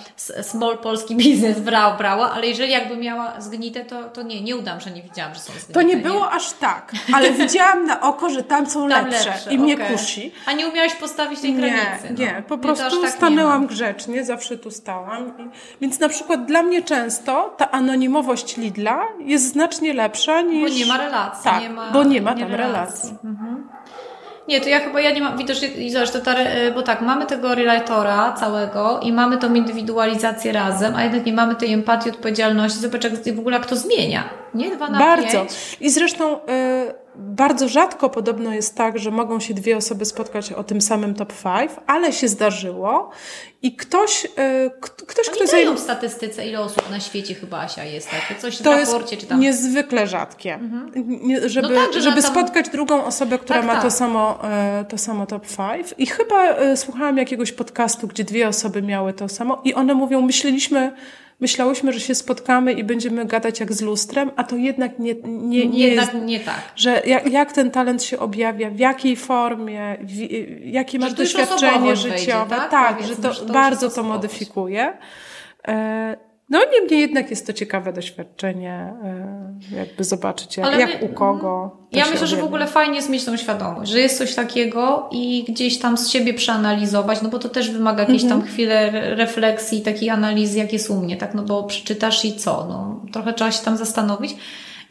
small 0.42 0.78
polski 0.78 1.16
biznes 1.26 1.60
brała, 1.60 1.98
brała, 1.98 2.32
ale 2.32 2.48
jeżeli 2.48 2.72
jakby 2.72 2.98
miała 2.98 3.42
zgnite, 3.42 3.86
to, 3.86 4.04
to 4.04 4.22
nie, 4.22 4.42
nie 4.42 4.56
udam, 4.56 4.80
że 4.80 4.92
nie 4.92 5.02
widziałam, 5.02 5.34
że 5.34 5.40
są 5.40 5.54
zgnite. 5.54 5.74
To 5.74 5.82
nie, 5.82 5.96
nie. 5.96 6.02
było 6.02 6.32
aż 6.32 6.54
tak, 6.54 6.92
ale 7.14 7.32
widziałam 7.32 7.86
na 7.86 8.02
oko, 8.02 8.30
że 8.30 8.44
tam 8.44 8.70
są 8.70 8.90
tam 8.90 9.06
lepsze, 9.06 9.30
lepsze, 9.30 9.54
i 9.54 9.60
mnie 9.60 9.74
okay. 9.74 9.92
kusi. 9.92 10.32
A 10.46 10.54
nie 10.54 10.68
umiałaś 10.68 10.96
postawić 10.96 11.40
tej 11.40 11.54
granicy? 11.54 11.80
Nie, 12.04 12.10
no. 12.10 12.20
nie, 12.20 12.44
po 12.48 12.58
prostu 12.58 13.02
tak 13.02 13.12
stanęłam 13.12 13.68
grzecznie, 13.68 14.26
zawsze 14.26 14.58
tu 14.58 14.72
stałam. 14.72 15.34
Więc 15.82 16.00
na 16.00 16.10
przykład 16.10 16.46
dla 16.46 16.64
mnie 16.64 16.82
często 16.82 17.56
ta 17.58 17.72
anonimowość 17.72 18.58
Lidla 18.58 19.04
jest 19.20 19.48
znacznie 19.48 19.94
lepsza 19.94 20.42
niż... 20.42 20.72
Bo 20.72 20.78
nie 20.78 20.86
ma 20.86 20.98
relacji. 20.98 21.44
Tak, 21.44 21.62
nie 21.62 21.70
ma, 21.70 21.92
bo 21.92 22.04
nie 22.04 22.22
ma 22.22 22.34
tam 22.34 22.52
relacji. 22.52 22.58
relacji. 22.58 23.16
Mhm. 23.24 23.70
Nie, 24.50 24.62
to 24.62 24.70
ja 24.70 24.80
chyba 24.80 25.02
ja 25.02 25.12
nie 25.12 25.22
mam, 25.22 25.38
widocznie, 25.38 25.70
zobacz, 25.92 26.12
to 26.12 26.20
ta, 26.20 26.34
e, 26.34 26.72
bo 26.72 26.82
tak, 26.82 27.02
mamy 27.02 27.26
tego 27.26 27.56
relatora 27.56 28.34
całego 28.34 29.00
i 29.00 29.14
mamy 29.14 29.38
tą 29.38 29.54
indywidualizację 29.54 30.52
razem, 30.52 30.96
a 30.96 31.04
jednak 31.04 31.26
nie 31.26 31.34
mamy 31.34 31.56
tej 31.56 31.74
empatii, 31.74 32.10
odpowiedzialności. 32.10 32.80
Zobacz, 32.80 33.04
jak 33.04 33.14
w 33.36 33.40
ogóle 33.40 33.58
jak 33.58 33.66
to 33.66 33.76
zmienia. 33.76 34.30
Nie? 34.54 34.76
Dwa 34.76 34.90
na 34.90 35.00
Bardzo. 35.00 35.40
Pięć. 35.40 35.78
I 35.82 35.90
zresztą 35.90 36.38
y, 36.38 36.40
bardzo 37.20 37.68
rzadko 37.68 38.10
podobno 38.10 38.54
jest 38.54 38.76
tak, 38.76 39.00
że 39.00 39.12
mogą 39.12 39.40
się 39.40 39.54
dwie 39.54 39.78
osoby 39.78 40.06
spotkać 40.06 40.52
o 40.52 40.64
tym 40.64 40.82
samym 40.82 41.16
top 41.16 41.34
5, 41.44 41.72
ale 41.88 42.14
się 42.14 42.28
zdarzyło 42.28 43.10
i 43.62 43.76
ktoś, 43.76 44.26
y, 44.26 44.30
ktoś 44.82 45.28
Oni 45.28 45.38
kto 45.38 45.52
dają 45.52 45.76
w 45.76 45.80
statystyce, 45.80 46.48
ile 46.48 46.60
osób 46.60 46.90
na 46.90 47.00
świecie 47.00 47.36
chyba 47.36 47.60
Asia 47.60 47.84
jest 47.84 48.10
takie, 48.12 48.42
coś 48.42 48.58
w 48.58 48.62
to 48.62 48.72
raporcie 48.72 49.16
jest 49.16 49.22
czy 49.22 49.28
tam. 49.28 49.40
niezwykle 49.40 50.08
rzadkie. 50.08 50.54
Mhm. 50.54 50.92
Nie, 51.06 51.50
żeby 51.50 51.70
no 51.70 51.76
tak, 51.76 51.94
że 51.94 52.02
żeby 52.02 52.22
tam... 52.22 52.32
spotkać 52.32 52.70
drugą 52.70 53.06
osobę, 53.06 53.40
która 53.40 53.60
tak, 53.60 53.68
ma 53.68 53.74
tak. 53.74 53.84
To, 53.84 53.92
samo, 53.92 54.40
y, 54.82 54.86
to 54.86 54.98
samo 54.98 55.26
top 55.26 55.44
5 55.58 55.94
i 55.98 56.06
chyba 56.06 56.62
y, 56.62 56.78
słuchałam 56.78 57.18
jakiegoś 57.18 57.52
podcastu, 57.52 58.08
gdzie 58.08 58.24
dwie 58.24 58.48
osoby 58.48 58.82
miały 58.82 59.14
to 59.14 59.30
samo 59.30 59.62
i 59.64 59.74
one 59.74 59.94
mówią, 59.94 60.22
myśleliśmy, 60.22 60.92
myślałyśmy, 61.40 61.94
że 61.94 62.00
się 62.00 62.16
spotkamy 62.16 62.74
i 62.74 62.84
będziemy 62.84 63.26
gadać 63.26 63.60
jak 63.60 63.74
z 63.74 63.82
lustrem, 63.82 64.32
a 64.36 64.44
to 64.44 64.56
jednak 64.56 65.00
nie, 65.00 65.16
nie, 65.24 65.68
nie 65.68 65.88
jednak 65.88 66.14
jest, 66.14 66.26
nie 66.26 66.40
tak. 66.40 66.62
Że 66.76 67.02
jak, 67.06 67.32
jak 67.32 67.52
ten 67.52 67.72
talent 67.72 68.04
się 68.04 68.20
objawia, 68.20 68.70
w 68.70 68.80
jakiej 68.80 69.16
formie, 69.16 69.98
w, 70.02 70.16
jakie 70.66 71.00
masz 71.00 71.14
doświadczenie 71.14 71.96
życiowe. 71.96 72.56
tak, 72.56 72.70
tak 72.70 73.04
że 73.04 73.16
to, 73.16 73.34
to 73.34 73.54
bardzo 73.54 73.90
to 73.90 74.04
modyfikuje. 74.04 74.94
E, 75.68 76.29
no 76.50 76.60
niemniej 76.74 77.02
jednak 77.02 77.30
jest 77.30 77.48
to 77.48 77.54
ciekawe 77.54 77.94
doświadczenie, 77.94 78.94
e, 79.04 79.76
jakby 79.78 80.04
zobaczyć 80.04 80.58
jak, 80.58 80.80
jak 80.80 81.04
u 81.04 81.08
kogo. 81.08 81.78
Ja 81.92 82.06
myślę, 82.12 82.28
że 82.28 82.38
w 82.38 82.44
ogóle 82.44 82.68
fajnie 82.68 82.96
jest 82.96 83.10
mieć 83.10 83.26
tą 83.26 83.38
świadomość, 83.38 83.92
że 83.92 84.00
jest 84.00 84.18
coś 84.18 84.36
takiego 84.36 85.10
i 85.12 85.46
gdzieś 85.50 85.80
tam 85.80 85.98
z 85.98 86.10
siebie 86.10 86.34
przeanalizować, 86.34 87.22
no 87.22 87.30
bo 87.30 87.40
to 87.40 87.50
też 87.50 87.70
wymaga 87.70 88.04
jakiejś 88.04 88.24
tam 88.24 88.32
mhm. 88.32 88.52
chwilę 88.52 88.92
refleksji, 89.16 89.82
takiej 89.82 90.10
analizy, 90.10 90.58
jak 90.58 90.74
jest 90.74 90.90
u 90.90 90.96
mnie, 90.96 91.18
tak? 91.18 91.34
No 91.34 91.44
bo 91.44 91.64
przeczytasz 91.64 92.26
i 92.26 92.34
co? 92.34 92.66
No, 92.70 93.02
trochę 93.14 93.34
trzeba 93.34 93.52
się 93.52 93.66
tam 93.66 93.78
zastanowić. 93.78 94.36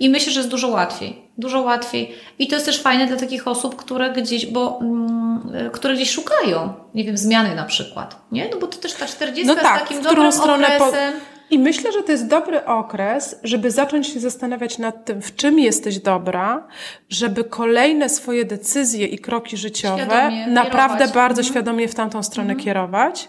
I 0.01 0.11
myślę, 0.11 0.33
że 0.33 0.41
jest 0.41 0.51
dużo 0.51 0.69
łatwiej. 0.69 1.23
Dużo 1.39 1.61
łatwiej. 1.63 2.15
I 2.39 2.47
to 2.47 2.55
jest 2.55 2.67
też 2.67 2.83
fajne 2.83 3.07
dla 3.07 3.17
takich 3.17 3.49
osób, 3.49 3.77
które 3.77 4.11
gdzieś, 4.11 4.47
bo, 4.47 4.79
mm, 4.81 5.71
które 5.73 5.95
gdzieś 5.95 6.11
szukają, 6.11 6.73
nie 6.95 7.05
wiem, 7.05 7.17
zmiany 7.17 7.55
na 7.55 7.65
przykład. 7.65 8.17
Nie? 8.33 8.49
No 8.53 8.59
bo 8.61 8.67
to 8.67 8.79
też 8.79 8.95
ta 8.95 9.07
40 9.07 9.47
no 9.47 9.55
tak, 9.55 9.65
jest 9.65 9.81
takim 9.81 10.03
dobrym 10.03 10.27
okresem. 10.27 10.79
Po 10.79 11.38
i 11.51 11.59
myślę, 11.59 11.93
że 11.93 12.03
to 12.03 12.13
jest 12.13 12.27
dobry 12.27 12.65
okres, 12.65 13.41
żeby 13.43 13.71
zacząć 13.71 14.09
się 14.09 14.21
zastanawiać 14.21 14.79
nad 14.79 15.05
tym, 15.05 15.23
w 15.23 15.37
czym 15.37 15.59
jesteś 15.59 15.99
dobra, 15.99 16.67
żeby 17.09 17.45
kolejne 17.45 18.09
swoje 18.09 18.45
decyzje 18.45 19.07
i 19.07 19.19
kroki 19.19 19.57
życiowe 19.57 20.05
świadomie 20.05 20.47
naprawdę 20.47 20.99
kierować. 20.99 21.15
bardzo 21.15 21.41
mhm. 21.41 21.53
świadomie 21.53 21.89
w 21.89 21.95
tamtą 21.95 22.23
stronę 22.23 22.51
mhm. 22.51 22.65
kierować. 22.65 23.29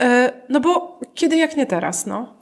E, 0.00 0.32
no 0.48 0.60
bo 0.60 1.00
kiedy 1.14 1.36
jak 1.36 1.56
nie 1.56 1.66
teraz, 1.66 2.06
no. 2.06 2.34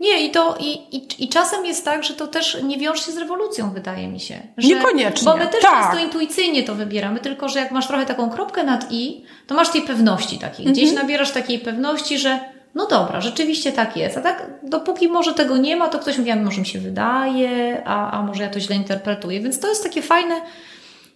Nie, 0.00 0.26
i 0.26 0.30
to 0.30 0.56
i, 0.60 0.96
i, 0.96 1.24
i 1.24 1.28
czasem 1.28 1.66
jest 1.66 1.84
tak, 1.84 2.04
że 2.04 2.14
to 2.14 2.26
też 2.26 2.62
nie 2.62 2.78
wiąże 2.78 3.02
się 3.02 3.12
z 3.12 3.16
rewolucją, 3.16 3.70
wydaje 3.70 4.08
mi 4.08 4.20
się. 4.20 4.34
Że, 4.56 4.68
Niekoniecznie. 4.68 5.24
Bo 5.24 5.36
my 5.36 5.46
też 5.46 5.62
tak. 5.62 5.84
często 5.84 6.04
intuicyjnie 6.04 6.62
to 6.62 6.74
wybieramy, 6.74 7.20
tylko 7.20 7.48
że 7.48 7.58
jak 7.58 7.70
masz 7.70 7.86
trochę 7.86 8.06
taką 8.06 8.30
kropkę 8.30 8.64
nad 8.64 8.92
i, 8.92 9.24
to 9.46 9.54
masz 9.54 9.70
tej 9.70 9.82
pewności 9.82 10.38
takiej. 10.38 10.66
Gdzieś 10.66 10.88
mhm. 10.88 11.06
nabierasz 11.06 11.30
takiej 11.30 11.58
pewności, 11.58 12.18
że 12.18 12.40
no 12.74 12.86
dobra, 12.86 13.20
rzeczywiście 13.20 13.72
tak 13.72 13.96
jest. 13.96 14.16
A 14.16 14.20
tak, 14.20 14.50
dopóki 14.62 15.08
może 15.08 15.34
tego 15.34 15.56
nie 15.56 15.76
ma, 15.76 15.88
to 15.88 15.98
ktoś 15.98 16.18
mówi, 16.18 16.30
a 16.30 16.36
może 16.36 16.60
mi 16.60 16.66
się 16.66 16.78
wydaje, 16.78 17.82
a, 17.84 18.10
a 18.10 18.22
może 18.22 18.42
ja 18.42 18.50
to 18.50 18.60
źle 18.60 18.76
interpretuję. 18.76 19.40
Więc 19.40 19.60
to 19.60 19.68
jest 19.68 19.82
takie 19.82 20.02
fajne. 20.02 20.40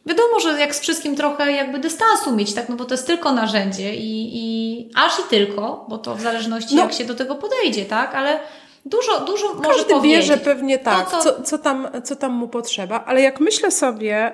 Wiadomo, 0.07 0.41
że 0.41 0.61
jak 0.61 0.75
z 0.75 0.81
wszystkim 0.81 1.17
trochę 1.17 1.53
jakby 1.53 1.79
dystansu 1.79 2.37
mieć, 2.37 2.55
tak, 2.55 2.69
no 2.69 2.77
bo 2.77 2.85
to 2.85 2.95
jest 2.95 3.07
tylko 3.07 3.33
narzędzie 3.33 3.95
i, 3.95 4.31
i 4.33 4.91
aż 4.95 5.19
i 5.19 5.23
tylko, 5.31 5.87
bo 5.89 5.99
to 5.99 6.15
w 6.15 6.21
zależności 6.21 6.75
no. 6.77 6.83
jak 6.83 6.93
się 6.93 7.05
do 7.05 7.15
tego 7.15 7.35
podejdzie, 7.35 7.85
tak, 7.85 8.15
ale 8.15 8.41
dużo, 8.85 9.21
dużo 9.21 9.49
Każdy 9.49 9.69
może 9.69 9.85
powiedzieć. 9.85 10.19
wie, 10.19 10.23
że 10.23 10.37
pewnie 10.37 10.79
tak, 10.79 11.11
to, 11.11 11.21
co, 11.21 11.43
co, 11.43 11.59
tam, 11.59 11.89
co 12.05 12.17
tam 12.17 12.33
mu 12.33 12.49
potrzeba, 12.49 13.05
ale 13.05 13.23
jak 13.23 13.41
myślę 13.41 13.71
sobie, 13.71 14.33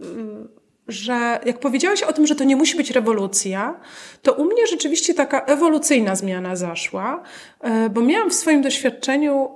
yy, 0.00 0.06
yy, 0.06 0.61
że 0.92 1.40
jak 1.46 1.58
powiedziałeś 1.58 2.02
o 2.02 2.12
tym, 2.12 2.26
że 2.26 2.34
to 2.34 2.44
nie 2.44 2.56
musi 2.56 2.76
być 2.76 2.90
rewolucja, 2.90 3.80
to 4.22 4.32
u 4.32 4.44
mnie 4.44 4.66
rzeczywiście 4.66 5.14
taka 5.14 5.40
ewolucyjna 5.40 6.16
zmiana 6.16 6.56
zaszła, 6.56 7.22
e, 7.60 7.90
bo 7.90 8.00
miałam 8.00 8.30
w 8.30 8.34
swoim 8.34 8.62
doświadczeniu 8.62 9.48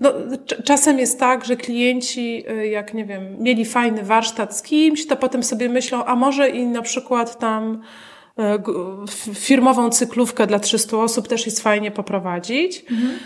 no, 0.00 0.12
czasem 0.64 0.98
jest 0.98 1.20
tak, 1.20 1.44
że 1.44 1.56
klienci, 1.56 2.44
y, 2.50 2.66
jak 2.66 2.94
nie 2.94 3.04
wiem, 3.04 3.36
mieli 3.42 3.64
fajny 3.64 4.02
warsztat 4.02 4.56
z 4.56 4.62
kimś, 4.62 5.06
to 5.06 5.16
potem 5.16 5.42
sobie 5.42 5.68
myślą, 5.68 6.04
a 6.04 6.16
może 6.16 6.50
i 6.50 6.66
na 6.66 6.82
przykład 6.82 7.38
tam 7.38 7.82
firmową 9.34 9.90
cyklówkę 9.90 10.46
dla 10.46 10.58
300 10.58 10.96
osób 10.96 11.28
też 11.28 11.46
jest 11.46 11.60
fajnie 11.60 11.90
poprowadzić. 11.90 12.84
Mhm. 12.90 13.18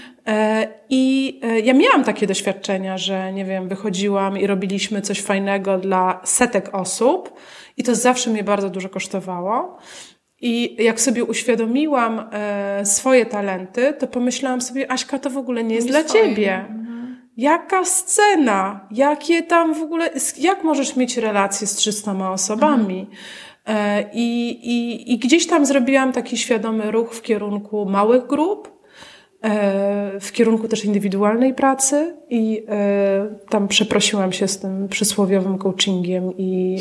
I 0.91 1.41
e, 1.43 1.61
ja 1.61 1.75
miałam 1.75 2.05
takie 2.05 2.27
doświadczenia, 2.27 2.99
że 2.99 3.33
nie 3.33 3.45
wiem, 3.45 3.69
wychodziłam 3.69 4.39
i 4.39 4.47
robiliśmy 4.47 5.03
coś 5.03 5.21
fajnego 5.23 5.79
dla 5.79 6.21
setek 6.25 6.75
osób 6.75 7.33
i 7.77 7.83
to 7.83 7.95
zawsze 7.95 8.31
mnie 8.31 8.45
bardzo 8.45 8.71
dużo 8.71 8.89
kosztowało. 8.89 9.79
I 10.41 10.77
jak 10.85 11.01
sobie 11.01 11.25
uświadomiłam 11.25 12.29
e, 12.33 12.87
swoje 12.87 13.27
talenty, 13.27 13.93
to 13.99 14.07
pomyślałam 14.07 14.61
sobie, 14.61 14.93
Aśka, 14.93 15.19
to 15.19 15.31
w 15.31 15.37
ogóle 15.37 15.65
nie 15.65 15.75
jest 15.75 15.87
nie 15.87 15.93
dla 15.93 16.09
swoje. 16.09 16.25
ciebie. 16.25 16.55
Mhm. 16.55 16.85
Jaka 17.37 17.85
scena? 17.85 18.89
Jakie 18.91 19.43
tam 19.43 19.75
w 19.75 19.83
ogóle, 19.83 20.11
jak 20.39 20.65
możesz 20.65 20.97
mieć 20.97 21.17
relacje 21.17 21.67
z 21.67 21.75
300 21.75 22.31
osobami? 22.33 23.01
Mhm. 23.01 23.17
E, 23.69 24.05
I, 24.13 24.51
i, 24.63 25.13
I 25.13 25.19
gdzieś 25.19 25.47
tam 25.47 25.67
zrobiłam 25.67 26.13
taki 26.13 26.37
świadomy 26.37 26.91
ruch 26.91 27.15
w 27.15 27.23
kierunku 27.23 27.87
małych 27.87 28.27
grup, 28.27 28.73
e, 29.43 30.21
w 30.21 30.33
kierunku 30.33 30.69
też 30.69 30.85
indywidualnej 30.85 31.55
pracy 31.55 32.17
i 32.31 32.65
e, 32.69 33.35
tam 33.49 33.69
przeprosiłam 33.69 34.33
się 34.33 34.49
z 34.49 34.59
tym 34.59 34.89
przysłowiowym 34.89 35.59
coachingiem 35.59 36.33
i... 36.39 36.79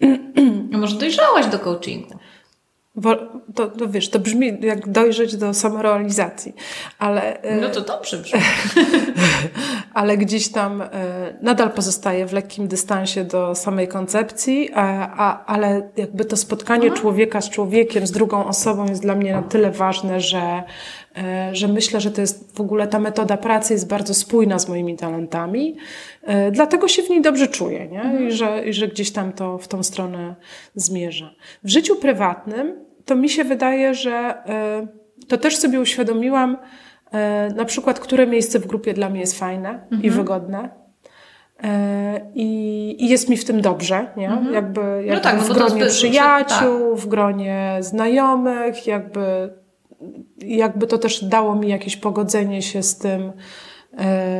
A 0.74 0.78
może 0.78 0.98
dojrzałaś 0.98 1.46
do 1.46 1.58
coachingu? 1.58 2.18
To, 3.54 3.66
to 3.66 3.88
wiesz, 3.88 4.10
to 4.10 4.18
brzmi 4.18 4.58
jak 4.60 4.88
dojrzeć 4.88 5.36
do 5.36 5.54
samorealizacji, 5.54 6.54
ale... 6.98 7.42
E, 7.42 7.56
no 7.56 7.68
to 7.68 7.80
dobrze 7.80 8.18
brzmi. 8.18 8.40
ale 9.94 10.16
gdzieś 10.16 10.48
tam 10.48 10.82
e, 10.82 10.88
nadal 11.42 11.70
pozostaje 11.70 12.26
w 12.26 12.32
lekkim 12.32 12.68
dystansie 12.68 13.24
do 13.24 13.54
samej 13.54 13.88
koncepcji, 13.88 14.70
a, 14.74 15.12
a, 15.16 15.44
ale 15.46 15.90
jakby 15.96 16.24
to 16.24 16.36
spotkanie 16.36 16.88
Aha. 16.92 17.00
człowieka 17.00 17.40
z 17.40 17.50
człowiekiem, 17.50 18.06
z 18.06 18.10
drugą 18.10 18.46
osobą 18.46 18.86
jest 18.86 19.02
dla 19.02 19.14
mnie 19.14 19.32
na 19.32 19.42
tyle 19.42 19.70
ważne, 19.70 20.20
że, 20.20 20.62
e, 21.16 21.50
że 21.52 21.68
myślę, 21.68 22.00
że 22.00 22.10
to 22.10 22.20
jest 22.20 22.56
w 22.56 22.60
ogóle 22.60 22.88
ta 22.88 22.98
metoda 22.98 23.36
pracy 23.36 23.72
jest 23.72 23.88
bardzo 23.88 24.14
spójna 24.14 24.58
z 24.58 24.68
moimi 24.68 24.96
talentami, 24.96 25.76
dlatego 26.52 26.88
się 26.88 27.02
w 27.02 27.10
niej 27.10 27.22
dobrze 27.22 27.48
czuję, 27.48 27.88
nie? 27.88 28.02
Mhm. 28.02 28.28
I, 28.28 28.32
że, 28.32 28.64
I 28.64 28.72
że 28.72 28.88
gdzieś 28.88 29.10
tam 29.10 29.32
to 29.32 29.58
w 29.58 29.68
tą 29.68 29.82
stronę 29.82 30.34
zmierza. 30.74 31.34
W 31.64 31.68
życiu 31.68 31.96
prywatnym 31.96 32.87
to 33.08 33.16
mi 33.16 33.28
się 33.28 33.44
wydaje, 33.44 33.94
że 33.94 34.12
e, 34.12 34.86
to 35.28 35.38
też 35.38 35.56
sobie 35.56 35.80
uświadomiłam, 35.80 36.56
e, 37.12 37.48
na 37.56 37.64
przykład, 37.64 38.00
które 38.00 38.26
miejsce 38.26 38.58
w 38.58 38.66
grupie 38.66 38.94
dla 38.94 39.08
mnie 39.08 39.20
jest 39.20 39.38
fajne 39.38 39.68
mhm. 39.68 40.02
i 40.02 40.10
wygodne. 40.10 40.68
E, 41.62 42.20
I, 42.34 42.96
I, 42.98 43.08
jest 43.08 43.28
mi 43.28 43.36
w 43.36 43.44
tym 43.44 43.60
dobrze, 43.60 44.06
nie? 44.16 44.28
Mhm. 44.28 44.54
Jakby, 44.54 44.80
jakby 44.80 45.14
no 45.14 45.20
tak, 45.20 45.36
no 45.36 45.42
w 45.42 45.52
gronie 45.52 45.86
przyjaciół, 45.86 46.90
tak. 46.90 47.00
w 47.00 47.06
gronie 47.06 47.76
znajomych, 47.80 48.86
jakby, 48.86 49.52
jakby 50.38 50.86
to 50.86 50.98
też 50.98 51.24
dało 51.24 51.54
mi 51.54 51.68
jakieś 51.68 51.96
pogodzenie 51.96 52.62
się 52.62 52.82
z 52.82 52.98
tym, 52.98 53.32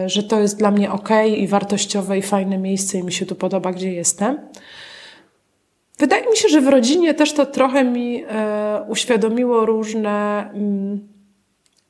że 0.06 0.22
to 0.22 0.40
jest 0.40 0.58
dla 0.58 0.70
mnie 0.70 0.92
ok 0.92 1.08
i 1.36 1.48
wartościowe 1.48 2.18
i 2.18 2.22
fajne 2.22 2.58
miejsce 2.58 2.98
i 2.98 3.02
mi 3.02 3.12
się 3.12 3.26
tu 3.26 3.34
podoba, 3.34 3.72
gdzie 3.72 3.92
jestem. 3.92 4.38
Wydaje 5.98 6.30
mi 6.30 6.36
się, 6.36 6.48
że 6.48 6.60
w 6.60 6.68
rodzinie 6.68 7.14
też 7.14 7.32
to 7.32 7.46
trochę 7.46 7.84
mi 7.84 8.24
e, 8.28 8.84
uświadomiło 8.88 9.66
różne. 9.66 10.50
Mm, 10.54 11.08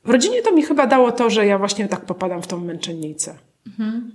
w 0.05 0.11
rodzinie 0.11 0.43
to 0.43 0.53
mi 0.53 0.63
chyba 0.63 0.87
dało 0.87 1.13
to, 1.13 1.31
że 1.31 1.47
ja 1.47 1.59
właśnie 1.59 1.89
tak 1.89 2.01
popadam 2.01 2.43
w 2.43 2.47
tą 2.47 2.61
męczennicę. 2.61 3.35
Mhm. 3.67 4.13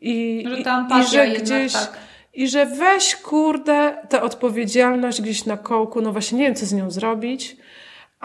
I, 0.00 0.44
że 0.48 0.64
ta 0.64 0.86
i, 0.98 1.02
i 1.02 1.06
że 1.06 1.28
gdzieś. 1.28 1.72
Tak. 1.72 1.98
I 2.34 2.48
że 2.48 2.66
weź, 2.66 3.16
kurde, 3.16 3.96
tę 4.08 4.22
odpowiedzialność 4.22 5.22
gdzieś 5.22 5.46
na 5.46 5.56
kołku, 5.56 6.00
no 6.00 6.12
właśnie 6.12 6.38
nie 6.38 6.44
wiem, 6.44 6.54
co 6.54 6.66
z 6.66 6.72
nią 6.72 6.90
zrobić 6.90 7.56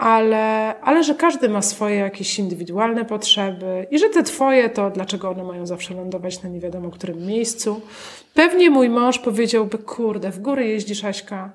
ale, 0.00 0.74
ale 0.80 1.04
że 1.04 1.14
każdy 1.14 1.48
ma 1.48 1.62
swoje 1.62 1.96
jakieś 1.96 2.38
indywidualne 2.38 3.04
potrzeby 3.04 3.86
i 3.90 3.98
że 3.98 4.08
te 4.08 4.22
twoje 4.22 4.70
to 4.70 4.90
dlaczego 4.90 5.30
one 5.30 5.44
mają 5.44 5.66
zawsze 5.66 5.94
lądować 5.94 6.42
na 6.42 6.48
nie 6.48 6.60
wiadomo 6.60 6.90
którym 6.90 7.26
miejscu. 7.26 7.80
Pewnie 8.34 8.70
mój 8.70 8.88
mąż 8.88 9.18
powiedziałby, 9.18 9.78
kurde, 9.78 10.30
w 10.30 10.40
góry 10.40 10.66
jeździsz 10.66 11.04
Aśka, 11.04 11.50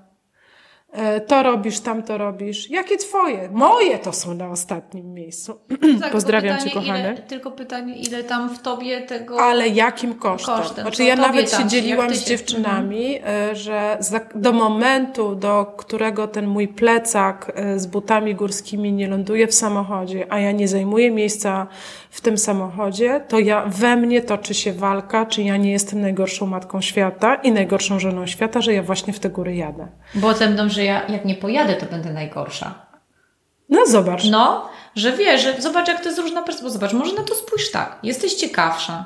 to 1.28 1.44
robisz, 1.44 1.80
tam 1.80 2.04
to 2.04 2.18
robisz. 2.18 2.70
Jakie 2.70 2.98
twoje? 2.98 3.50
Moje 3.52 4.00
to 4.00 4.14
są 4.14 4.34
na 4.34 4.50
ostatnim 4.50 5.14
miejscu. 5.14 5.60
Tak, 6.02 6.12
Pozdrawiam 6.12 6.58
pytanie, 6.58 6.72
cię, 6.72 6.80
kochany. 6.80 7.00
Ile, 7.00 7.16
tylko 7.16 7.52
pytanie, 7.52 7.96
ile 7.96 8.24
tam 8.24 8.50
w 8.50 8.60
tobie 8.60 9.02
tego. 9.02 9.42
Ale 9.42 9.68
jakim 9.68 10.14
kosztem? 10.16 10.56
kosztem. 10.56 10.82
Znaczy, 10.84 11.04
ja 11.04 11.16
nawet 11.16 11.52
się 11.52 11.68
dzieliłam 11.68 12.16
z 12.16 12.24
dziewczynami, 12.26 13.18
mhm. 13.18 13.56
że 13.56 13.98
do 14.36 14.52
momentu, 14.52 15.36
do 15.36 15.74
którego 15.78 16.28
ten 16.28 16.48
mój 16.48 16.68
plecak 16.68 17.52
e, 17.56 17.80
z 17.80 17.86
butami 17.86 18.36
górskimi 18.36 18.94
nie 18.94 19.08
ląduje 19.08 19.48
w 19.48 19.54
samochodzie, 19.54 20.26
a 20.30 20.40
ja 20.40 20.52
nie 20.52 20.68
zajmuję 20.68 21.12
miejsca 21.12 21.68
w 22.16 22.22
tym 22.22 22.38
samochodzie, 22.38 23.22
to 23.28 23.40
ja 23.40 23.66
we 23.68 23.96
mnie 23.96 24.22
toczy 24.22 24.54
się 24.54 24.74
walka, 24.74 25.26
czy 25.26 25.44
ja 25.44 25.58
nie 25.58 25.72
jestem 25.72 26.02
najgorszą 26.02 26.46
matką 26.46 26.82
świata 26.82 27.36
i 27.36 27.52
najgorszą 27.52 28.00
żoną 28.00 28.28
świata, 28.28 28.62
że 28.62 28.74
ja 28.74 28.84
właśnie 28.84 29.14
w 29.14 29.20
te 29.20 29.30
góry 29.30 29.56
jadę. 29.56 29.88
Bo 30.16 30.34
ze 30.34 30.50
mną, 30.50 30.70
że 30.70 30.84
ja 30.84 31.08
jak 31.08 31.26
nie 31.26 31.36
pojadę, 31.36 31.74
to 31.74 31.86
będę 31.86 32.14
najgorsza. 32.14 32.86
No 33.70 33.86
zobacz. 33.86 34.26
No, 34.30 34.70
że 34.96 35.12
wiesz, 35.12 35.44
że 35.44 35.62
zobacz 35.62 35.88
jak 35.88 36.02
to 36.02 36.10
jest 36.10 36.20
różna 36.20 36.42
perspektywa. 36.42 36.74
Zobacz, 36.74 36.94
może 36.94 37.16
na 37.16 37.24
to 37.24 37.36
spójrz 37.36 37.72
tak. 37.72 38.00
Jesteś 38.04 38.34
ciekawsza. 38.34 39.06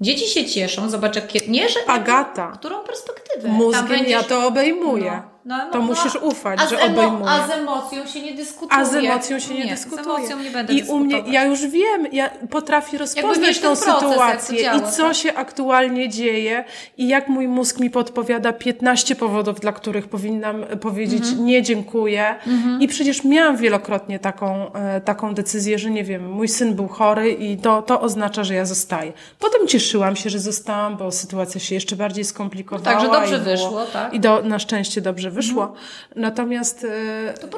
Dzieci 0.00 0.26
się 0.26 0.44
cieszą, 0.44 0.90
zobacz 0.90 1.16
jak... 1.16 1.48
Nie, 1.48 1.68
że... 1.68 1.78
Agata. 1.86 2.52
Którą 2.54 2.84
perspektywę? 2.84 3.48
Mózgiem 3.48 3.88
będziesz... 3.88 4.10
ja 4.10 4.22
to 4.22 4.46
obejmuję. 4.46 5.10
No. 5.10 5.22
No, 5.44 5.56
no, 5.56 5.70
to 5.72 5.78
no, 5.78 5.84
musisz 5.84 6.16
ufać, 6.16 6.60
że 6.70 6.80
obejmuje. 6.80 7.30
A 7.30 7.48
z 7.48 7.50
emocją 7.50 8.06
się 8.06 8.22
nie 8.22 8.34
dyskutuje. 8.34 8.80
A 8.80 8.84
z 8.84 8.94
emocją 8.94 9.38
się 9.38 9.54
nie, 9.54 9.64
nie 9.64 9.70
dyskutuje. 9.70 10.04
Z 10.04 10.06
emocją 10.06 10.38
nie 10.38 10.50
będę 10.50 10.72
I 10.72 10.82
u 10.82 10.98
mnie, 10.98 11.22
ja 11.26 11.44
już 11.44 11.66
wiem, 11.66 12.06
ja 12.12 12.30
potrafię 12.50 12.98
rozpoznać 12.98 13.58
tą 13.58 13.76
sytuację 13.76 14.70
i 14.78 14.92
co 14.92 15.02
tak? 15.02 15.16
się 15.16 15.34
aktualnie 15.34 16.08
dzieje 16.08 16.64
i 16.98 17.08
jak 17.08 17.28
mój 17.28 17.48
mózg 17.48 17.80
mi 17.80 17.90
podpowiada 17.90 18.52
15 18.52 19.16
powodów, 19.16 19.60
dla 19.60 19.72
których 19.72 20.08
powinnam 20.08 20.64
powiedzieć 20.80 21.22
mhm. 21.22 21.44
nie 21.44 21.62
dziękuję. 21.62 22.34
Mhm. 22.46 22.80
I 22.80 22.88
przecież 22.88 23.24
miałam 23.24 23.56
wielokrotnie 23.56 24.18
taką, 24.18 24.72
e, 24.72 25.00
taką 25.00 25.34
decyzję, 25.34 25.78
że 25.78 25.90
nie 25.90 26.04
wiem, 26.04 26.30
mój 26.30 26.48
syn 26.48 26.74
był 26.74 26.88
chory 26.88 27.30
i 27.30 27.56
to, 27.56 27.82
to 27.82 28.00
oznacza, 28.00 28.44
że 28.44 28.54
ja 28.54 28.64
zostaję. 28.64 29.12
Potem 29.38 29.66
cieszyłam 29.66 30.16
się, 30.16 30.30
że 30.30 30.38
zostałam, 30.38 30.96
bo 30.96 31.12
sytuacja 31.12 31.60
się 31.60 31.74
jeszcze 31.74 31.96
bardziej 31.96 32.24
skomplikowała. 32.24 32.94
No 32.94 33.00
tak, 33.00 33.00
że 33.00 33.20
dobrze 33.20 33.38
wyszło, 33.38 33.86
tak? 33.92 34.14
I 34.14 34.20
do, 34.20 34.42
na 34.42 34.58
szczęście 34.58 35.00
dobrze 35.00 35.29
wyszło. 35.30 35.62
Mhm. 35.62 35.80
Natomiast 36.16 36.84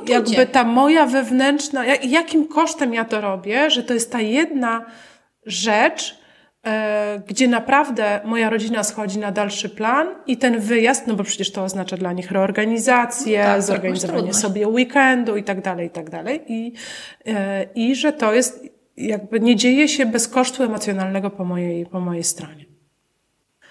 e, 0.07 0.11
jakby 0.13 0.47
ta 0.47 0.65
moja 0.65 1.07
wewnętrzna, 1.07 1.85
jakim 1.87 2.49
kosztem 2.49 2.95
ja 2.95 3.05
to 3.05 3.21
robię, 3.21 3.71
że 3.71 3.83
to 3.83 3.95
jest 3.95 4.13
ta 4.13 4.21
jedna 4.21 4.85
rzecz, 5.47 6.19
e, 6.67 7.23
gdzie 7.27 7.49
naprawdę 7.49 8.21
moja 8.25 8.51
rodzina 8.51 8.85
schodzi 8.85 9.19
na 9.19 9.33
dalszy 9.33 9.69
plan 9.69 10.09
i 10.27 10.37
ten 10.37 10.61
wyjazd, 10.61 11.07
no 11.07 11.15
bo 11.15 11.25
przecież 11.25 11.53
to 11.53 11.65
oznacza 11.65 11.97
dla 11.97 12.13
nich 12.13 12.31
reorganizację, 12.31 13.39
no 13.39 13.45
tak, 13.45 13.55
tak 13.55 13.63
zorganizowanie 13.63 14.35
sobie 14.35 14.69
weekendu 14.69 15.37
i 15.37 15.45
tak 15.45 15.61
dalej, 15.61 15.87
i 15.87 15.91
tak 15.91 16.11
dalej. 16.11 16.41
I, 16.49 16.73
e, 17.27 17.67
I 17.75 17.95
że 17.95 18.13
to 18.13 18.35
jest 18.35 18.73
jakby 18.97 19.41
nie 19.41 19.57
dzieje 19.57 19.89
się 19.89 20.07
bez 20.07 20.29
kosztu 20.29 20.63
emocjonalnego 20.63 21.31
po 21.31 21.45
mojej, 21.45 21.87
po 21.87 22.01
mojej 22.01 22.25
stronie. 22.25 22.72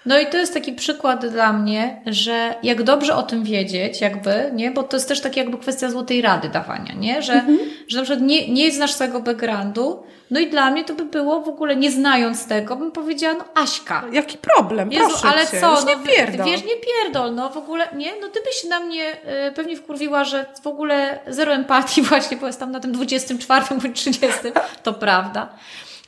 No 0.06 0.18
i 0.18 0.26
to 0.26 0.36
jest 0.36 0.54
taki 0.54 0.72
przykład 0.72 1.26
dla 1.26 1.52
mnie, 1.52 2.02
że 2.06 2.54
jak 2.62 2.82
dobrze 2.82 3.16
o 3.16 3.22
tym 3.22 3.44
wiedzieć, 3.44 4.00
jakby, 4.00 4.50
nie? 4.54 4.70
Bo 4.70 4.82
to 4.82 4.96
jest 4.96 5.08
też 5.08 5.20
taka 5.20 5.36
jakby 5.36 5.58
kwestia 5.58 5.90
złotej 5.90 6.22
rady 6.22 6.48
dawania, 6.48 6.94
nie? 6.94 7.22
Że, 7.22 7.32
mhm. 7.32 7.58
że 7.88 7.98
na 7.98 8.04
przykład 8.04 8.26
nie, 8.26 8.48
nie 8.48 8.72
znasz 8.72 8.92
swojego 8.92 9.20
backgroundu, 9.20 10.02
no 10.30 10.40
i 10.40 10.50
dla 10.50 10.70
mnie 10.70 10.84
to 10.84 10.94
by 10.94 11.04
było 11.04 11.40
w 11.40 11.48
ogóle, 11.48 11.76
nie 11.76 11.90
znając 11.90 12.46
tego, 12.46 12.76
bym 12.76 12.92
powiedziała, 12.92 13.34
no 13.38 13.62
Aśka. 13.62 14.04
Jaki 14.12 14.38
problem, 14.38 14.92
Jezu, 14.92 15.08
proszę 15.08 15.28
ale 15.28 15.46
cię, 15.46 15.60
co, 15.60 15.72
no, 15.72 15.84
nie 15.84 15.96
pierdol. 15.96 16.46
Wiesz, 16.46 16.64
nie 16.64 16.76
pierdol, 16.76 17.34
no 17.34 17.50
w 17.50 17.56
ogóle, 17.56 17.88
nie? 17.96 18.12
No 18.20 18.28
ty 18.28 18.40
byś 18.44 18.64
na 18.64 18.80
mnie 18.80 19.12
y, 19.48 19.52
pewnie 19.52 19.76
wkurwiła, 19.76 20.24
że 20.24 20.46
w 20.62 20.66
ogóle 20.66 21.18
zero 21.26 21.52
empatii 21.52 22.02
właśnie, 22.12 22.36
bo 22.36 22.46
jest 22.46 22.60
tam 22.60 22.72
na 22.72 22.80
tym 22.80 22.92
24 22.92 23.64
bądź 23.82 24.00
30, 24.00 24.38
to 24.82 24.92
prawda. 24.92 25.48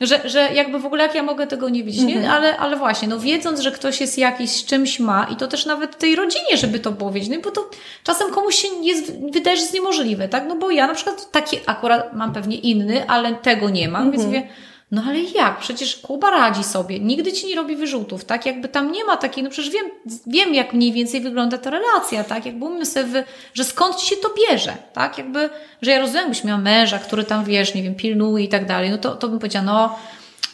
Że, 0.01 0.29
że 0.29 0.53
jakby 0.53 0.79
w 0.79 0.85
ogóle 0.85 1.03
jak 1.03 1.15
ja 1.15 1.23
mogę 1.23 1.47
tego 1.47 1.69
nie 1.69 1.83
widzieć, 1.83 2.03
nie? 2.03 2.15
Mhm. 2.15 2.33
Ale, 2.33 2.57
ale 2.57 2.77
właśnie, 2.77 3.07
no 3.07 3.19
wiedząc, 3.19 3.59
że 3.59 3.71
ktoś 3.71 4.01
jest 4.01 4.17
jakiś 4.17 4.49
z 4.49 4.65
czymś 4.65 4.99
ma 4.99 5.27
i 5.31 5.35
to 5.35 5.47
też 5.47 5.65
nawet 5.65 5.97
tej 5.97 6.15
rodzinie, 6.15 6.57
żeby 6.57 6.79
to 6.79 6.91
powiedzieć, 6.91 7.29
no 7.29 7.41
bo 7.43 7.51
to 7.51 7.69
czasem 8.03 8.31
komuś 8.31 8.55
się 8.55 8.67
jest, 8.81 9.13
wydaje, 9.31 9.57
że 9.57 9.61
jest 9.61 9.73
niemożliwe, 9.73 10.27
tak? 10.29 10.43
No 10.47 10.55
bo 10.55 10.71
ja 10.71 10.87
na 10.87 10.93
przykład 10.93 11.31
taki 11.31 11.57
akurat 11.65 12.13
mam 12.13 12.33
pewnie 12.33 12.57
inny, 12.57 13.07
ale 13.07 13.35
tego 13.35 13.69
nie 13.69 13.89
mam, 13.89 14.11
więc 14.11 14.23
mhm. 14.23 14.43
mówię, 14.43 14.55
no 14.95 15.03
ale 15.07 15.19
jak? 15.19 15.59
Przecież 15.59 15.95
Kuba 15.95 16.31
radzi 16.31 16.63
sobie, 16.63 16.99
nigdy 16.99 17.33
ci 17.33 17.47
nie 17.47 17.55
robi 17.55 17.75
wyrzutów, 17.75 18.25
tak? 18.25 18.45
Jakby 18.45 18.67
tam 18.67 18.91
nie 18.91 19.05
ma 19.05 19.17
takiej, 19.17 19.43
no 19.43 19.49
przecież 19.49 19.71
wiem, 19.71 19.85
wiem 20.27 20.53
jak 20.53 20.73
mniej 20.73 20.91
więcej 20.91 21.21
wygląda 21.21 21.57
ta 21.57 21.69
relacja, 21.69 22.23
tak? 22.23 22.45
Jakby 22.45 22.65
umiem 22.65 22.85
sobie, 22.85 23.05
wy, 23.05 23.23
że 23.53 23.63
skąd 23.63 23.95
ci 23.95 24.07
się 24.07 24.15
to 24.15 24.29
bierze, 24.37 24.77
tak? 24.93 25.17
Jakby, 25.17 25.49
że 25.81 25.91
ja 25.91 25.99
rozumiem, 25.99 26.29
byś 26.29 26.43
miała 26.43 26.59
męża, 26.59 26.99
który 26.99 27.23
tam, 27.23 27.45
wiesz, 27.45 27.75
nie 27.75 27.83
wiem, 27.83 27.95
pilnuje 27.95 28.45
i 28.45 28.49
tak 28.49 28.65
dalej, 28.65 28.89
no 28.89 28.97
to, 28.97 29.15
to 29.15 29.27
bym 29.27 29.39
powiedziała, 29.39 29.65
no 29.65 29.95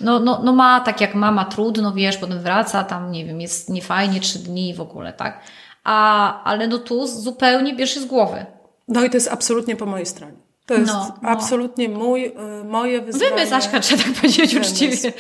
no, 0.01 0.19
no, 0.19 0.41
no 0.43 0.53
ma 0.53 0.79
tak 0.79 1.01
jak 1.01 1.15
mama 1.15 1.45
trudno, 1.45 1.93
wiesz, 1.93 2.17
potem 2.17 2.39
wraca, 2.39 2.83
tam 2.83 3.11
nie 3.11 3.25
wiem, 3.25 3.41
jest 3.41 3.69
niefajnie 3.69 4.19
trzy 4.19 4.39
dni 4.39 4.73
w 4.73 4.81
ogóle, 4.81 5.13
tak? 5.13 5.41
A, 5.83 6.43
ale 6.43 6.67
no 6.67 6.77
tu 6.77 7.07
zupełnie 7.07 7.75
bierz 7.75 7.95
z 7.95 8.05
głowy. 8.05 8.45
No 8.87 9.03
i 9.03 9.09
to 9.09 9.17
jest 9.17 9.31
absolutnie 9.31 9.75
po 9.75 9.85
mojej 9.85 10.05
stronie. 10.05 10.50
To 10.71 10.77
jest 10.77 10.93
no, 10.93 11.15
no. 11.21 11.29
absolutnie 11.29 11.89
mój, 11.89 12.25
y, 12.25 12.63
moje 12.63 13.01
wyzwanie. 13.01 13.31
Wymysł, 13.31 13.55
Aśka, 13.55 13.79
trzeba 13.79 14.03
tak 14.03 14.13
powiedzieć 14.13 14.55
uczciwie. 14.55 15.13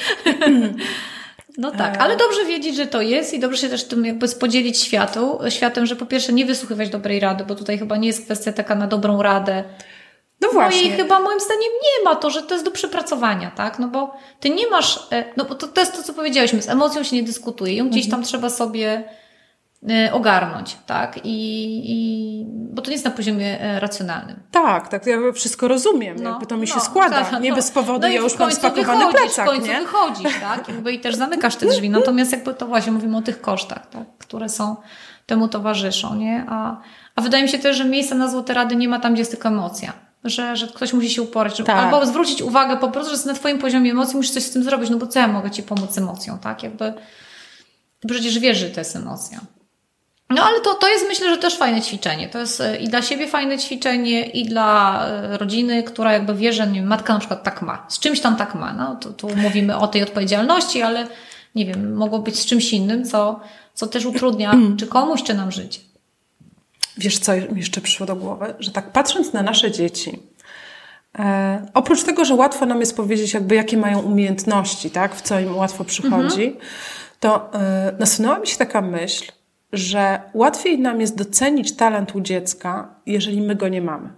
No 1.57 1.71
tak, 1.81 1.97
ale 2.01 2.17
dobrze 2.17 2.45
wiedzieć, 2.45 2.75
że 2.75 2.87
to 2.87 3.01
jest 3.01 3.33
i 3.33 3.39
dobrze 3.39 3.57
się 3.57 3.69
też 3.69 3.83
tym 3.83 4.05
jakby 4.05 4.27
podzielić 4.27 4.79
światu, 4.79 5.39
światem, 5.49 5.85
że 5.85 5.95
po 5.95 6.05
pierwsze 6.05 6.33
nie 6.33 6.45
wysłuchiwać 6.45 6.89
dobrej 6.89 7.19
rady, 7.19 7.45
bo 7.45 7.55
tutaj 7.55 7.79
chyba 7.79 7.97
nie 7.97 8.07
jest 8.07 8.25
kwestia 8.25 8.51
taka 8.51 8.75
na 8.75 8.87
dobrą 8.87 9.21
radę. 9.21 9.63
No 10.41 10.49
właśnie. 10.49 10.89
No 10.89 10.95
i 10.95 10.97
chyba 10.97 11.19
moim 11.19 11.39
zdaniem 11.39 11.71
nie 11.83 12.03
ma 12.03 12.15
to, 12.15 12.29
że 12.29 12.41
to 12.41 12.53
jest 12.53 12.65
do 12.65 12.71
przepracowania, 12.71 13.51
tak? 13.51 13.79
No 13.79 13.87
bo 13.87 14.13
ty 14.39 14.49
nie 14.49 14.67
masz, 14.67 15.07
e, 15.11 15.23
no 15.37 15.45
bo 15.45 15.55
to, 15.55 15.67
to 15.67 15.81
jest 15.81 15.95
to, 15.95 16.03
co 16.03 16.13
powiedziałyśmy, 16.13 16.61
z 16.61 16.69
emocją 16.69 17.03
się 17.03 17.15
nie 17.15 17.23
dyskutuje, 17.23 17.75
ją 17.75 17.89
gdzieś 17.89 18.05
mhm. 18.05 18.21
tam 18.21 18.27
trzeba 18.27 18.49
sobie 18.49 18.87
e, 18.97 19.03
ogarnąć, 20.11 20.77
tak? 20.85 21.19
I, 21.23 21.81
I, 21.85 22.45
bo 22.47 22.81
to 22.81 22.89
nie 22.89 22.93
jest 22.93 23.05
na 23.05 23.11
poziomie 23.11 23.61
e, 23.61 23.79
racjonalnym. 23.79 24.39
Tak, 24.51 24.87
tak, 24.87 25.05
ja 25.05 25.17
wszystko 25.33 25.67
rozumiem, 25.67 26.17
no, 26.23 26.29
jakby 26.29 26.45
to 26.45 26.57
mi 26.57 26.67
się 26.67 26.75
no, 26.75 26.81
składa, 26.81 27.23
tak, 27.23 27.41
nie 27.41 27.49
no, 27.49 27.55
bez 27.55 27.71
powodu, 27.71 27.99
no 27.99 28.07
ja 28.07 28.21
już 28.21 28.39
mam 28.39 28.51
spakowany 28.51 29.05
wychodzisz, 29.05 29.21
plecak, 29.21 29.45
w 29.45 29.49
końcu 29.49 29.67
nie? 29.67 29.79
wychodzisz, 29.79 30.39
tak? 30.39 30.67
Jakby 30.67 30.91
i 30.91 30.99
też 30.99 31.15
zamykasz 31.15 31.55
te 31.55 31.65
drzwi, 31.65 31.89
natomiast 31.89 32.31
jakby 32.31 32.53
to 32.53 32.67
właśnie 32.67 32.91
mówimy 32.91 33.17
o 33.17 33.21
tych 33.21 33.41
kosztach, 33.41 33.89
tak? 33.89 34.03
Które 34.17 34.49
są, 34.49 34.75
temu 35.25 35.47
towarzyszą, 35.47 36.15
nie? 36.15 36.45
A, 36.49 36.77
a 37.15 37.21
wydaje 37.21 37.43
mi 37.43 37.49
się 37.49 37.59
też, 37.59 37.77
że 37.77 37.85
miejsca 37.85 38.15
na 38.15 38.27
złote 38.27 38.53
rady 38.53 38.75
nie 38.75 38.89
ma 38.89 38.99
tam, 38.99 39.13
gdzie 39.13 39.21
jest 39.21 39.31
tylko 39.31 39.47
emocja 39.47 39.93
że, 40.23 40.55
że 40.55 40.67
ktoś 40.67 40.93
musi 40.93 41.09
się 41.09 41.21
uporać, 41.21 41.57
żeby, 41.57 41.67
tak. 41.67 41.77
albo 41.77 42.05
zwrócić 42.05 42.41
uwagę 42.41 42.77
po 42.77 42.91
prostu, 42.91 43.09
że 43.09 43.13
jest 43.13 43.25
na 43.25 43.33
Twoim 43.33 43.59
poziomie 43.59 43.91
emocji 43.91 44.15
musisz 44.15 44.31
coś 44.31 44.43
z 44.43 44.51
tym 44.51 44.63
zrobić, 44.63 44.89
no 44.89 44.97
bo 44.97 45.07
co 45.07 45.19
ja 45.19 45.27
mogę 45.27 45.51
Ci 45.51 45.63
pomóc 45.63 45.97
emocją, 45.97 46.37
tak? 46.37 46.63
Jakby 46.63 46.93
przecież 48.07 48.39
wiesz, 48.39 48.57
że 48.57 48.69
to 48.69 48.79
jest 48.79 48.95
emocja. 48.95 49.39
No 50.35 50.43
ale 50.43 50.61
to, 50.61 50.73
to 50.73 50.89
jest 50.89 51.05
myślę, 51.07 51.29
że 51.29 51.37
też 51.37 51.57
fajne 51.57 51.81
ćwiczenie. 51.81 52.29
To 52.29 52.39
jest 52.39 52.61
e, 52.61 52.77
i 52.77 52.87
dla 52.87 53.01
siebie 53.01 53.27
fajne 53.27 53.57
ćwiczenie, 53.57 54.25
i 54.25 54.45
dla 54.45 55.05
e, 55.07 55.37
rodziny, 55.37 55.83
która 55.83 56.13
jakby 56.13 56.35
wie, 56.35 56.53
że 56.53 56.67
nie 56.67 56.79
wiem, 56.79 56.87
matka 56.89 57.13
na 57.13 57.19
przykład 57.19 57.43
tak 57.43 57.61
ma. 57.61 57.85
Z 57.87 57.99
czymś 57.99 58.19
tam 58.21 58.35
tak 58.35 58.55
ma. 58.55 58.73
No, 58.73 58.95
tu, 58.95 59.13
tu 59.13 59.35
mówimy 59.35 59.77
o 59.77 59.87
tej 59.87 60.03
odpowiedzialności, 60.03 60.81
ale 60.81 61.07
nie 61.55 61.65
wiem, 61.65 61.93
mogło 61.93 62.19
być 62.19 62.39
z 62.39 62.45
czymś 62.45 62.73
innym, 62.73 63.05
co, 63.05 63.39
co 63.73 63.87
też 63.87 64.05
utrudnia 64.05 64.55
czy 64.79 64.87
komuś, 64.87 65.23
czy 65.23 65.33
nam 65.33 65.51
życie. 65.51 65.79
Wiesz, 66.97 67.19
co 67.19 67.31
mi 67.35 67.57
jeszcze 67.57 67.81
przyszło 67.81 68.05
do 68.05 68.15
głowy? 68.15 68.53
Że 68.59 68.71
tak 68.71 68.91
patrząc 68.91 69.33
na 69.33 69.43
nasze 69.43 69.71
dzieci, 69.71 70.19
e, 71.19 71.65
oprócz 71.73 72.03
tego, 72.03 72.25
że 72.25 72.35
łatwo 72.35 72.65
nam 72.65 72.79
jest 72.79 72.97
powiedzieć, 72.97 73.33
jakby 73.33 73.55
jakie 73.55 73.77
mają 73.77 73.99
umiejętności, 73.99 74.91
tak, 74.91 75.15
w 75.15 75.21
co 75.21 75.39
im 75.39 75.57
łatwo 75.57 75.83
przychodzi, 75.83 76.43
mhm. 76.43 76.65
to 77.19 77.53
e, 77.53 77.93
nasunęła 77.99 78.39
mi 78.39 78.47
się 78.47 78.57
taka 78.57 78.81
myśl, 78.81 79.31
że 79.73 80.21
łatwiej 80.33 80.79
nam 80.79 81.01
jest 81.01 81.17
docenić 81.17 81.75
talent 81.75 82.15
u 82.15 82.21
dziecka, 82.21 82.95
jeżeli 83.05 83.41
my 83.41 83.55
go 83.55 83.67
nie 83.67 83.81
mamy. 83.81 84.09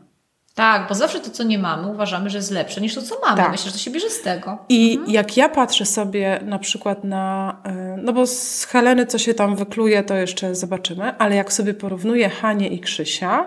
Tak, 0.55 0.89
bo 0.89 0.95
zawsze 0.95 1.19
to, 1.19 1.29
co 1.29 1.43
nie 1.43 1.59
mamy, 1.59 1.87
uważamy, 1.87 2.29
że 2.29 2.37
jest 2.37 2.51
lepsze 2.51 2.81
niż 2.81 2.95
to, 2.95 3.01
co 3.01 3.15
mamy. 3.19 3.37
Tak. 3.37 3.51
Myślę, 3.51 3.65
że 3.65 3.71
to 3.71 3.77
się 3.77 3.91
bierze 3.91 4.09
z 4.09 4.21
tego. 4.21 4.57
I 4.69 4.91
mhm. 4.91 5.11
jak 5.11 5.37
ja 5.37 5.49
patrzę 5.49 5.85
sobie 5.85 6.39
na 6.45 6.59
przykład 6.59 7.03
na, 7.03 7.57
e, 7.63 7.97
no 8.03 8.13
bo 8.13 8.27
z 8.27 8.65
Heleny 8.65 9.05
co 9.05 9.17
się 9.17 9.33
tam 9.33 9.55
wykluje, 9.55 10.03
to 10.03 10.15
jeszcze 10.15 10.55
zobaczymy, 10.55 11.17
ale 11.17 11.35
jak 11.35 11.53
sobie 11.53 11.73
porównuję 11.73 12.29
Hanię 12.29 12.67
i 12.67 12.79
Krzysia, 12.79 13.45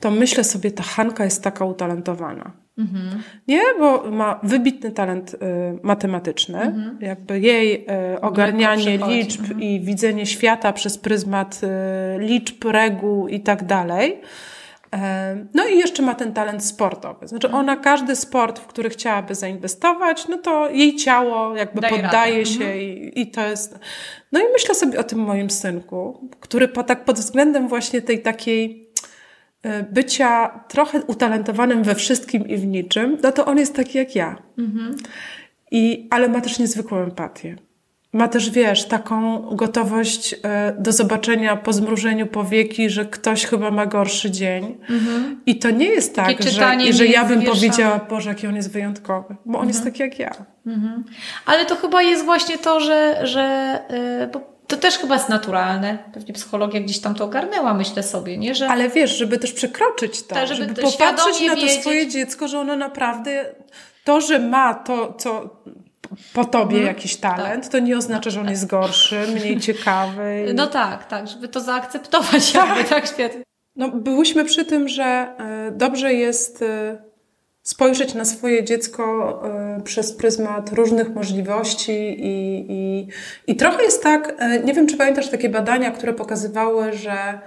to 0.00 0.10
myślę 0.10 0.44
sobie, 0.44 0.70
ta 0.70 0.82
Hanka 0.82 1.24
jest 1.24 1.42
taka 1.42 1.64
utalentowana. 1.64 2.52
Mhm. 2.78 3.22
Nie, 3.48 3.60
bo 3.78 4.10
ma 4.10 4.40
wybitny 4.42 4.90
talent 4.90 5.34
y, 5.34 5.38
matematyczny. 5.82 6.60
Mhm. 6.60 6.98
Jakby 7.00 7.40
jej 7.40 7.86
y, 8.14 8.20
ogarnianie 8.20 8.98
liczb 8.98 9.40
mhm. 9.40 9.62
i 9.62 9.80
widzenie 9.80 10.26
świata 10.26 10.72
przez 10.72 10.98
pryzmat 10.98 11.60
y, 11.62 12.18
liczb, 12.18 12.64
reguł 12.64 13.28
i 13.28 13.40
tak 13.40 13.64
dalej 13.64 14.20
no 15.54 15.66
i 15.66 15.78
jeszcze 15.78 16.02
ma 16.02 16.14
ten 16.14 16.32
talent 16.32 16.64
sportowy. 16.64 17.28
Znaczy 17.28 17.46
mhm. 17.46 17.64
ona 17.64 17.76
każdy 17.76 18.16
sport, 18.16 18.58
w 18.58 18.66
który 18.66 18.90
chciałaby 18.90 19.34
zainwestować, 19.34 20.28
no 20.28 20.38
to 20.38 20.70
jej 20.70 20.96
ciało 20.96 21.56
jakby 21.56 21.80
Daje 21.80 21.96
poddaje 21.96 22.32
radę. 22.38 22.46
się 22.46 22.64
mhm. 22.64 22.80
i, 22.80 23.12
i 23.14 23.30
to 23.30 23.46
jest... 23.46 23.78
No 24.32 24.40
i 24.40 24.42
myślę 24.52 24.74
sobie 24.74 25.00
o 25.00 25.04
tym 25.04 25.18
moim 25.18 25.50
synku, 25.50 26.28
który 26.40 26.68
po, 26.68 26.82
tak 26.82 27.04
pod 27.04 27.16
względem 27.16 27.68
właśnie 27.68 28.02
tej 28.02 28.22
takiej 28.22 28.80
e, 28.80 28.83
bycia 29.90 30.60
trochę 30.68 31.02
utalentowanym 31.02 31.82
we 31.82 31.94
wszystkim 31.94 32.48
i 32.48 32.56
w 32.56 32.66
niczym, 32.66 33.18
no 33.22 33.32
to 33.32 33.44
on 33.44 33.58
jest 33.58 33.76
taki 33.76 33.98
jak 33.98 34.16
ja. 34.16 34.36
Mhm. 34.58 34.96
I, 35.70 36.08
ale 36.10 36.28
ma 36.28 36.40
też 36.40 36.58
niezwykłą 36.58 36.98
empatię 36.98 37.56
ma 38.14 38.28
też, 38.28 38.50
wiesz, 38.50 38.84
taką 38.84 39.40
gotowość 39.56 40.34
e, 40.42 40.76
do 40.78 40.92
zobaczenia 40.92 41.56
po 41.56 41.72
zmrużeniu 41.72 42.26
powieki, 42.26 42.90
że 42.90 43.04
ktoś 43.04 43.46
chyba 43.46 43.70
ma 43.70 43.86
gorszy 43.86 44.30
dzień. 44.30 44.78
Mhm. 44.90 45.40
I 45.46 45.58
to 45.58 45.70
nie 45.70 45.86
jest 45.86 46.14
tak, 46.14 46.42
że, 46.42 46.92
że 46.92 47.06
ja 47.06 47.24
bym 47.24 47.42
powiedziała, 47.42 47.98
Boże, 48.10 48.28
jaki 48.28 48.46
on 48.46 48.56
jest 48.56 48.72
wyjątkowy, 48.72 49.36
bo 49.46 49.58
on 49.58 49.66
mhm. 49.66 49.68
jest 49.68 49.84
taki 49.84 50.02
jak 50.02 50.18
ja. 50.18 50.30
Mhm. 50.66 51.04
Ale 51.46 51.66
to 51.66 51.76
chyba 51.76 52.02
jest 52.02 52.24
właśnie 52.24 52.58
to, 52.58 52.80
że, 52.80 53.20
że 53.22 53.78
yy, 54.20 54.28
to 54.66 54.76
też 54.76 54.98
chyba 54.98 55.14
jest 55.14 55.28
naturalne. 55.28 55.98
Pewnie 56.14 56.34
psychologia 56.34 56.80
gdzieś 56.80 57.00
tam 57.00 57.14
to 57.14 57.24
ogarnęła, 57.24 57.74
myślę 57.74 58.02
sobie, 58.02 58.38
nie? 58.38 58.54
Że... 58.54 58.68
Ale 58.68 58.88
wiesz, 58.88 59.18
żeby 59.18 59.38
też 59.38 59.52
przekroczyć 59.52 60.22
to, 60.22 60.34
tak, 60.34 60.48
żeby, 60.48 60.62
żeby 60.62 60.82
popatrzeć 60.82 61.40
na 61.40 61.54
to 61.54 61.60
wiedzieć. 61.60 61.80
swoje 61.80 62.08
dziecko, 62.08 62.48
że 62.48 62.58
ono 62.58 62.76
naprawdę 62.76 63.44
to, 64.04 64.20
że 64.20 64.38
ma 64.38 64.74
to, 64.74 65.14
co 65.18 65.60
po 66.32 66.44
tobie 66.44 66.76
mhm. 66.76 66.96
jakiś 66.96 67.16
talent, 67.16 67.62
tak. 67.64 67.72
to 67.72 67.78
nie 67.78 67.96
oznacza, 67.96 68.30
że 68.30 68.40
on 68.40 68.50
jest 68.50 68.66
gorszy, 68.66 69.26
mniej 69.34 69.60
ciekawy. 69.66 70.52
No 70.54 70.66
tak, 70.66 71.04
tak, 71.04 71.28
żeby 71.28 71.48
to 71.48 71.60
zaakceptować 71.60 72.52
tak. 72.52 72.68
jakby 72.68 72.84
tak 72.84 73.06
świetnie. 73.06 73.42
No, 73.76 73.88
byłyśmy 73.88 74.44
przy 74.44 74.64
tym, 74.64 74.88
że 74.88 75.04
e, 75.04 75.72
dobrze 75.72 76.14
jest 76.14 76.62
e, 76.62 77.02
spojrzeć 77.64 78.14
na 78.14 78.24
swoje 78.24 78.64
dziecko 78.64 79.42
e, 79.44 79.80
przez 79.84 80.12
pryzmat 80.12 80.72
różnych 80.72 81.14
możliwości 81.14 81.92
i, 81.92 82.66
i, 82.72 83.08
i 83.46 83.56
trochę 83.56 83.82
jest 83.82 84.02
tak, 84.02 84.34
nie 84.64 84.74
wiem 84.74 84.86
czy 84.86 84.96
pamiętasz 84.96 85.30
takie 85.30 85.48
badania, 85.48 85.90
które 85.90 86.12
pokazywały, 86.12 86.92
że 86.92 87.40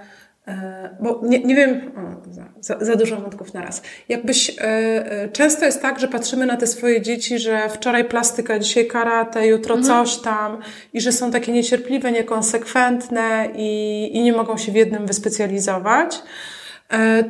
E, 0.48 0.96
bo 1.00 1.20
nie, 1.22 1.38
nie 1.38 1.54
wiem, 1.54 1.92
o, 1.96 2.32
za, 2.60 2.78
za, 2.80 2.96
dużo 2.96 3.16
wątków 3.16 3.54
na 3.54 3.62
raz. 3.62 3.82
Jakbyś, 4.08 4.50
e, 4.50 4.62
e, 4.62 5.28
często 5.28 5.64
jest 5.64 5.82
tak, 5.82 6.00
że 6.00 6.08
patrzymy 6.08 6.46
na 6.46 6.56
te 6.56 6.66
swoje 6.66 7.02
dzieci, 7.02 7.38
że 7.38 7.68
wczoraj 7.68 8.04
plastyka, 8.04 8.58
dzisiaj 8.58 8.86
karate, 8.86 9.46
jutro 9.46 9.74
mhm. 9.74 10.06
coś 10.06 10.16
tam 10.16 10.58
i 10.92 11.00
że 11.00 11.12
są 11.12 11.30
takie 11.30 11.52
niecierpliwe, 11.52 12.12
niekonsekwentne 12.12 13.48
i, 13.56 14.10
i 14.12 14.22
nie 14.22 14.32
mogą 14.32 14.56
się 14.56 14.72
w 14.72 14.74
jednym 14.74 15.06
wyspecjalizować. 15.06 16.22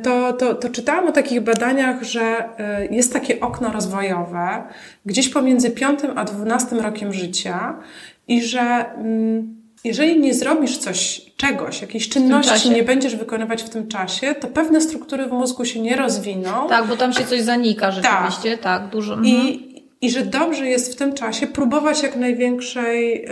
To, 0.03 0.33
to, 0.33 0.55
to 0.55 0.69
czytałam 0.69 1.07
o 1.07 1.11
takich 1.11 1.41
badaniach, 1.41 2.03
że 2.03 2.49
jest 2.91 3.13
takie 3.13 3.39
okno 3.39 3.71
rozwojowe 3.71 4.63
gdzieś 5.05 5.29
pomiędzy 5.29 5.71
5 5.71 5.99
a 6.15 6.23
12 6.23 6.75
rokiem 6.75 7.13
życia 7.13 7.79
i 8.27 8.43
że 8.43 8.85
mm, 8.95 9.59
jeżeli 9.83 10.19
nie 10.19 10.33
zrobisz 10.33 10.77
coś, 10.77 11.21
czegoś, 11.37 11.81
jakiejś 11.81 12.09
czynności 12.09 12.69
nie 12.69 12.83
będziesz 12.83 13.15
wykonywać 13.15 13.63
w 13.63 13.69
tym 13.69 13.87
czasie, 13.87 14.35
to 14.35 14.47
pewne 14.47 14.81
struktury 14.81 15.25
w 15.25 15.31
mózgu 15.31 15.65
się 15.65 15.81
nie 15.81 15.95
rozwiną. 15.95 16.69
Tak, 16.69 16.87
bo 16.87 16.97
tam 16.97 17.13
się 17.13 17.25
coś 17.25 17.41
zanika 17.41 17.91
rzeczywiście, 17.91 18.57
tak, 18.57 18.81
tak 18.81 18.91
dużo. 18.91 19.13
Mhm. 19.13 19.35
I, 19.35 19.69
I 20.01 20.11
że 20.11 20.21
dobrze 20.21 20.67
jest 20.67 20.93
w 20.93 20.95
tym 20.95 21.13
czasie 21.13 21.47
próbować 21.47 22.03
jak 22.03 22.15
największej 22.15 23.25
y, 23.25 23.29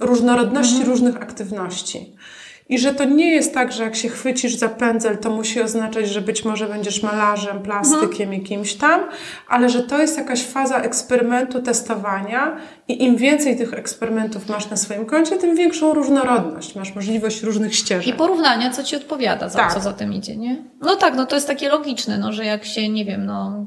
różnorodności 0.00 0.76
mhm. 0.76 0.90
różnych 0.90 1.16
aktywności. 1.16 2.12
I 2.68 2.78
że 2.78 2.94
to 2.94 3.04
nie 3.04 3.34
jest 3.34 3.54
tak, 3.54 3.72
że 3.72 3.82
jak 3.82 3.96
się 3.96 4.08
chwycisz 4.08 4.54
za 4.54 4.68
pędzel, 4.68 5.18
to 5.18 5.30
musi 5.30 5.60
oznaczać, 5.60 6.08
że 6.08 6.20
być 6.20 6.44
może 6.44 6.66
będziesz 6.66 7.02
malarzem, 7.02 7.62
plastykiem 7.62 8.22
mhm. 8.22 8.34
i 8.34 8.40
kimś 8.40 8.74
tam, 8.74 9.00
ale 9.48 9.68
że 9.68 9.82
to 9.82 9.98
jest 9.98 10.18
jakaś 10.18 10.42
faza 10.42 10.78
eksperymentu, 10.78 11.62
testowania 11.62 12.56
i 12.88 13.04
im 13.04 13.16
więcej 13.16 13.56
tych 13.56 13.74
eksperymentów 13.74 14.48
masz 14.48 14.70
na 14.70 14.76
swoim 14.76 15.06
koncie, 15.06 15.36
tym 15.36 15.56
większą 15.56 15.94
różnorodność. 15.94 16.74
Masz 16.74 16.94
możliwość 16.94 17.42
różnych 17.42 17.74
ścieżek. 17.74 18.14
I 18.14 18.18
porównania, 18.18 18.70
co 18.70 18.84
ci 18.84 18.96
odpowiada, 18.96 19.48
za, 19.48 19.58
tak. 19.58 19.74
co 19.74 19.80
za 19.80 19.92
tym 19.92 20.12
idzie, 20.12 20.36
nie? 20.36 20.62
No 20.80 20.96
tak, 20.96 21.14
no 21.14 21.26
to 21.26 21.34
jest 21.34 21.48
takie 21.48 21.68
logiczne, 21.68 22.18
no, 22.18 22.32
że 22.32 22.44
jak 22.44 22.64
się, 22.64 22.88
nie 22.88 23.04
wiem, 23.04 23.26
no 23.26 23.66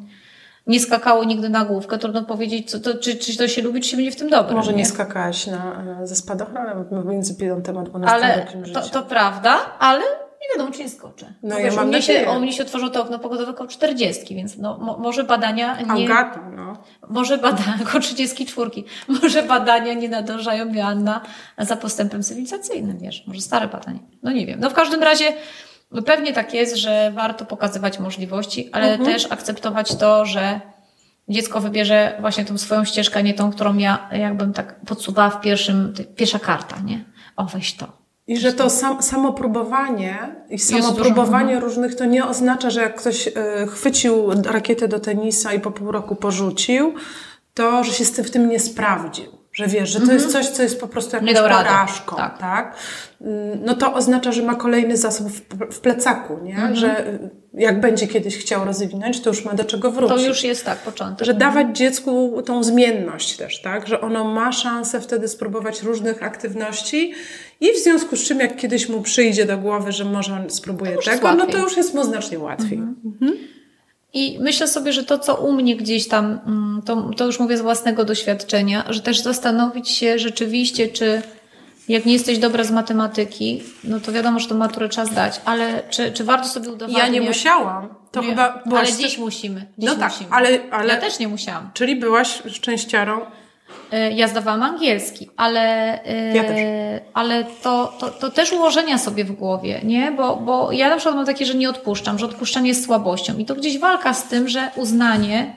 nie 0.70 0.80
skakało 0.80 1.24
nigdy 1.24 1.50
na 1.50 1.66
główkę, 1.66 1.98
trudno 1.98 2.24
powiedzieć, 2.24 2.72
co 2.72 2.80
to, 2.80 2.98
czy, 2.98 3.16
czy 3.16 3.38
to 3.38 3.48
się 3.48 3.62
lubi, 3.62 3.82
czy 3.82 3.90
się 3.90 3.98
będzie 3.98 4.12
w 4.12 4.16
tym 4.16 4.30
dobrze. 4.30 4.56
Może 4.56 4.72
nie, 4.72 4.78
nie 4.78 4.86
skakałaś 4.86 5.48
na, 5.48 5.84
ze 6.04 6.16
spadochronem 6.16 6.86
między 7.06 7.36
piątym 7.36 7.78
a 7.78 7.84
dwunastym 7.84 8.24
ale 8.24 8.48
to, 8.74 8.90
to 8.90 9.04
prawda, 9.04 9.58
ale 9.80 10.02
nie 10.42 10.48
wiadomo, 10.54 10.76
czy 10.76 10.84
nie 10.84 10.90
skoczę. 10.90 11.34
No, 11.44 11.56
no 11.56 11.60
ja 11.60 11.74
mam 11.74 11.86
u, 11.86 11.88
mnie 11.88 12.02
się, 12.02 12.32
u 12.38 12.40
mnie 12.40 12.54
się 12.54 12.64
otworzyło 12.64 12.92
to 12.92 13.02
okno 13.02 13.20
pogodowe 13.20 13.52
około 13.52 13.70
40, 13.70 14.36
więc 14.36 14.58
no, 14.58 14.78
mo, 14.78 14.98
może 14.98 15.24
badania 15.24 15.82
nie... 15.82 15.92
Augata, 15.92 16.52
no. 16.56 16.84
Może 17.10 17.38
badania, 17.38 17.80
około 17.88 18.00
34, 18.00 18.72
może 19.22 19.44
badania 19.44 19.94
nie 19.94 20.10
nadążają 20.10 20.74
Joanna 20.74 21.22
za 21.58 21.76
postępem 21.76 22.24
cywilizacyjnym, 22.24 23.00
wiesz, 23.00 23.24
może 23.28 23.42
stare 23.42 23.68
badania. 23.68 24.00
No 24.24 24.32
nie 24.32 24.46
wiem. 24.46 24.60
No 24.60 24.70
w 24.70 24.74
każdym 24.74 25.04
razie 25.04 25.26
no 25.26 25.69
pewnie 26.06 26.34
tak 26.34 26.54
jest, 26.54 26.76
że 26.76 27.12
warto 27.16 27.46
pokazywać 27.46 28.00
możliwości, 28.00 28.70
ale 28.72 28.92
mhm. 28.92 29.14
też 29.14 29.32
akceptować 29.32 29.96
to, 29.96 30.26
że 30.26 30.62
dziecko 31.30 31.60
wybierze 31.60 32.18
właśnie 32.22 32.46
tą 32.46 32.58
swoją 32.58 32.86
ścieżkę, 32.86 33.24
nie 33.24 33.34
tą, 33.34 33.52
którą 33.52 33.78
ja 33.78 34.10
jakbym 34.12 34.54
tak 34.54 34.80
podsuwała 34.86 35.30
w 35.30 35.42
pierwszym, 35.42 35.94
pierwsza 36.16 36.40
karta, 36.40 36.76
nie? 36.86 37.06
O, 37.38 37.46
weź 37.46 37.74
to. 37.74 38.00
I 38.28 38.38
że 38.38 38.54
to 38.54 38.70
sam, 38.70 39.04
samo 39.04 39.34
próbowanie 39.34 40.36
i 40.50 40.60
samo 40.60 40.94
próbowanie 40.94 41.60
różnych 41.60 41.96
to 41.96 42.06
nie 42.06 42.26
oznacza, 42.26 42.70
że 42.70 42.82
jak 42.82 42.96
ktoś 42.96 43.28
y, 43.28 43.34
chwycił 43.68 44.32
rakietę 44.46 44.88
do 44.88 45.00
tenisa 45.00 45.54
i 45.54 45.60
po 45.60 45.72
pół 45.72 45.92
roku 45.92 46.16
porzucił, 46.16 46.94
to 47.54 47.84
że 47.84 47.94
się 47.94 48.06
z 48.06 48.12
tym, 48.12 48.26
w 48.26 48.32
tym 48.32 48.50
nie 48.50 48.60
sprawdził. 48.60 49.39
Że 49.60 49.68
wiesz, 49.68 49.90
że 49.90 50.00
to 50.00 50.12
jest 50.12 50.26
mhm. 50.26 50.44
coś, 50.44 50.54
co 50.54 50.64
jest 50.64 50.80
po 50.80 50.88
prostu 50.88 51.16
jakąś 51.16 51.34
porażką, 51.34 52.16
tak. 52.16 52.38
tak. 52.38 52.76
Mm, 53.22 53.60
no 53.66 53.76
to 53.76 53.94
oznacza, 53.94 54.32
że 54.32 54.44
ma 54.44 54.56
kolejny 54.56 54.98
zasób 54.98 55.28
w, 55.72 55.80
plecaku, 55.80 56.38
nie? 56.44 56.54
Mhm. 56.54 56.76
Że 56.76 57.08
y, 57.08 57.30
jak 57.54 57.82
będzie 57.82 58.08
kiedyś 58.08 58.38
chciał 58.38 58.66
rozwinąć, 58.66 59.22
to 59.22 59.30
już 59.30 59.46
ma 59.46 59.54
do 59.54 59.64
czego 59.64 59.92
wrócić. 59.92 60.18
To 60.18 60.28
już 60.28 60.44
jest 60.44 60.66
tak, 60.66 60.78
początek. 60.78 61.26
Że 61.26 61.34
dawać 61.34 61.78
dziecku 61.78 62.42
tą 62.46 62.64
zmienność 62.64 63.38
też, 63.38 63.62
tak? 63.62 63.88
Że 63.88 64.02
ono 64.02 64.24
ma 64.24 64.52
szansę 64.52 65.02
wtedy 65.02 65.28
spróbować 65.28 65.84
różnych 65.84 66.24
aktywności 66.24 67.14
i 67.62 67.74
w 67.74 67.78
związku 67.78 68.16
z 68.16 68.24
czym, 68.24 68.40
jak 68.40 68.56
kiedyś 68.56 68.90
mu 68.90 69.02
przyjdzie 69.02 69.46
do 69.46 69.58
głowy, 69.58 69.92
że 69.92 70.06
może 70.06 70.34
on 70.34 70.50
spróbuje 70.50 70.98
tego, 70.98 71.34
no 71.34 71.46
to 71.46 71.58
już 71.58 71.78
jest 71.78 71.94
mu 71.94 72.04
znacznie 72.04 72.40
łatwiej. 72.40 72.78
Mhm. 72.78 72.96
Mhm. 73.22 73.59
I 74.14 74.38
myślę 74.40 74.68
sobie, 74.68 74.94
że 74.94 75.04
to, 75.04 75.20
co 75.20 75.36
u 75.36 75.52
mnie 75.52 75.76
gdzieś 75.76 76.08
tam, 76.08 76.40
mm, 76.46 76.82
to, 76.86 77.10
to 77.18 77.26
już 77.26 77.40
mówię 77.40 77.58
z 77.58 77.62
własnego 77.62 78.06
doświadczenia, 78.06 78.86
że 78.90 79.02
też 79.02 79.20
zastanowić 79.20 79.90
się 79.90 80.20
rzeczywiście, 80.20 80.88
czy 80.88 81.22
jak 81.90 82.06
nie 82.06 82.14
jesteś 82.14 82.38
dobra 82.38 82.64
z 82.64 82.72
matematyki, 82.72 83.64
no 83.84 84.00
to 84.00 84.12
wiadomo, 84.12 84.40
że 84.40 84.48
to 84.48 84.56
maturę 84.56 84.90
trzeba 84.90 85.08
zdać, 85.08 85.42
ale 85.46 85.84
czy, 85.90 86.12
czy 86.12 86.24
warto 86.24 86.48
sobie 86.48 86.70
udowadniać? 86.70 87.04
Ja 87.04 87.08
nie 87.08 87.22
musiałam. 87.22 87.88
To 88.12 88.22
nie, 88.22 88.28
chyba 88.28 88.64
byłaś... 88.66 88.88
Ale 88.88 88.98
dziś 88.98 89.18
musimy. 89.18 89.66
Dziś 89.78 89.90
no 89.90 89.96
tak, 89.96 90.12
musimy. 90.12 90.30
ale, 90.32 90.60
ale... 90.72 90.94
Ja 90.94 91.00
też 91.00 91.20
nie 91.20 91.28
musiałam. 91.28 91.70
Czyli 91.74 91.96
byłaś 91.96 92.42
szczęściarą 92.50 93.22
ja 94.16 94.28
zdawałam 94.28 94.64
angielski, 94.64 95.30
ale, 95.38 95.60
e, 96.04 96.36
ja 96.36 96.44
ale 97.14 97.44
to, 97.64 97.94
to, 98.00 98.10
to 98.10 98.30
też 98.30 98.52
ułożenia 98.52 98.98
sobie 98.98 99.24
w 99.24 99.32
głowie, 99.32 99.82
nie? 99.84 100.12
Bo, 100.12 100.36
bo 100.36 100.72
ja 100.72 100.90
na 100.90 100.96
przykład 100.96 101.16
mam 101.16 101.26
takie, 101.26 101.46
że 101.46 101.56
nie 101.56 101.70
odpuszczam, 101.70 102.20
że 102.20 102.26
odpuszczanie 102.26 102.68
jest 102.68 102.86
słabością. 102.86 103.38
I 103.38 103.46
to 103.46 103.56
gdzieś 103.56 103.80
walka 103.80 104.14
z 104.14 104.24
tym, 104.24 104.50
że 104.50 104.72
uznanie, 104.76 105.54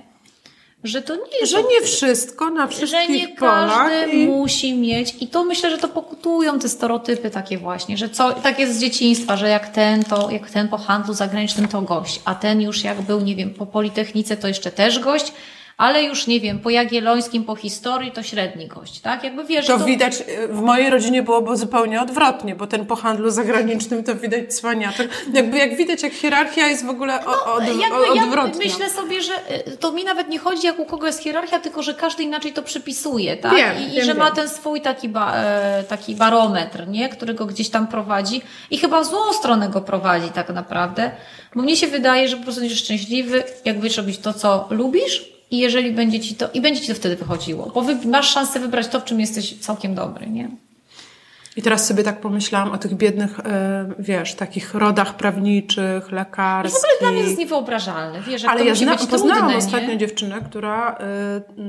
że 0.84 1.02
to 1.02 1.14
nie 1.14 1.38
jest. 1.40 1.52
Że 1.52 1.62
nie 1.62 1.80
wszystko 1.82 2.50
na 2.50 2.66
wszystkich 2.66 3.00
Że 3.00 3.08
nie 3.08 3.28
każdy 3.36 4.12
i... 4.12 4.26
musi 4.26 4.74
mieć. 4.74 5.14
I 5.20 5.26
to 5.28 5.44
myślę, 5.44 5.70
że 5.70 5.78
to 5.78 5.88
pokutują 5.88 6.58
te 6.58 6.68
stereotypy 6.68 7.30
takie 7.30 7.58
właśnie, 7.58 7.96
że 7.96 8.08
co, 8.08 8.32
tak 8.32 8.58
jest 8.58 8.76
z 8.76 8.80
dzieciństwa, 8.80 9.36
że 9.36 9.48
jak 9.48 9.68
ten, 9.68 10.04
to 10.04 10.30
jak 10.30 10.50
ten 10.50 10.68
po 10.68 10.78
handlu 10.78 11.14
zagranicznym 11.14 11.68
to 11.68 11.82
gość, 11.82 12.20
a 12.24 12.34
ten 12.34 12.60
już 12.60 12.84
jak 12.84 13.02
był, 13.02 13.20
nie 13.20 13.36
wiem, 13.36 13.54
po 13.54 13.66
Politechnice 13.66 14.36
to 14.36 14.48
jeszcze 14.48 14.70
też 14.70 14.98
gość 14.98 15.32
ale 15.76 16.02
już 16.02 16.26
nie 16.26 16.40
wiem, 16.40 16.58
po 16.58 16.70
Jagiellońskim, 16.70 17.44
po 17.44 17.56
historii 17.56 18.12
to 18.12 18.22
średni 18.22 18.66
gość, 18.68 19.00
tak? 19.00 19.24
Jakby 19.24 19.44
wiesz, 19.44 19.66
to, 19.66 19.78
to 19.78 19.84
widać, 19.84 20.20
y, 20.20 20.48
w 20.48 20.60
mojej 20.60 20.90
rodzinie 20.90 21.22
byłoby 21.22 21.56
zupełnie 21.56 22.02
odwrotnie, 22.02 22.54
bo 22.54 22.66
ten 22.66 22.86
po 22.86 22.96
handlu 22.96 23.30
zagranicznym 23.30 24.04
to 24.04 24.14
widać 24.14 24.54
cwaniaczek. 24.54 25.10
Jakby 25.32 25.58
jak 25.58 25.76
widać, 25.76 26.02
jak 26.02 26.12
hierarchia 26.12 26.66
jest 26.66 26.86
w 26.86 26.88
ogóle 26.88 27.26
o, 27.26 27.54
od, 27.54 27.64
no, 27.64 28.22
odwrotna. 28.22 28.64
Ja 28.64 28.70
myślę 28.70 28.90
sobie, 28.90 29.22
że 29.22 29.32
y, 29.68 29.76
to 29.76 29.92
mi 29.92 30.04
nawet 30.04 30.28
nie 30.28 30.38
chodzi, 30.38 30.66
jak 30.66 30.78
u 30.78 30.84
kogo 30.84 31.06
jest 31.06 31.22
hierarchia, 31.22 31.58
tylko 31.58 31.82
że 31.82 31.94
każdy 31.94 32.22
inaczej 32.22 32.52
to 32.52 32.62
przypisuje, 32.62 33.36
tak? 33.36 33.54
Wiem, 33.54 33.76
I, 33.76 33.80
wiem, 33.80 33.90
i 33.90 34.00
że 34.00 34.06
wiem. 34.06 34.16
ma 34.16 34.30
ten 34.30 34.48
swój 34.48 34.80
taki, 34.80 35.08
ba, 35.08 35.34
e, 35.36 35.84
taki 35.88 36.16
barometr, 36.16 36.88
nie? 36.88 37.08
Który 37.08 37.34
go 37.34 37.46
gdzieś 37.46 37.68
tam 37.68 37.86
prowadzi 37.86 38.42
i 38.70 38.78
chyba 38.78 39.00
w 39.00 39.06
złą 39.06 39.32
stronę 39.32 39.68
go 39.68 39.80
prowadzi 39.80 40.28
tak 40.28 40.48
naprawdę, 40.48 41.10
bo 41.54 41.62
mnie 41.62 41.76
się 41.76 41.86
wydaje, 41.86 42.28
że 42.28 42.36
po 42.36 42.42
prostu 42.42 42.60
będziesz 42.60 42.78
szczęśliwy, 42.78 43.44
jak 43.64 43.78
będziesz 43.78 43.96
robić 43.96 44.18
to, 44.18 44.32
co 44.32 44.66
lubisz, 44.70 45.31
i 45.52 45.58
jeżeli 45.58 45.92
będzie 45.92 46.20
ci 46.20 46.34
to, 46.34 46.48
i 46.54 46.60
będzie 46.60 46.80
ci 46.80 46.88
to 46.88 46.94
wtedy 46.94 47.16
wychodziło, 47.16 47.70
bo 47.74 47.84
masz 48.04 48.30
szansę 48.30 48.60
wybrać 48.60 48.88
to, 48.88 49.00
w 49.00 49.04
czym 49.04 49.20
jesteś 49.20 49.58
całkiem 49.58 49.94
dobry, 49.94 50.26
nie? 50.26 50.48
I 51.56 51.62
teraz 51.62 51.86
sobie 51.86 52.02
tak 52.02 52.20
pomyślałam 52.20 52.70
o 52.70 52.78
tych 52.78 52.94
biednych, 52.94 53.40
e, 53.40 53.90
wiesz, 53.98 54.34
takich 54.34 54.74
rodach 54.74 55.16
prawniczych, 55.16 56.12
lekarskich. 56.12 56.78
I 56.78 56.82
w 56.82 56.84
ogóle 56.84 56.92
dla 57.00 57.10
mnie 57.12 57.22
jest 57.22 57.38
niewyobrażalne. 57.38 58.20
Wiesz, 58.20 58.44
Ale 58.44 58.64
ja 58.64 58.74
zna, 58.74 58.96
poznałam 58.96 59.38
trudne, 59.38 59.56
ostatnio 59.56 59.88
nie? 59.88 59.98
dziewczynę, 59.98 60.40
która 60.50 60.98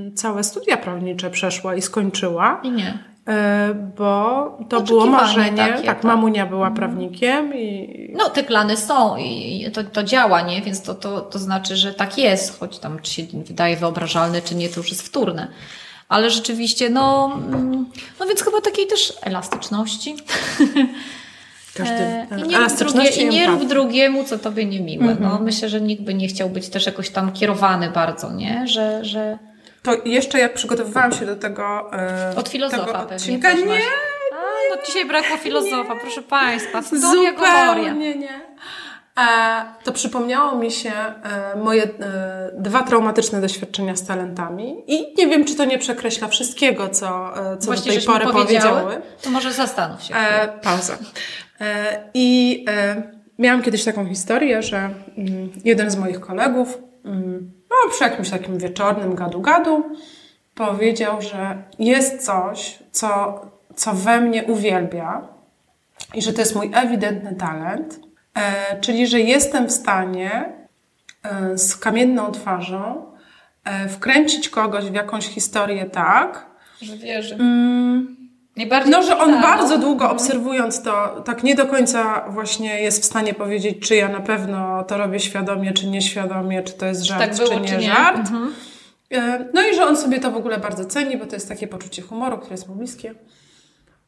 y, 0.10 0.12
całe 0.12 0.44
studia 0.44 0.78
prawnicze 0.78 1.30
przeszła 1.30 1.76
i 1.76 1.82
skończyła. 1.82 2.62
I 2.64 2.72
nie. 2.72 3.13
E, 3.28 3.74
bo 3.98 4.58
to 4.70 4.82
było 4.82 5.06
marzenie. 5.06 5.58
Takie, 5.58 5.74
tak, 5.74 5.86
tak, 5.86 6.04
mamunia 6.04 6.46
była 6.46 6.68
mhm. 6.68 6.76
prawnikiem 6.76 7.56
i... 7.56 8.10
No, 8.18 8.30
te 8.30 8.44
plany 8.44 8.78
są 8.78 9.18
i 9.18 9.66
to, 9.74 9.84
to 9.84 10.04
działa, 10.04 10.42
nie? 10.42 10.62
Więc 10.62 10.82
to, 10.82 10.96
to, 10.96 11.22
to 11.22 11.40
znaczy, 11.40 11.76
że 11.76 11.94
tak 11.94 12.18
jest, 12.18 12.60
choć 12.60 12.80
tam 12.80 13.00
czy 13.02 13.12
się 13.12 13.24
wydaje 13.34 13.78
wyobrażalne, 13.78 14.42
czy 14.42 14.56
nie, 14.56 14.70
to 14.70 14.80
już 14.80 14.90
jest 14.90 15.04
wtórne. 15.04 15.48
Ale 16.10 16.30
rzeczywiście, 16.30 16.90
no, 16.90 17.32
mm, 17.48 17.86
no 18.20 18.26
więc 18.26 18.44
chyba 18.44 18.62
takiej 18.62 18.88
też 18.88 19.14
elastyczności. 19.22 20.16
Każdy, 21.76 21.96
e, 21.96 22.28
I 22.46 22.48
nie, 22.48 22.58
rób, 22.58 22.78
drugie, 22.78 23.10
i 23.10 23.30
nie 23.30 23.48
rób 23.48 23.68
drugiemu, 23.68 24.24
co 24.24 24.40
tobie 24.40 24.66
niemiłe. 24.66 25.04
Mm 25.04 25.18
-hmm. 25.18 25.22
No, 25.22 25.40
myślę, 25.40 25.70
że 25.70 25.82
nikt 25.82 26.04
by 26.04 26.14
nie 26.14 26.28
chciał 26.28 26.50
być 26.50 26.70
też 26.70 26.86
jakoś 26.86 27.10
tam 27.10 27.32
kierowany 27.32 27.90
bardzo, 27.90 28.32
nie? 28.32 28.68
Że, 28.68 29.06
że 29.06 29.40
to 29.84 29.92
jeszcze 30.06 30.40
jak 30.40 30.54
przygotowywałam 30.54 31.12
się 31.12 31.26
do 31.26 31.36
tego. 31.36 31.92
Yy, 32.32 32.40
Od 32.40 32.50
filozofa 32.50 32.86
tego 32.86 33.00
odcinka, 33.00 33.50
pewnie. 33.50 33.66
Nie, 33.66 33.80
A, 34.34 34.76
no 34.76 34.82
dzisiaj 34.86 35.06
brakło 35.06 35.38
filozofa, 35.38 35.96
proszę 36.02 36.22
Państwa. 36.22 36.82
Zupełnie 36.82 37.94
nie. 37.94 38.16
nie. 38.16 38.54
E, 39.20 39.66
to 39.84 39.92
przypomniało 39.92 40.58
mi 40.58 40.72
się 40.72 40.92
e, 40.92 41.56
moje 41.58 41.84
e, 41.84 41.90
dwa 42.58 42.84
traumatyczne 42.84 43.42
doświadczenia 43.42 43.96
z 43.96 44.08
talentami 44.08 44.84
i 44.88 45.14
nie 45.18 45.28
wiem, 45.28 45.46
czy 45.46 45.56
to 45.56 45.66
nie 45.66 45.80
przekreśla 45.80 46.28
wszystkiego, 46.28 46.90
co, 46.90 47.38
e, 47.54 47.58
co 47.58 47.66
Właśnie, 47.66 47.92
do 47.92 47.98
tej 47.98 48.08
pory 48.08 48.26
powiedziały. 48.26 49.02
To 49.22 49.30
może 49.30 49.54
zastanów 49.54 50.04
się. 50.04 50.16
E, 50.16 50.48
pauza. 50.48 50.98
I 52.14 52.66
miałam 53.40 53.62
kiedyś 53.62 53.84
taką 53.84 54.08
historię, 54.08 54.64
że 54.64 54.78
mm, 54.78 55.52
jeden 55.66 55.92
z 55.92 55.96
moich 55.96 56.20
kolegów 56.20 56.78
mm, 57.06 57.52
no, 57.74 57.92
przy 57.92 58.04
jakimś 58.04 58.30
takim 58.30 58.58
wieczornym 58.58 59.16
gadu-gadu 59.16 59.84
powiedział, 60.56 61.22
że 61.22 61.64
jest 61.80 62.26
coś, 62.26 62.80
co, 62.92 63.42
co 63.76 63.94
we 63.94 64.22
mnie 64.22 64.44
uwielbia 64.44 65.28
i 66.14 66.22
że 66.22 66.34
to 66.34 66.42
jest 66.42 66.56
mój 66.56 66.72
ewidentny 66.74 67.36
talent, 67.36 68.00
e, 68.36 68.80
czyli 68.82 69.08
że 69.08 69.20
jestem 69.20 69.68
w 69.68 69.72
stanie 69.72 70.54
e, 71.24 71.58
z 71.58 71.78
kamienną 71.78 72.32
twarzą 72.32 73.12
e, 73.64 73.90
wkręcić 73.90 74.50
kogoś 74.50 74.86
w 74.86 74.94
jakąś 74.94 75.28
historię 75.28 75.86
tak, 75.86 76.46
że 76.82 76.98
wierzy. 76.98 77.36
Mm, 77.36 78.23
no, 78.90 79.04
że 79.04 79.18
on 79.18 79.42
bardzo 79.42 79.78
długo 79.78 80.10
obserwując 80.10 80.82
to, 80.82 81.22
tak 81.26 81.44
nie 81.44 81.56
do 81.56 81.66
końca 81.66 82.26
właśnie 82.30 82.82
jest 82.82 83.02
w 83.02 83.06
stanie 83.06 83.34
powiedzieć, 83.34 83.88
czy 83.88 83.96
ja 83.96 84.10
na 84.10 84.20
pewno 84.20 84.84
to 84.84 84.98
robię 84.98 85.20
świadomie, 85.20 85.74
czy 85.74 85.88
nieświadomie, 85.88 86.64
czy 86.64 86.74
to 86.74 86.86
jest 86.86 87.04
żart, 87.04 87.22
tak 87.22 87.36
było, 87.36 87.50
czy 87.50 87.60
nie, 87.60 87.68
czy 87.68 87.78
nie 87.78 87.94
żart. 87.94 88.18
Mhm. 88.18 88.54
E, 89.12 89.50
no 89.54 89.68
i 89.68 89.76
że 89.76 89.86
on 89.86 89.98
sobie 89.98 90.20
to 90.20 90.32
w 90.32 90.38
ogóle 90.38 90.58
bardzo 90.58 90.86
ceni, 90.86 91.18
bo 91.18 91.26
to 91.26 91.36
jest 91.36 91.50
takie 91.50 91.68
poczucie 91.68 92.02
humoru, 92.02 92.38
które 92.38 92.54
jest 92.54 92.70
mu 92.70 92.76
bliskie. 92.76 93.16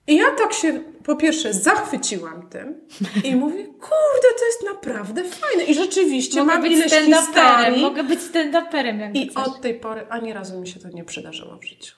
I 0.07 0.15
ja 0.15 0.25
tak 0.37 0.53
się 0.53 0.79
po 1.03 1.15
pierwsze 1.15 1.53
zachwyciłam 1.53 2.49
tym 2.49 2.81
i 3.23 3.35
mówię, 3.35 3.65
kurde, 3.65 4.27
to 4.39 4.45
jest 4.45 4.63
naprawdę 4.73 5.23
fajne. 5.23 5.63
I 5.63 5.73
rzeczywiście 5.73 6.39
mogę 6.39 6.53
mam 6.53 6.61
być 6.61 6.71
ileś 6.71 6.93
historii. 6.93 7.81
Mogę 7.81 8.03
być 8.03 8.19
stand-uperem, 8.19 8.99
jak 8.99 9.15
I 9.15 9.29
chcesz. 9.29 9.47
od 9.47 9.61
tej 9.61 9.79
pory 9.79 10.05
ani 10.09 10.33
razu 10.33 10.59
mi 10.59 10.67
się 10.67 10.79
to 10.79 10.89
nie 10.89 11.03
przydarzyło 11.03 11.57
w 11.57 11.65
życiu. 11.65 11.95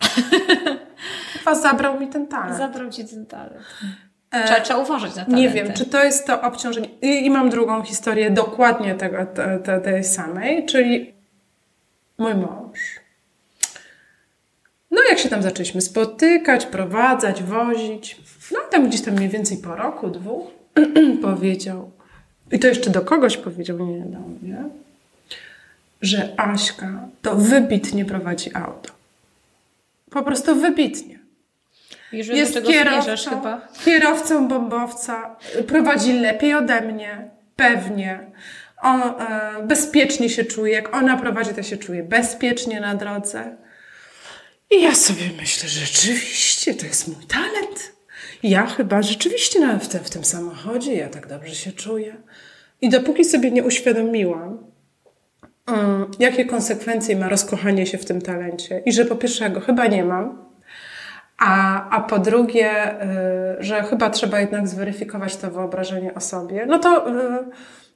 Chyba 1.44 1.54
zabrał 1.54 2.00
mi 2.00 2.08
ten 2.08 2.26
talent. 2.26 2.56
Zabrał 2.56 2.90
ci 2.90 3.04
ten 3.04 3.26
talent. 3.26 3.64
E, 4.30 4.44
trzeba, 4.44 4.60
trzeba 4.60 4.80
uważać 4.80 5.10
na 5.10 5.24
talenty. 5.24 5.42
Nie 5.42 5.50
wiem, 5.50 5.72
czy 5.72 5.86
to 5.86 6.04
jest 6.04 6.26
to 6.26 6.42
obciążenie. 6.42 6.88
I, 7.02 7.26
i 7.26 7.30
mam 7.30 7.50
drugą 7.50 7.82
historię 7.82 8.30
dokładnie 8.30 8.94
tego, 8.94 9.26
te, 9.26 9.58
te, 9.58 9.80
tej 9.80 10.04
samej, 10.04 10.66
czyli 10.66 11.14
mój 12.18 12.34
mąż. 12.34 12.78
No 14.90 15.00
jak 15.10 15.18
się 15.18 15.28
tam 15.28 15.42
zaczęliśmy 15.42 15.80
spotykać, 15.80 16.66
prowadzać, 16.66 17.42
wozić. 17.42 18.16
No 18.52 18.58
tam 18.70 18.88
gdzieś 18.88 19.02
tam 19.02 19.14
mniej 19.14 19.28
więcej 19.28 19.58
po 19.58 19.76
roku, 19.76 20.10
dwóch 20.10 20.50
powiedział, 21.22 21.90
i 22.52 22.58
to 22.58 22.66
jeszcze 22.66 22.90
do 22.90 23.00
kogoś 23.00 23.36
powiedział, 23.36 23.78
nie 23.78 24.00
do 24.00 24.18
mnie, 24.18 24.64
że 26.02 26.34
Aśka 26.36 27.08
to 27.22 27.36
wybitnie 27.36 28.04
prowadzi 28.04 28.50
auto. 28.54 28.90
Po 30.10 30.22
prostu 30.22 30.56
wybitnie. 30.56 31.13
Jest 32.14 32.62
kierowcą, 32.66 33.30
chyba. 33.30 33.68
kierowcą 33.84 34.48
bombowca, 34.48 35.36
prowadzi 35.66 36.12
lepiej 36.12 36.54
ode 36.54 36.80
mnie, 36.80 37.30
pewnie. 37.56 38.30
On 38.82 39.00
e, 39.00 39.66
bezpiecznie 39.66 40.28
się 40.28 40.44
czuje, 40.44 40.72
jak 40.72 40.96
ona 40.96 41.16
prowadzi, 41.16 41.54
to 41.54 41.62
się 41.62 41.76
czuje 41.76 42.02
bezpiecznie 42.02 42.80
na 42.80 42.94
drodze. 42.94 43.56
I 44.70 44.82
ja 44.82 44.94
sobie 44.94 45.22
myślę, 45.40 45.68
że 45.68 45.80
rzeczywiście 45.80 46.74
to 46.74 46.86
jest 46.86 47.08
mój 47.08 47.26
talent. 47.26 47.92
Ja 48.42 48.66
chyba 48.66 49.02
rzeczywiście 49.02 49.60
nawet 49.60 49.84
w, 49.84 49.88
tym, 49.88 50.04
w 50.04 50.10
tym 50.10 50.24
samochodzie 50.24 50.94
ja 50.94 51.08
tak 51.08 51.26
dobrze 51.26 51.54
się 51.54 51.72
czuję. 51.72 52.16
I 52.80 52.88
dopóki 52.88 53.24
sobie 53.24 53.50
nie 53.50 53.64
uświadomiłam, 53.64 54.58
um, 55.68 56.10
jakie 56.18 56.44
konsekwencje 56.44 57.16
ma 57.16 57.28
rozkochanie 57.28 57.86
się 57.86 57.98
w 57.98 58.04
tym 58.04 58.22
talencie. 58.22 58.82
I 58.86 58.92
że 58.92 59.04
po 59.04 59.16
pierwsze 59.16 59.50
go 59.50 59.60
chyba 59.60 59.86
nie 59.86 60.04
mam, 60.04 60.53
a, 61.44 61.88
a 61.90 62.00
po 62.00 62.18
drugie, 62.18 63.02
y, 63.02 63.64
że 63.64 63.82
chyba 63.82 64.10
trzeba 64.10 64.40
jednak 64.40 64.68
zweryfikować 64.68 65.36
to 65.36 65.50
wyobrażenie 65.50 66.14
o 66.14 66.20
sobie. 66.20 66.66
No 66.66 66.78
to 66.78 67.08
y, 67.08 67.44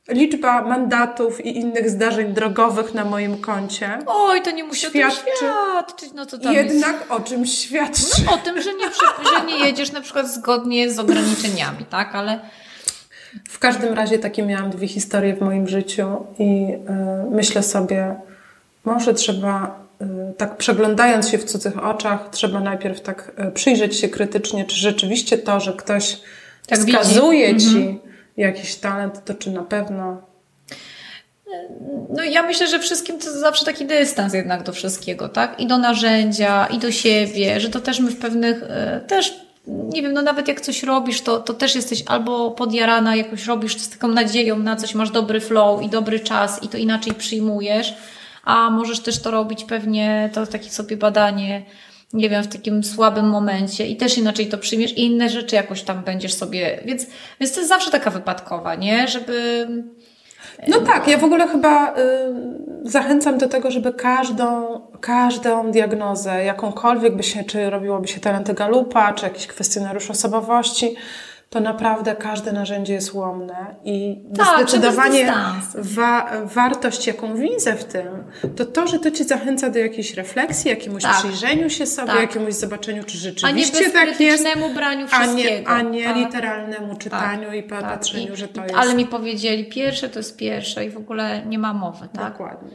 liczba 0.08 0.62
mandatów 0.62 1.44
i 1.46 1.58
innych 1.58 1.90
zdarzeń 1.90 2.32
drogowych 2.32 2.94
na 2.94 3.04
moim 3.04 3.38
koncie. 3.38 3.98
Oj, 4.06 4.42
to 4.42 4.50
nie 4.50 4.64
musi 4.64 4.86
świadczy, 4.86 5.20
świadczyć. 5.36 6.12
No 6.14 6.26
to 6.26 6.38
tam 6.38 6.54
jednak 6.54 6.96
jest... 7.00 7.10
o 7.10 7.20
czym 7.20 7.46
świadczy? 7.46 8.22
No, 8.26 8.32
o 8.32 8.38
tym, 8.38 8.62
że 8.62 8.74
nie, 8.74 8.86
że 9.38 9.46
nie 9.46 9.66
jedziesz 9.66 9.92
na 9.92 10.00
przykład 10.00 10.28
zgodnie 10.28 10.90
z 10.90 10.98
ograniczeniami, 10.98 11.84
tak? 11.90 12.14
Ale 12.14 12.40
w 13.48 13.58
każdym 13.58 13.94
razie 13.94 14.18
takie 14.18 14.42
miałam 14.42 14.70
dwie 14.70 14.88
historie 14.88 15.36
w 15.36 15.40
moim 15.40 15.68
życiu 15.68 16.26
i 16.38 16.72
y, 16.72 17.30
myślę 17.30 17.62
sobie, 17.62 18.14
może 18.84 19.14
trzeba 19.14 19.87
tak 20.36 20.56
przeglądając 20.56 21.28
się 21.28 21.38
w 21.38 21.44
cudzych 21.44 21.84
oczach, 21.84 22.28
trzeba 22.30 22.60
najpierw 22.60 23.00
tak 23.00 23.32
y, 23.48 23.50
przyjrzeć 23.50 23.96
się 23.96 24.08
krytycznie, 24.08 24.64
czy 24.64 24.76
rzeczywiście 24.76 25.38
to, 25.38 25.60
że 25.60 25.72
ktoś 25.72 26.20
tak 26.66 26.78
wskazuje 26.78 27.54
widzi. 27.54 27.70
ci 27.70 27.76
mhm. 27.76 27.98
jakiś 28.36 28.76
talent, 28.76 29.24
to 29.24 29.34
czy 29.34 29.50
na 29.50 29.62
pewno 29.62 30.28
no 32.10 32.24
ja 32.24 32.42
myślę, 32.42 32.66
że 32.66 32.78
wszystkim 32.78 33.18
to 33.18 33.38
zawsze 33.38 33.64
taki 33.64 33.86
dystans 33.86 34.34
jednak 34.34 34.62
do 34.62 34.72
wszystkiego, 34.72 35.28
tak? 35.28 35.60
I 35.60 35.66
do 35.66 35.78
narzędzia, 35.78 36.66
i 36.66 36.78
do 36.78 36.92
siebie, 36.92 37.60
że 37.60 37.68
to 37.68 37.80
też 37.80 38.00
my 38.00 38.10
w 38.10 38.18
pewnych, 38.18 38.62
y, 38.62 39.06
też 39.06 39.48
nie 39.66 40.02
wiem, 40.02 40.12
no 40.12 40.22
nawet 40.22 40.48
jak 40.48 40.60
coś 40.60 40.82
robisz, 40.82 41.20
to, 41.20 41.38
to 41.38 41.54
też 41.54 41.74
jesteś 41.74 42.02
albo 42.06 42.50
podjarana, 42.50 43.16
jakoś 43.16 43.46
robisz 43.46 43.78
z 43.78 43.88
taką 43.88 44.08
nadzieją 44.08 44.58
na 44.58 44.76
coś, 44.76 44.94
masz 44.94 45.10
dobry 45.10 45.40
flow 45.40 45.82
i 45.82 45.88
dobry 45.88 46.20
czas 46.20 46.62
i 46.62 46.68
to 46.68 46.78
inaczej 46.78 47.14
przyjmujesz, 47.14 47.94
a 48.48 48.70
możesz 48.70 49.00
też 49.00 49.22
to 49.22 49.30
robić 49.30 49.64
pewnie, 49.64 50.30
to 50.34 50.46
takie 50.46 50.70
sobie 50.70 50.96
badanie, 50.96 51.62
nie 52.12 52.30
wiem, 52.30 52.42
w 52.42 52.48
takim 52.48 52.84
słabym 52.84 53.28
momencie 53.28 53.86
i 53.86 53.96
też 53.96 54.18
inaczej 54.18 54.46
to 54.46 54.58
przyjmiesz 54.58 54.92
i 54.92 55.06
inne 55.06 55.28
rzeczy 55.28 55.56
jakoś 55.56 55.82
tam 55.82 56.04
będziesz 56.04 56.34
sobie, 56.34 56.80
więc, 56.84 57.06
więc 57.40 57.52
to 57.52 57.60
jest 57.60 57.68
zawsze 57.68 57.90
taka 57.90 58.10
wypadkowa, 58.10 58.74
nie? 58.74 59.08
Żeby 59.08 59.66
no 60.68 60.80
tak, 60.80 61.08
ja 61.08 61.18
w 61.18 61.24
ogóle 61.24 61.48
chyba 61.48 61.90
y, 61.90 61.94
zachęcam 62.82 63.38
do 63.38 63.48
tego, 63.48 63.70
żeby 63.70 63.92
każdą, 63.92 64.80
każdą 65.00 65.70
diagnozę, 65.70 66.44
jakąkolwiek 66.44 67.16
by 67.16 67.22
się, 67.22 67.44
czy 67.44 67.70
robiłoby 67.70 68.08
się 68.08 68.20
talenty 68.20 68.54
Galupa, 68.54 69.12
czy 69.12 69.24
jakiś 69.24 69.46
kwestionariusz 69.46 70.10
osobowości, 70.10 70.96
to 71.50 71.60
naprawdę 71.60 72.16
każde 72.16 72.52
narzędzie 72.52 72.94
jest 72.94 73.14
łomne 73.14 73.74
i 73.84 74.20
tak, 74.36 74.56
zdecydowanie 74.56 75.32
wa 75.74 76.30
wartość, 76.44 77.06
jaką 77.06 77.36
widzę 77.36 77.76
w 77.76 77.84
tym, 77.84 78.06
to 78.56 78.64
to, 78.64 78.86
że 78.86 78.98
to 78.98 79.10
Cię 79.10 79.24
zachęca 79.24 79.70
do 79.70 79.78
jakiejś 79.78 80.14
refleksji, 80.14 80.70
jakiemuś 80.70 81.02
tak. 81.02 81.16
przyjrzeniu 81.16 81.70
się 81.70 81.86
sobie, 81.86 82.12
tak. 82.12 82.20
jakiemuś 82.20 82.54
zobaczeniu, 82.54 83.04
czy 83.04 83.18
rzeczywiście 83.18 83.80
nie 83.80 83.90
tak 83.90 84.20
jest. 84.20 84.44
braniu 84.74 85.08
wszystkiego. 85.08 85.70
A 85.70 85.82
nie, 85.82 85.88
a 85.88 85.92
nie 85.92 86.04
tak. 86.04 86.16
literalnemu 86.16 86.96
czytaniu 86.96 87.52
i 87.52 87.62
tak. 87.62 87.80
patrzeniu, 87.80 88.34
I, 88.34 88.36
że 88.36 88.48
to 88.48 88.62
jest... 88.62 88.74
Ale 88.74 88.94
mi 88.94 89.06
powiedzieli, 89.06 89.64
pierwsze 89.64 90.08
to 90.08 90.18
jest 90.18 90.36
pierwsze 90.36 90.84
i 90.84 90.90
w 90.90 90.96
ogóle 90.96 91.46
nie 91.46 91.58
ma 91.58 91.72
mowy, 91.72 92.08
tak? 92.12 92.32
Dokładnie. 92.32 92.70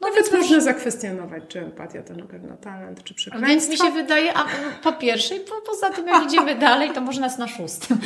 No 0.00 0.08
więc 0.14 0.32
można 0.32 0.60
zakwestionować, 0.60 1.42
czy 1.48 1.60
empatia 1.60 2.02
to 2.02 2.14
na 2.14 2.26
pewno 2.26 2.56
talent, 2.56 3.04
czy 3.04 3.14
przekleństwo. 3.14 3.50
Więc 3.50 3.68
mi 3.68 3.76
się 3.76 3.90
wydaje, 3.90 4.34
a 4.34 4.46
po 4.82 4.92
pierwsze 4.92 5.36
i 5.36 5.40
po, 5.40 5.54
poza 5.66 5.90
tym 5.90 6.06
jak 6.06 6.24
idziemy 6.24 6.54
dalej, 6.68 6.90
to 6.90 7.00
może 7.00 7.20
nas 7.20 7.38
na 7.38 7.48
szóstym. 7.48 7.98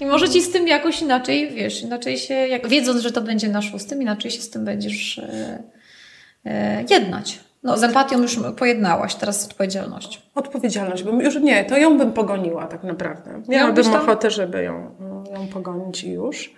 I 0.00 0.06
może 0.06 0.28
Ci 0.28 0.42
z 0.42 0.52
tym 0.52 0.68
jakoś 0.68 1.02
inaczej, 1.02 1.50
wiesz, 1.50 1.82
inaczej 1.82 2.18
się, 2.18 2.34
jak, 2.34 2.68
wiedząc, 2.68 3.00
że 3.00 3.12
to 3.12 3.20
będzie 3.20 3.48
na 3.48 3.62
szóstym, 3.62 4.02
inaczej 4.02 4.30
się 4.30 4.42
z 4.42 4.50
tym 4.50 4.64
będziesz 4.64 5.18
e, 5.18 5.62
e, 6.44 6.84
jednać. 6.90 7.40
No, 7.62 7.78
z 7.78 7.82
empatią 7.82 8.22
już 8.22 8.40
pojednałaś, 8.58 9.14
teraz 9.14 9.44
odpowiedzialność. 9.44 10.22
Odpowiedzialność, 10.34 11.02
bo 11.02 11.10
już 11.10 11.36
nie, 11.36 11.64
to 11.64 11.76
ją 11.78 11.98
bym 11.98 12.12
pogoniła 12.12 12.66
tak 12.66 12.84
naprawdę. 12.84 13.42
Miałabym 13.48 13.84
tam... 13.84 14.02
ochotę, 14.02 14.30
żeby 14.30 14.62
ją, 14.62 14.94
ją 15.34 15.48
pogonić 15.48 16.04
i 16.04 16.10
już. 16.10 16.54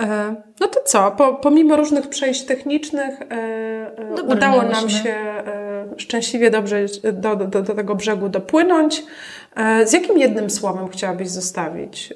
E, 0.00 0.34
no 0.60 0.66
to 0.66 0.80
co? 0.84 1.10
Po, 1.10 1.34
pomimo 1.34 1.76
różnych 1.76 2.08
przejść 2.08 2.42
technicznych, 2.42 3.22
e, 3.22 3.26
e, 3.26 4.14
Dobrze 4.16 4.36
udało 4.36 4.62
nam 4.62 4.90
się 4.90 5.14
szczęśliwie 5.96 6.50
dobrze 6.50 6.86
do, 7.12 7.36
do, 7.36 7.62
do 7.62 7.74
tego 7.74 7.94
brzegu 7.94 8.28
dopłynąć. 8.28 9.02
Z 9.84 9.92
jakim 9.92 10.18
jednym 10.18 10.50
słowem 10.50 10.88
chciałabyś 10.88 11.28
zostawić? 11.28 12.14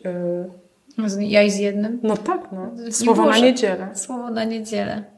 Ja 1.18 1.42
i 1.42 1.50
z 1.50 1.58
jednym? 1.58 2.00
No 2.02 2.16
tak, 2.16 2.40
no. 2.52 2.70
Słowo 2.90 3.26
na 3.26 3.38
niedzielę. 3.38 3.88
Słowo 3.94 4.30
na 4.30 4.44
niedzielę. 4.44 5.13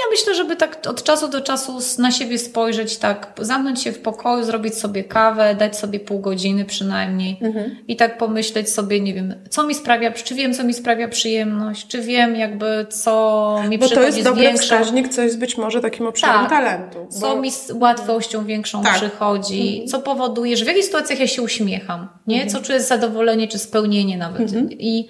Ja 0.00 0.10
myślę, 0.10 0.34
żeby 0.34 0.56
tak 0.56 0.78
od 0.88 1.02
czasu 1.02 1.28
do 1.28 1.40
czasu 1.40 1.78
na 1.98 2.10
siebie 2.10 2.38
spojrzeć, 2.38 2.96
tak, 2.96 3.32
zamknąć 3.40 3.82
się 3.82 3.92
w 3.92 3.98
pokoju, 3.98 4.44
zrobić 4.44 4.74
sobie 4.74 5.04
kawę, 5.04 5.54
dać 5.54 5.76
sobie 5.76 6.00
pół 6.00 6.20
godziny 6.20 6.64
przynajmniej 6.64 7.38
mhm. 7.42 7.76
i 7.88 7.96
tak 7.96 8.18
pomyśleć 8.18 8.70
sobie, 8.70 9.00
nie 9.00 9.14
wiem, 9.14 9.34
co 9.50 9.66
mi 9.66 9.74
sprawia, 9.74 10.12
czy 10.12 10.34
wiem, 10.34 10.54
co 10.54 10.64
mi 10.64 10.74
sprawia 10.74 11.08
przyjemność, 11.08 11.86
czy 11.86 12.02
wiem 12.02 12.36
jakby, 12.36 12.86
co 12.90 13.62
mi 13.68 13.78
bo 13.78 13.86
przychodzi 13.86 14.10
to 14.10 14.16
jest 14.16 14.28
dobry 14.28 14.42
większą... 14.42 14.62
wskaźnik, 14.62 15.08
co 15.08 15.22
jest 15.22 15.38
być 15.38 15.56
może 15.56 15.80
takim 15.80 16.06
obszarem 16.06 16.40
tak, 16.40 16.50
talentu. 16.50 16.98
Bo... 17.04 17.20
Co 17.20 17.36
mi 17.36 17.50
z 17.50 17.70
łatwością 17.70 18.44
większą 18.44 18.82
tak. 18.82 18.94
przychodzi, 18.94 19.68
mhm. 19.68 19.88
co 19.88 20.00
powoduje, 20.00 20.56
że 20.56 20.64
w 20.64 20.68
jakich 20.68 20.84
sytuacjach 20.84 21.20
ja 21.20 21.26
się 21.26 21.42
uśmiecham, 21.42 22.08
nie? 22.26 22.42
Mhm. 22.42 22.50
Co 22.50 22.66
czuję 22.66 22.80
zadowolenie, 22.80 23.48
czy 23.48 23.58
spełnienie 23.58 24.18
nawet. 24.18 24.40
Mhm. 24.40 24.68
I, 24.72 25.08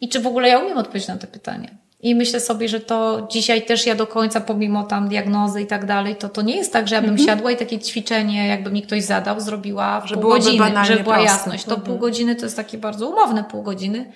I 0.00 0.08
czy 0.08 0.20
w 0.20 0.26
ogóle 0.26 0.48
ja 0.48 0.58
umiem 0.58 0.78
odpowiedzieć 0.78 1.08
na 1.08 1.16
te 1.16 1.26
pytania. 1.26 1.83
I 2.04 2.14
myślę 2.14 2.40
sobie, 2.40 2.68
że 2.68 2.80
to 2.80 3.26
dzisiaj 3.30 3.62
też 3.62 3.86
ja 3.86 3.94
do 3.94 4.06
końca, 4.06 4.40
pomimo 4.40 4.82
tam 4.82 5.08
diagnozy 5.08 5.62
i 5.62 5.66
tak 5.66 5.86
dalej, 5.86 6.16
to 6.16 6.28
to 6.28 6.42
nie 6.42 6.56
jest 6.56 6.72
tak, 6.72 6.88
że 6.88 6.94
ja 6.94 7.02
bym 7.02 7.16
-hmm. 7.16 7.26
siadła 7.26 7.50
i 7.50 7.56
takie 7.56 7.78
ćwiczenie, 7.78 8.48
jakby 8.48 8.70
mi 8.70 8.82
ktoś 8.82 9.02
zadał, 9.02 9.40
zrobiła 9.40 10.00
w 10.00 10.08
że 10.08 10.14
pół 10.14 10.30
godziny, 10.30 10.84
żeby 10.84 11.02
była 11.02 11.14
proste. 11.14 11.32
jasność. 11.32 11.64
To 11.64 11.76
-hmm. 11.76 11.80
pół 11.80 11.98
godziny 11.98 12.36
to 12.36 12.46
jest 12.46 12.56
takie 12.56 12.78
bardzo 12.78 13.08
umowne 13.08 13.44
pół 13.44 13.62
godziny, 13.62 14.12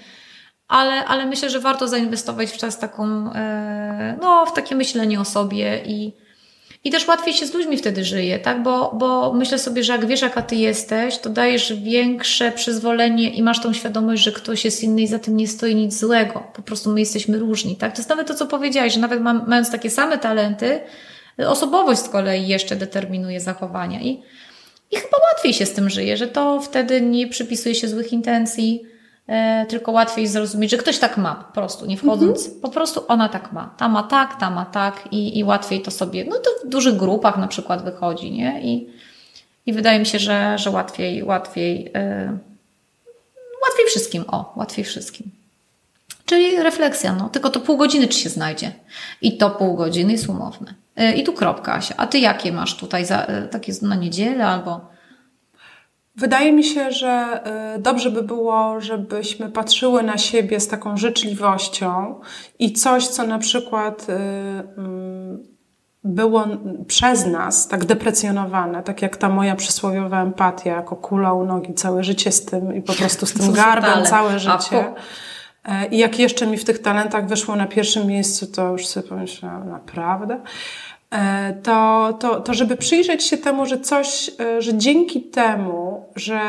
ale, 0.68 1.04
ale 1.04 1.26
myślę, 1.26 1.50
że 1.50 1.60
warto 1.60 1.88
zainwestować 1.88 2.50
w 2.50 2.56
czas 2.56 2.78
taką, 2.78 3.32
e, 3.34 4.16
no, 4.20 4.46
w 4.46 4.52
takie 4.52 4.74
myślenie 4.74 5.20
o 5.20 5.24
sobie 5.24 5.82
i, 5.86 6.12
i 6.84 6.90
też 6.90 7.08
łatwiej 7.08 7.34
się 7.34 7.46
z 7.46 7.54
ludźmi 7.54 7.76
wtedy 7.76 8.04
żyje, 8.04 8.38
tak? 8.38 8.62
Bo, 8.62 8.92
bo 8.94 9.32
myślę 9.32 9.58
sobie, 9.58 9.84
że 9.84 9.92
jak 9.92 10.06
wiesz, 10.06 10.22
jaka 10.22 10.42
ty 10.42 10.56
jesteś, 10.56 11.18
to 11.18 11.30
dajesz 11.30 11.72
większe 11.72 12.52
przyzwolenie 12.52 13.30
i 13.30 13.42
masz 13.42 13.60
tą 13.60 13.72
świadomość, 13.72 14.22
że 14.22 14.32
ktoś 14.32 14.64
jest 14.64 14.82
inny 14.82 15.02
i 15.02 15.06
za 15.06 15.18
tym 15.18 15.36
nie 15.36 15.48
stoi 15.48 15.74
nic 15.74 15.98
złego. 15.98 16.44
Po 16.54 16.62
prostu 16.62 16.90
my 16.90 17.00
jesteśmy 17.00 17.38
różni, 17.38 17.76
tak? 17.76 17.92
To 17.92 17.98
jest 17.98 18.10
nawet 18.10 18.28
to, 18.28 18.34
co 18.34 18.46
powiedziałeś, 18.46 18.94
że 18.94 19.00
nawet 19.00 19.20
mając 19.46 19.70
takie 19.70 19.90
same 19.90 20.18
talenty, 20.18 20.80
osobowość 21.46 22.00
z 22.00 22.08
kolei 22.08 22.48
jeszcze 22.48 22.76
determinuje 22.76 23.40
zachowania 23.40 24.00
i, 24.00 24.22
i 24.90 24.96
chyba 24.96 25.16
łatwiej 25.32 25.52
się 25.52 25.66
z 25.66 25.72
tym 25.72 25.90
żyje, 25.90 26.16
że 26.16 26.26
to 26.26 26.60
wtedy 26.60 27.00
nie 27.00 27.26
przypisuje 27.26 27.74
się 27.74 27.88
złych 27.88 28.12
intencji, 28.12 28.82
tylko 29.68 29.92
łatwiej 29.92 30.26
zrozumieć, 30.26 30.70
że 30.70 30.76
ktoś 30.76 30.98
tak 30.98 31.16
ma 31.16 31.34
po 31.34 31.52
prostu, 31.52 31.86
nie 31.86 31.96
wchodząc, 31.96 32.44
mhm. 32.44 32.60
po 32.60 32.68
prostu 32.68 33.04
ona 33.08 33.28
tak 33.28 33.52
ma. 33.52 33.74
Ta 33.76 33.88
ma 33.88 34.02
tak, 34.02 34.40
ta 34.40 34.50
ma 34.50 34.64
tak 34.64 35.08
i, 35.10 35.38
i 35.38 35.44
łatwiej 35.44 35.82
to 35.82 35.90
sobie, 35.90 36.24
no 36.24 36.36
to 36.36 36.50
w 36.64 36.68
dużych 36.68 36.96
grupach 36.96 37.38
na 37.38 37.48
przykład 37.48 37.84
wychodzi, 37.84 38.30
nie? 38.30 38.60
I, 38.62 38.88
i 39.66 39.72
wydaje 39.72 39.98
mi 39.98 40.06
się, 40.06 40.18
że, 40.18 40.58
że 40.58 40.70
łatwiej, 40.70 41.24
łatwiej, 41.24 41.84
yy, 41.84 42.38
łatwiej 43.62 43.86
wszystkim, 43.86 44.24
o, 44.28 44.52
łatwiej 44.56 44.84
wszystkim. 44.84 45.30
Czyli 46.26 46.62
refleksja, 46.62 47.12
no, 47.12 47.28
tylko 47.28 47.50
to 47.50 47.60
pół 47.60 47.76
godziny 47.76 48.08
czy 48.08 48.18
się 48.18 48.28
znajdzie. 48.28 48.72
I 49.22 49.36
to 49.36 49.50
pół 49.50 49.74
godziny 49.74 50.12
jest 50.12 50.28
umowne. 50.28 50.74
Yy, 50.96 51.12
I 51.12 51.24
tu 51.24 51.32
kropka, 51.32 51.74
Asia. 51.74 51.94
A 51.96 52.06
ty 52.06 52.18
jakie 52.18 52.52
masz 52.52 52.76
tutaj, 52.76 53.04
za, 53.04 53.26
yy, 53.28 53.48
takie 53.48 53.72
na 53.82 53.94
niedzielę 53.94 54.46
albo 54.46 54.97
Wydaje 56.18 56.52
mi 56.52 56.64
się, 56.64 56.92
że 56.92 57.40
y, 57.76 57.78
dobrze 57.78 58.10
by 58.10 58.22
było, 58.22 58.80
żebyśmy 58.80 59.48
patrzyły 59.48 60.02
na 60.02 60.18
siebie 60.18 60.60
z 60.60 60.68
taką 60.68 60.96
życzliwością 60.96 62.20
i 62.58 62.72
coś, 62.72 63.08
co 63.08 63.26
na 63.26 63.38
przykład 63.38 64.06
y, 64.08 64.12
mm, 64.12 65.58
było 66.04 66.46
przez 66.86 67.26
nas 67.26 67.68
tak 67.68 67.84
deprecjonowane, 67.84 68.82
tak 68.82 69.02
jak 69.02 69.16
ta 69.16 69.28
moja 69.28 69.56
przysłowiowa 69.56 70.22
empatia, 70.22 70.70
jako 70.70 70.96
kula 70.96 71.32
u 71.32 71.44
nogi, 71.44 71.74
całe 71.74 72.04
życie 72.04 72.32
z 72.32 72.44
tym 72.44 72.74
i 72.74 72.82
po 72.82 72.92
prostu 72.92 73.26
z 73.26 73.32
tym 73.38 73.52
garbem 73.52 74.04
całe 74.04 74.38
życie. 74.38 74.94
E, 75.64 75.86
I 75.86 75.98
jak 75.98 76.18
jeszcze 76.18 76.46
mi 76.46 76.56
w 76.56 76.64
tych 76.64 76.78
talentach 76.78 77.26
wyszło 77.26 77.56
na 77.56 77.66
pierwszym 77.66 78.06
miejscu, 78.06 78.46
to 78.46 78.72
już 78.72 78.86
sobie 78.86 79.08
pomyślałam, 79.08 79.68
naprawdę? 79.68 80.40
E, 81.10 81.52
to, 81.62 82.12
to, 82.20 82.40
to 82.40 82.54
żeby 82.54 82.76
przyjrzeć 82.76 83.24
się 83.24 83.38
temu, 83.38 83.66
że 83.66 83.80
coś, 83.80 84.30
e, 84.40 84.62
że 84.62 84.78
dzięki 84.78 85.22
temu, 85.22 86.06
że 86.16 86.40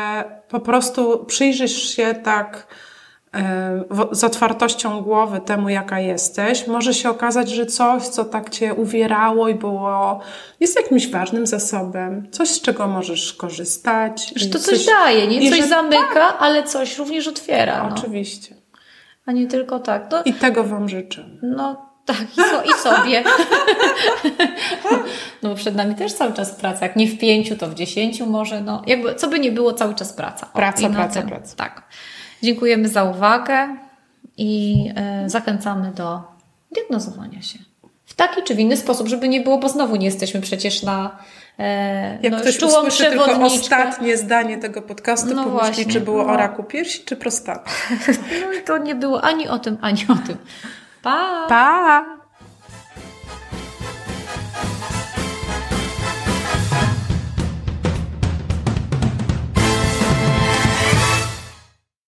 po 0.48 0.60
prostu 0.60 1.24
przyjrzysz 1.24 1.96
się 1.96 2.14
tak 2.14 2.66
e, 3.34 3.84
z 4.12 4.24
otwartością 4.24 5.02
głowy 5.02 5.40
temu, 5.40 5.68
jaka 5.68 6.00
jesteś, 6.00 6.66
może 6.66 6.94
się 6.94 7.10
okazać, 7.10 7.50
że 7.50 7.66
coś, 7.66 8.02
co 8.02 8.24
tak 8.24 8.50
cię 8.50 8.74
uwierało 8.74 9.48
i 9.48 9.54
było, 9.54 10.20
jest 10.60 10.76
jakimś 10.76 11.10
ważnym 11.10 11.46
zasobem, 11.46 12.28
coś, 12.30 12.48
z 12.48 12.60
czego 12.60 12.88
możesz 12.88 13.32
korzystać. 13.32 14.32
Że 14.36 14.46
to 14.46 14.58
coś, 14.58 14.76
coś 14.76 14.86
daje, 14.86 15.26
nie 15.26 15.50
coś 15.50 15.60
że, 15.60 15.66
zamyka, 15.66 16.14
tak. 16.14 16.36
ale 16.38 16.62
coś 16.62 16.98
również 16.98 17.28
otwiera. 17.28 17.88
No. 17.88 17.94
Oczywiście. 17.94 18.54
A 19.26 19.32
nie 19.32 19.46
tylko 19.46 19.78
tak. 19.78 20.10
I 20.24 20.32
tego 20.32 20.64
Wam 20.64 20.88
życzę. 20.88 21.24
No 21.42 21.89
Tak, 22.10 22.22
i, 22.22 22.50
so, 22.50 22.62
i 22.62 22.82
sobie. 22.82 23.24
no 25.42 25.48
bo 25.48 25.54
przed 25.54 25.74
nami 25.74 25.94
też 25.94 26.12
cały 26.12 26.32
czas 26.32 26.54
praca. 26.54 26.86
Jak 26.86 26.96
nie 26.96 27.06
w 27.06 27.18
pięciu, 27.18 27.56
to 27.56 27.68
w 27.68 27.74
dziesięciu 27.74 28.26
może. 28.26 28.60
No, 28.60 28.82
jakby, 28.86 29.14
co 29.14 29.28
by 29.28 29.40
nie 29.40 29.52
było, 29.52 29.72
cały 29.72 29.94
czas 29.94 30.12
praca. 30.12 30.46
O, 30.52 30.56
praca, 30.56 30.90
praca, 30.90 31.20
tym, 31.20 31.28
praca. 31.28 31.56
Tak. 31.56 31.82
Dziękujemy 32.42 32.88
za 32.88 33.04
uwagę 33.04 33.76
i 34.36 34.84
e, 34.96 35.30
zachęcamy 35.30 35.90
do 35.90 36.20
diagnozowania 36.72 37.42
się. 37.42 37.58
W 38.04 38.14
taki 38.14 38.42
czy 38.42 38.54
w 38.54 38.58
inny 38.58 38.76
sposób, 38.76 39.08
żeby 39.08 39.28
nie 39.28 39.40
było, 39.40 39.58
bo 39.58 39.68
znowu 39.68 39.96
nie 39.96 40.06
jesteśmy 40.06 40.40
przecież 40.40 40.82
na 40.82 41.18
e, 41.58 42.18
Jak 42.22 42.32
no, 42.32 42.40
ktoś 42.40 42.62
usłyszy 42.62 43.04
tylko 43.04 43.40
ostatnie 43.40 44.16
zdanie 44.16 44.58
tego 44.58 44.82
podcastu, 44.82 45.34
no 45.34 45.44
pomyśli, 45.44 45.60
właśnie, 45.60 45.92
czy 45.92 46.00
było 46.00 46.22
no. 46.22 46.32
o 46.32 46.36
raku 46.36 46.64
piersi, 46.64 47.04
czy 47.04 47.16
prostaty. 47.16 47.70
No 48.46 48.52
i 48.52 48.62
to 48.62 48.78
nie 48.78 48.94
było 48.94 49.22
ani 49.22 49.48
o 49.48 49.58
tym, 49.58 49.78
ani 49.80 50.06
o 50.08 50.26
tym. 50.26 50.36
Bye. 51.02 51.46
Bye. 51.48 52.16